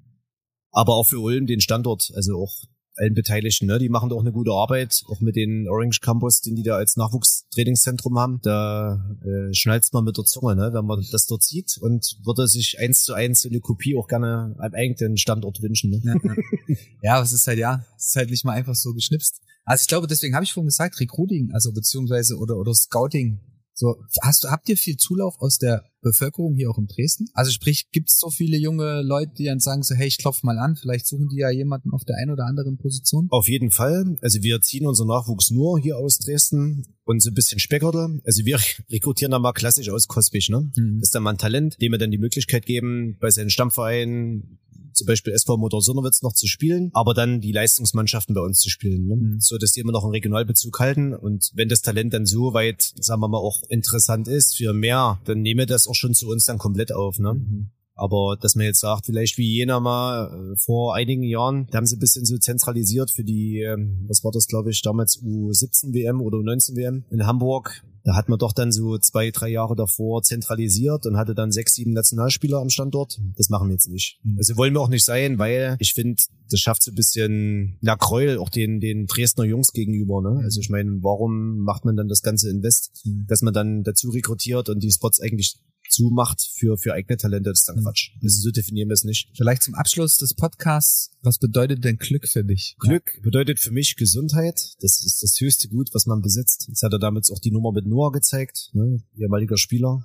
Aber 0.71 0.95
auch 0.95 1.09
für 1.09 1.19
Ulm 1.19 1.47
den 1.47 1.61
Standort, 1.61 2.13
also 2.15 2.41
auch 2.41 2.55
allen 3.01 3.15
Beteiligten, 3.15 3.67
ne? 3.67 3.79
Die 3.79 3.89
machen 3.89 4.11
da 4.11 4.17
auch 4.17 4.21
eine 4.21 4.33
gute 4.33 4.53
Arbeit, 4.53 5.03
auch 5.09 5.21
mit 5.21 5.37
den 5.37 5.69
Orange 5.69 6.01
Campus, 6.01 6.41
den 6.41 6.55
die 6.55 6.63
da 6.63 6.77
als 6.77 6.97
Nachwuchstrainingszentrum 6.97 8.19
haben. 8.19 8.41
Da 8.43 9.05
äh, 9.25 9.53
schnalzt 9.53 9.93
man 9.93 10.05
mit 10.05 10.17
der 10.19 10.25
Zunge, 10.25 10.55
ne? 10.55 10.71
wenn 10.73 10.85
man 10.85 11.05
das 11.11 11.27
dort 11.27 11.43
sieht 11.43 11.79
und 11.81 12.19
würde 12.25 12.47
sich 12.47 12.79
eins 12.79 13.03
zu 13.03 13.15
eins 13.15 13.43
so 13.43 13.49
eine 13.49 13.61
Kopie 13.61 13.97
auch 13.97 14.07
gerne 14.07 14.55
am 14.59 14.75
eigenen 14.75 15.17
Standort 15.17 15.63
wünschen. 15.63 15.91
Ne? 15.91 16.01
Ja, 16.05 16.15
ja. 16.15 16.77
ja, 17.03 17.23
es 17.23 17.33
ist 17.33 17.47
halt, 17.47 17.59
ja, 17.59 17.85
es 17.97 18.09
ist 18.09 18.17
halt 18.17 18.31
nicht 18.31 18.45
mal 18.45 18.53
einfach 18.53 18.75
so 18.75 18.93
geschnipst. 18.93 19.41
Also 19.65 19.83
ich 19.83 19.89
glaube, 19.89 20.07
deswegen 20.07 20.35
habe 20.35 20.45
ich 20.45 20.53
vorhin 20.53 20.69
gesagt, 20.69 21.01
Recruiting, 21.01 21.51
also 21.53 21.73
beziehungsweise 21.73 22.37
oder, 22.37 22.57
oder 22.57 22.75
Scouting. 22.75 23.41
So, 23.81 23.97
hast 24.21 24.45
du, 24.45 24.49
habt 24.49 24.69
ihr 24.69 24.77
viel 24.77 24.99
Zulauf 24.99 25.37
aus 25.39 25.57
der 25.57 25.83
Bevölkerung 26.03 26.55
hier 26.55 26.71
auch 26.71 26.77
in 26.77 26.87
Dresden? 26.87 27.29
Also 27.33 27.51
sprich, 27.51 27.91
gibt 27.93 28.11
es 28.11 28.19
so 28.19 28.29
viele 28.29 28.59
junge 28.59 29.01
Leute, 29.01 29.33
die 29.39 29.47
dann 29.47 29.59
sagen 29.59 29.83
so, 29.83 29.95
hey, 29.95 30.07
ich 30.07 30.19
klopf 30.19 30.43
mal 30.43 30.59
an, 30.59 30.77
vielleicht 30.77 31.07
suchen 31.07 31.29
die 31.29 31.39
ja 31.39 31.49
jemanden 31.49 31.91
auf 31.93 32.05
der 32.05 32.17
einen 32.17 32.31
oder 32.31 32.45
anderen 32.45 32.77
Position? 32.77 33.29
Auf 33.31 33.49
jeden 33.49 33.71
Fall. 33.71 34.19
Also 34.21 34.43
wir 34.43 34.61
ziehen 34.61 34.87
unseren 34.87 35.09
Nachwuchs 35.09 35.51
nur 35.51 35.81
hier 35.81 35.97
aus 35.97 36.19
Dresden 36.19 36.83
und 37.05 37.23
so 37.23 37.31
ein 37.31 37.35
bisschen 37.35 37.59
Speckerte. 37.59 38.21
Also 38.27 38.45
wir 38.45 38.61
rekrutieren 38.91 39.31
da 39.31 39.39
mal 39.39 39.55
klassisch 39.55 39.89
aus 39.89 40.09
Kospisch, 40.09 40.51
ne? 40.51 40.71
Mhm. 40.77 41.01
Ist 41.01 41.15
dann 41.15 41.23
mal 41.23 41.31
ein 41.31 41.39
Talent, 41.39 41.81
dem 41.81 41.93
wir 41.93 41.99
dann 41.99 42.11
die 42.11 42.19
Möglichkeit 42.19 42.67
geben, 42.67 43.17
bei 43.19 43.31
seinen 43.31 43.49
Stammvereinen 43.49 44.59
zum 44.93 45.07
Beispiel 45.07 45.33
SV 45.33 45.57
Motor 45.57 45.83
Sonderwitz 45.83 46.23
noch 46.23 46.33
zu 46.33 46.47
spielen, 46.47 46.91
aber 46.93 47.15
dann 47.15 47.41
die 47.41 47.53
Leistungsmannschaften 47.53 48.35
bei 48.35 48.41
uns 48.41 48.61
zu 48.61 48.71
spielen, 48.71 49.07
ne? 49.07 49.17
Mhm. 49.17 49.41
so 49.41 49.59
dass 49.59 49.73
die 49.73 49.81
immer 49.81 49.93
noch 49.93 50.05
einen 50.05 50.13
Regionalbezug 50.13 50.79
halten 50.81 51.15
und 51.15 51.51
wenn 51.55 51.69
das 51.69 51.83
Talent 51.83 52.13
dann 52.15 52.27
so 52.27 52.55
weit, 52.55 52.93
sagen 52.97 53.21
wir 53.21 53.29
mal, 53.29 53.39
auch 53.39 53.63
interessant 53.69 54.29
ist 54.29 54.57
für 54.57 54.73
mehr, 54.73 55.21
dann 55.25 55.41
nehme 55.41 55.67
das 55.67 55.87
auch 55.87 55.95
schon 55.95 56.15
zu 56.15 56.29
uns 56.29 56.45
dann 56.45 56.59
komplett 56.59 56.93
auf, 56.93 57.19
ne? 57.19 57.35
Mhm. 57.35 57.71
Aber 58.01 58.39
dass 58.41 58.55
man 58.55 58.65
jetzt 58.65 58.81
sagt, 58.81 59.05
vielleicht 59.07 59.37
wie 59.37 59.57
Jena 59.57 59.79
mal 59.79 60.53
äh, 60.55 60.57
vor 60.57 60.95
einigen 60.95 61.23
Jahren, 61.23 61.67
da 61.71 61.77
haben 61.77 61.87
sie 61.87 61.97
ein 61.97 62.01
bisschen 62.01 62.25
so 62.25 62.39
zentralisiert 62.39 63.11
für 63.11 63.25
die, 63.25 63.61
ähm, 63.61 64.07
was 64.09 64.25
war 64.25 64.33
das, 64.33 64.47
glaube 64.47 64.71
ich, 64.71 64.81
damals 64.81 65.23
U17 65.23 65.93
WM 65.93 66.23
oder 66.23 66.39
U19 66.39 66.77
WM 66.77 67.05
in 67.11 67.27
Hamburg. 67.27 67.83
Da 68.03 68.17
hat 68.17 68.31
man 68.31 68.39
doch 68.39 68.55
dann 68.55 68.73
so 68.73 68.97
zwei, 68.97 69.31
drei 69.31 69.51
Jahre 69.51 69.77
davor 69.77 70.23
zentralisiert 70.23 71.05
und 71.05 71.19
hatte 71.19 71.35
dann 71.35 71.53
sechs, 71.53 71.75
sieben 71.75 71.93
Nationalspieler 71.93 72.59
am 72.59 72.71
Standort. 72.71 73.21
Das 73.37 73.51
machen 73.51 73.69
wir 73.69 73.75
jetzt 73.75 73.91
nicht. 73.91 74.19
Mhm. 74.23 74.39
Also 74.39 74.57
wollen 74.57 74.73
wir 74.73 74.81
auch 74.81 74.89
nicht 74.89 75.05
sein, 75.05 75.39
weil 75.39 75.77
ich 75.79 75.93
finde, 75.93 76.23
das 76.49 76.59
schafft 76.59 76.83
so 76.83 76.93
ein 76.93 76.95
bisschen 76.95 77.77
na 77.83 77.97
Gräuel 77.97 78.39
auch 78.39 78.49
den, 78.49 78.81
den 78.81 79.05
Dresdner 79.07 79.45
Jungs 79.45 79.73
gegenüber. 79.75 80.23
Ne? 80.23 80.41
Also 80.43 80.61
ich 80.61 80.71
meine, 80.71 81.03
warum 81.03 81.59
macht 81.59 81.85
man 81.85 81.97
dann 81.97 82.09
das 82.09 82.23
ganze 82.23 82.49
Invest, 82.49 83.03
Mhm. 83.05 83.27
dass 83.29 83.43
man 83.43 83.53
dann 83.53 83.83
dazu 83.83 84.09
rekrutiert 84.09 84.71
und 84.71 84.83
die 84.83 84.91
Spots 84.91 85.21
eigentlich 85.21 85.59
zumacht 85.91 86.43
für, 86.55 86.77
für 86.77 86.95
eigene 86.95 87.17
Talente, 87.17 87.51
das 87.51 87.61
ist 87.61 87.69
dann 87.69 87.77
Mhm. 87.77 87.85
Quatsch. 87.85 88.11
Also 88.23 88.41
so 88.43 88.51
definieren 88.51 88.89
wir 88.89 88.95
es 88.95 89.05
nicht. 89.05 89.31
Vielleicht 89.37 89.63
zum 89.63 89.75
Abschluss 89.75 90.19
des 90.19 90.35
Podcasts, 90.35 91.11
was 91.23 91.39
bedeutet 91.39 91.85
denn 91.85 91.97
Glück 91.97 92.29
für 92.29 92.45
dich? 92.45 92.77
Glück 92.79 93.21
bedeutet 93.23 93.59
für 93.61 93.71
mich 93.71 93.97
Gesundheit. 93.97 94.75
Das 94.81 95.05
ist 95.05 95.23
das 95.23 95.39
höchste 95.41 95.69
Gut, 95.69 95.91
was 95.93 96.07
man 96.07 96.23
besitzt. 96.23 96.67
Jetzt 96.69 96.83
hat 96.83 96.93
er 96.93 96.99
damit 96.99 97.31
auch 97.31 97.39
die 97.39 97.51
Nummer 97.51 97.73
mit 97.73 97.87
Noah 97.87 98.13
gezeigt, 98.13 98.71
ne? 98.73 99.03
ehemaliger 99.17 99.59
Spieler, 99.59 100.05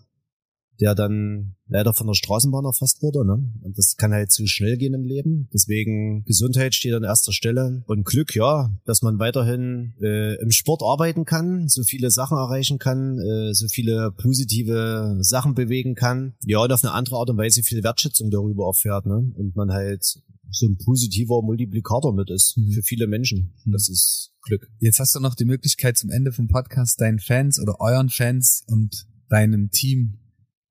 der 0.79 0.95
dann 0.95 1.55
leider 1.67 1.93
von 1.93 2.07
der 2.07 2.13
Straßenbahn 2.13 2.65
erfasst 2.65 3.01
wurde. 3.01 3.25
Ne? 3.25 3.51
Und 3.63 3.77
das 3.77 3.95
kann 3.97 4.11
halt 4.11 4.31
zu 4.31 4.45
schnell 4.45 4.77
gehen 4.77 4.93
im 4.93 5.03
Leben. 5.03 5.49
Deswegen 5.53 6.23
Gesundheit 6.25 6.75
steht 6.75 6.93
an 6.93 7.03
erster 7.03 7.31
Stelle. 7.31 7.83
Und 7.87 8.05
Glück, 8.05 8.35
ja, 8.35 8.71
dass 8.85 9.01
man 9.01 9.19
weiterhin 9.19 9.93
äh, 10.01 10.35
im 10.41 10.51
Sport 10.51 10.81
arbeiten 10.83 11.25
kann, 11.25 11.67
so 11.67 11.83
viele 11.83 12.11
Sachen 12.11 12.37
erreichen 12.37 12.77
kann, 12.77 13.19
äh, 13.19 13.53
so 13.53 13.67
viele 13.67 14.11
positive 14.11 15.17
Sachen 15.21 15.55
bewegen 15.55 15.95
kann. 15.95 16.33
Ja, 16.45 16.59
und 16.59 16.71
auf 16.71 16.83
eine 16.83 16.93
andere 16.93 17.17
Art 17.17 17.29
und 17.29 17.37
Weise 17.37 17.63
viel 17.63 17.83
Wertschätzung 17.83 18.29
darüber 18.29 18.67
erfährt. 18.67 19.05
Ne? 19.05 19.31
Und 19.35 19.55
man 19.55 19.71
halt 19.71 20.21
so 20.51 20.67
ein 20.67 20.77
positiver 20.77 21.41
Multiplikator 21.41 22.13
mit 22.13 22.29
ist 22.29 22.55
Mhm. 22.57 22.71
für 22.71 22.83
viele 22.83 23.07
Menschen. 23.07 23.53
Mhm. 23.65 23.71
Das 23.71 23.89
ist 23.89 24.31
Glück. 24.41 24.67
Jetzt 24.79 24.99
hast 24.99 25.15
du 25.15 25.19
noch 25.19 25.35
die 25.35 25.45
Möglichkeit 25.45 25.97
zum 25.97 26.11
Ende 26.11 26.31
vom 26.31 26.47
Podcast 26.47 27.01
deinen 27.01 27.19
Fans 27.19 27.59
oder 27.59 27.79
euren 27.79 28.09
Fans 28.09 28.63
und 28.67 29.07
deinem 29.29 29.71
Team 29.71 30.19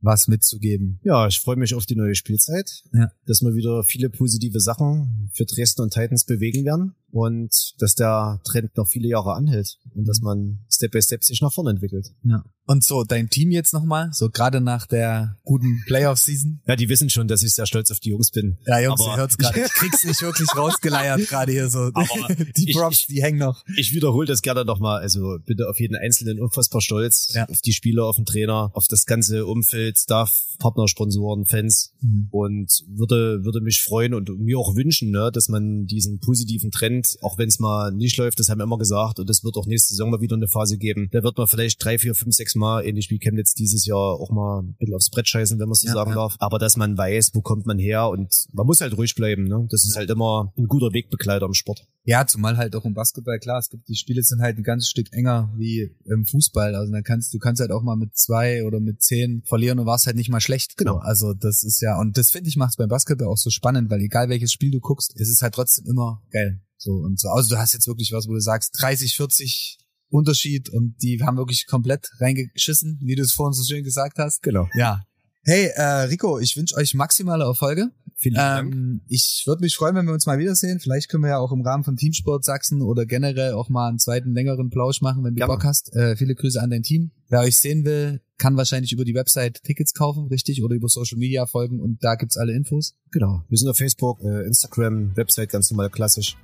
was 0.05 0.29
mitzugeben. 0.29 1.01
Ja, 1.03 1.27
ich 1.27 1.41
freue 1.41 1.57
mich 1.57 1.75
auf 1.75 1.87
die 1.87 1.97
neue 1.97 2.15
Spielzeit, 2.15 2.83
Ja. 2.93 3.11
dass 3.27 3.43
wir 3.43 3.55
wieder 3.55 3.83
viele 3.83 4.11
positive 4.11 4.61
Sachen 4.61 5.31
für 5.33 5.45
Dresden 5.47 5.83
und 5.83 5.93
Titans 5.93 6.25
bewegen 6.25 6.65
werden 6.65 6.95
und 7.15 7.75
dass 7.79 7.95
der 7.95 8.41
Trend 8.45 8.77
noch 8.77 8.89
viele 8.89 9.07
Jahre 9.09 9.35
anhält 9.35 9.79
und 9.95 10.09
dass 10.09 10.21
man 10.21 10.59
Step 10.69 10.91
by 10.91 11.01
Step 11.01 11.23
sich 11.23 11.41
nach 11.41 11.53
vorne 11.53 11.71
entwickelt. 11.71 12.09
Ja. 12.25 12.45
Und 12.67 12.83
so, 12.83 13.05
dein 13.05 13.29
Team 13.29 13.51
jetzt 13.51 13.75
nochmal, 13.75 14.09
so 14.13 14.31
gerade 14.31 14.61
nach 14.63 14.87
der 14.87 15.37
guten 15.45 15.83
Playoff-Season. 15.87 16.63
Ja, 16.67 16.77
die 16.77 16.89
wissen 16.89 17.11
schon, 17.11 17.29
dass 17.29 17.43
ich 17.43 17.53
sehr 17.55 17.67
stolz 17.67 17.91
auf 17.91 18.01
die 18.01 18.09
Jungs 18.09 18.31
bin. 18.31 18.57
Ja, 18.67 18.81
Jungs, 18.81 19.01
Aber- 19.03 19.11
ihr 19.13 19.17
hört's 19.19 19.37
gerade. 19.37 19.61
Ich 19.61 19.71
krieg's 19.73 20.03
nicht 20.05 20.23
wirklich 20.23 20.49
rausgeleiert 20.57 21.29
gerade 21.29 21.53
hier 21.53 21.69
so. 21.69 21.91
Aber 21.93 22.07
die 22.57 22.71
ich- 22.71 22.75
Props, 22.75 23.07
die 23.07 23.23
hängen 23.23 23.39
noch. 23.39 23.63
Ich 23.77 23.93
wiederhole 23.93 24.27
das 24.27 24.41
gerne 24.43 24.65
nochmal. 24.65 25.01
Also 25.03 25.37
bitte 25.45 25.69
auf 25.69 25.79
jeden 25.79 25.95
Einzelnen 25.95 26.41
unfassbar 26.41 26.81
stolz. 26.81 27.33
Ja. 27.35 27.47
Auf 27.51 27.61
die 27.61 27.75
Spieler, 27.75 28.07
auf 28.07 28.17
den 28.17 28.25
Trainer, 28.25 28.71
auf 28.73 28.87
das 28.89 29.05
ganze 29.05 29.45
Umfeld, 29.47 29.99
Staff, 29.99 30.35
Partner, 30.59 30.89
Sponsoren, 30.89 31.45
Fans. 31.45 31.93
und 32.31 32.73
würde, 32.89 33.45
würde 33.45 33.61
mich 33.61 33.83
freuen 33.83 34.15
und 34.15 34.31
mir 34.41 34.59
auch 34.59 34.75
wünschen, 34.75 35.11
ne, 35.11 35.31
dass 35.33 35.49
man 35.51 35.85
diesen 35.85 36.19
positiven 36.19 36.71
Trend, 36.71 37.04
auch 37.23 37.39
wenn 37.39 37.49
es 37.49 37.59
mal 37.59 37.93
nicht 37.93 38.17
läuft, 38.17 38.39
das 38.39 38.49
haben 38.49 38.59
wir 38.59 38.65
immer 38.65 38.79
gesagt, 38.79 39.19
und 39.19 39.29
es 39.31 39.45
wird 39.45 39.57
auch 39.57 39.67
nächste 39.67 39.95
Saison 39.95 40.11
mal 40.11 40.21
wieder 40.21 40.37
eine 40.37 40.49
Phase 40.49 40.79
geben, 40.79 41.09
da 41.13 41.23
wird 41.23 41.37
man 41.37 41.49
vielleicht 41.49 41.83
drei, 41.85 41.99
vier, 41.99 42.15
fünf, 42.15 42.35
sechs 42.35 42.55
Mal, 42.55 42.85
ähnlich 42.87 43.11
wie 43.11 43.19
Chemnitz 43.19 43.55
dieses 43.55 43.87
Jahr, 43.87 44.21
auch 44.21 44.31
mal 44.31 44.63
ein 44.63 44.75
bisschen 44.79 44.95
aufs 44.95 45.11
Brett 45.11 45.29
scheißen, 45.29 45.59
wenn 45.59 45.69
man 45.69 45.75
so 45.75 45.87
Ja, 45.87 45.93
sagen 45.93 46.11
ja. 46.11 46.17
darf, 46.17 46.37
aber 46.39 46.59
dass 46.59 46.77
man 46.77 46.97
weiß, 46.97 47.31
wo 47.35 47.41
kommt 47.41 47.67
man 47.67 47.79
her 47.79 48.09
und 48.09 48.33
man 48.53 48.67
muss 48.67 48.81
halt 48.81 48.97
ruhig 48.97 49.15
bleiben, 49.15 49.45
ne? 49.45 49.67
das 49.71 49.85
ist 49.85 49.97
halt 49.97 50.11
immer 50.11 50.53
ein 50.57 50.67
guter 50.67 50.93
Wegbegleiter 50.93 51.47
im 51.47 51.55
Sport. 51.55 51.87
Ja, 52.07 52.27
zumal 52.27 52.59
halt 52.59 52.77
auch 52.77 52.85
im 52.85 52.93
Basketball, 52.93 53.39
klar, 53.39 53.59
es 53.59 53.71
gibt, 53.71 53.89
die 53.89 53.97
Spiele 53.97 54.23
sind 54.23 54.43
halt 54.43 54.59
ein 54.59 54.63
ganzes 54.63 54.91
Stück 54.91 55.11
enger 55.13 55.51
wie 55.57 55.97
im 56.05 56.27
Fußball. 56.27 56.75
Also 56.75 56.93
dann 56.93 57.03
kannst, 57.03 57.33
du 57.33 57.39
kannst 57.39 57.63
halt 57.63 57.71
auch 57.71 57.83
mal 57.83 57.97
mit 57.97 58.15
zwei 58.15 58.63
oder 58.65 58.79
mit 58.79 59.03
zehn 59.03 59.43
verlieren 59.47 59.79
und 59.79 59.87
warst 59.87 60.07
halt 60.07 60.17
nicht 60.17 60.29
mal 60.29 60.41
schlecht. 60.41 60.77
Genau. 60.77 60.99
Also 60.99 61.33
das 61.33 61.65
ist 61.65 61.81
ja, 61.81 61.99
und 61.99 62.19
das 62.19 62.31
finde 62.31 62.49
ich 62.49 62.57
macht 62.57 62.71
es 62.71 62.77
beim 62.77 62.91
Basketball 62.91 63.29
auch 63.29 63.39
so 63.39 63.49
spannend, 63.49 63.91
weil 63.91 64.01
egal 64.01 64.29
welches 64.29 64.53
Spiel 64.53 64.71
du 64.71 64.81
guckst, 64.81 65.19
es 65.19 65.31
ist 65.31 65.41
halt 65.41 65.55
trotzdem 65.55 65.87
immer 65.87 66.23
geil. 66.31 66.61
So 66.85 66.93
und 66.93 67.19
so. 67.19 67.29
Also 67.29 67.55
du 67.55 67.59
hast 67.59 67.73
jetzt 67.73 67.89
wirklich 67.89 68.13
was, 68.13 68.29
wo 68.29 68.35
du 68.35 68.41
sagst, 68.41 68.73
30, 68.79 69.17
40 69.17 69.79
Unterschied 70.11 70.69
und 70.69 70.97
die 71.03 71.23
haben 71.23 71.39
wirklich 71.39 71.67
komplett 71.67 72.11
reingeschissen, 72.21 73.01
wie 73.03 73.15
du 73.15 73.23
es 73.23 73.33
vorhin 73.33 73.55
so 73.55 73.65
schön 73.65 73.83
gesagt 73.83 74.19
hast. 74.19 74.43
Genau. 74.43 74.69
Ja. 74.75 75.03
Hey, 75.45 75.71
äh, 75.75 75.83
Rico, 75.83 76.39
ich 76.39 76.57
wünsche 76.57 76.77
euch 76.77 76.95
maximale 76.95 77.45
Erfolge. 77.45 77.91
Vielen 78.17 78.35
Dank. 78.35 78.75
Ähm, 78.75 79.01
ich 79.09 79.45
würde 79.47 79.63
mich 79.63 79.77
freuen, 79.77 79.95
wenn 79.95 80.07
wir 80.07 80.13
uns 80.13 80.27
mal 80.27 80.39
wiedersehen. 80.39 80.79
Vielleicht 80.79 81.09
können 81.09 81.23
wir 81.23 81.31
ja 81.31 81.39
auch 81.39 81.53
im 81.53 81.63
Rahmen 81.63 81.85
von 81.85 81.97
Teamsport 81.97 82.45
Sachsen 82.45 82.81
oder 82.81 83.07
generell 83.07 83.55
auch 83.55 83.69
mal 83.69 83.89
einen 83.89 83.99
zweiten 83.99 84.33
längeren 84.33 84.71
Plausch 84.71 85.01
machen, 85.01 85.25
wenn 85.25 85.35
du 85.35 85.39
Gerne. 85.39 85.53
Bock 85.53 85.65
hast. 85.65 85.95
Äh, 85.95 86.17
viele 86.17 86.35
Grüße 86.35 86.61
an 86.61 86.71
dein 86.71 86.83
Team. 86.83 87.11
Wer 87.35 87.41
euch 87.41 87.59
sehen 87.59 87.85
will, 87.85 88.21
kann 88.39 88.57
wahrscheinlich 88.57 88.93
über 88.93 89.05
die 89.05 89.17
Website 89.17 89.61
Tickets 89.65 89.93
kaufen, 89.93 90.29
richtig? 90.29 90.63
Oder 90.63 90.77
über 90.77 90.89
Social 90.89 91.19
Media 91.19 91.47
folgen 91.47 91.81
und 91.81 92.05
da 92.05 92.15
gibt's 92.15 92.37
alle 92.37 92.53
Infos. 92.53 92.95
Genau. 93.11 93.43
Wir 93.49 93.59
sind 93.59 93.69
auf 93.69 93.77
Facebook, 93.77 94.21
äh, 94.23 94.47
Instagram, 94.47 95.17
Website 95.17 95.51
ganz 95.51 95.69
normal 95.71 95.91
klassisch 95.91 96.37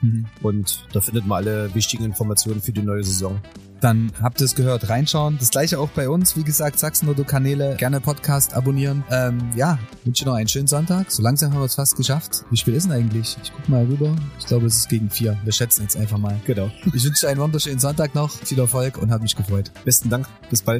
und 0.43 0.85
da 0.93 1.01
findet 1.01 1.27
man 1.27 1.45
alle 1.45 1.73
wichtigen 1.77 2.05
Informationen 2.05 2.61
für 2.61 2.73
die 2.73 2.83
neue 2.83 3.05
Saison. 3.05 3.41
Dann 3.81 4.13
habt 4.21 4.41
ihr 4.41 4.45
es 4.45 4.55
gehört, 4.55 4.91
reinschauen. 4.91 5.39
Das 5.39 5.51
gleiche 5.51 5.79
auch 5.79 5.89
bei 5.91 6.09
uns. 6.09 6.37
Wie 6.37 6.45
gesagt, 6.45 6.79
Sachsen-Kanäle, 6.79 7.77
gerne 7.77 8.01
Podcast 8.01 8.53
abonnieren. 8.53 9.05
Ähm, 9.11 9.51
ja, 9.57 9.79
wünsche 10.05 10.27
noch 10.27 10.35
einen 10.35 10.49
schönen 10.49 10.67
Sonntag. 10.67 11.11
So 11.11 11.23
langsam 11.23 11.53
haben 11.53 11.61
wir 11.61 11.67
es 11.67 11.77
fast 11.77 11.97
geschafft. 11.97 12.45
Wie 12.51 12.59
spät 12.59 12.75
ist 12.75 12.85
denn 12.85 12.93
eigentlich? 12.93 13.39
Ich 13.43 13.53
guck 13.53 13.69
mal 13.69 13.85
rüber. 13.85 14.15
Ich 14.39 14.47
glaube, 14.47 14.67
es 14.67 14.77
ist 14.77 14.89
gegen 14.91 15.09
vier. 15.09 15.39
Wir 15.45 15.53
schätzen 15.53 15.83
jetzt 15.83 15.97
einfach 15.97 16.19
mal. 16.19 16.39
Genau. 16.47 16.71
Ich 16.93 17.05
wünsche 17.05 17.23
dir 17.23 17.29
einen 17.29 17.41
wunderschönen 17.41 17.79
Sonntag 17.79 18.15
noch. 18.15 18.31
Viel 18.31 18.59
Erfolg 18.59 18.99
und 18.99 19.11
hat 19.11 19.23
mich 19.23 19.35
gefreut. 19.35 19.71
Besten 19.85 20.11
Dank. 20.11 20.29
Bis 20.51 20.61
bald. 20.61 20.80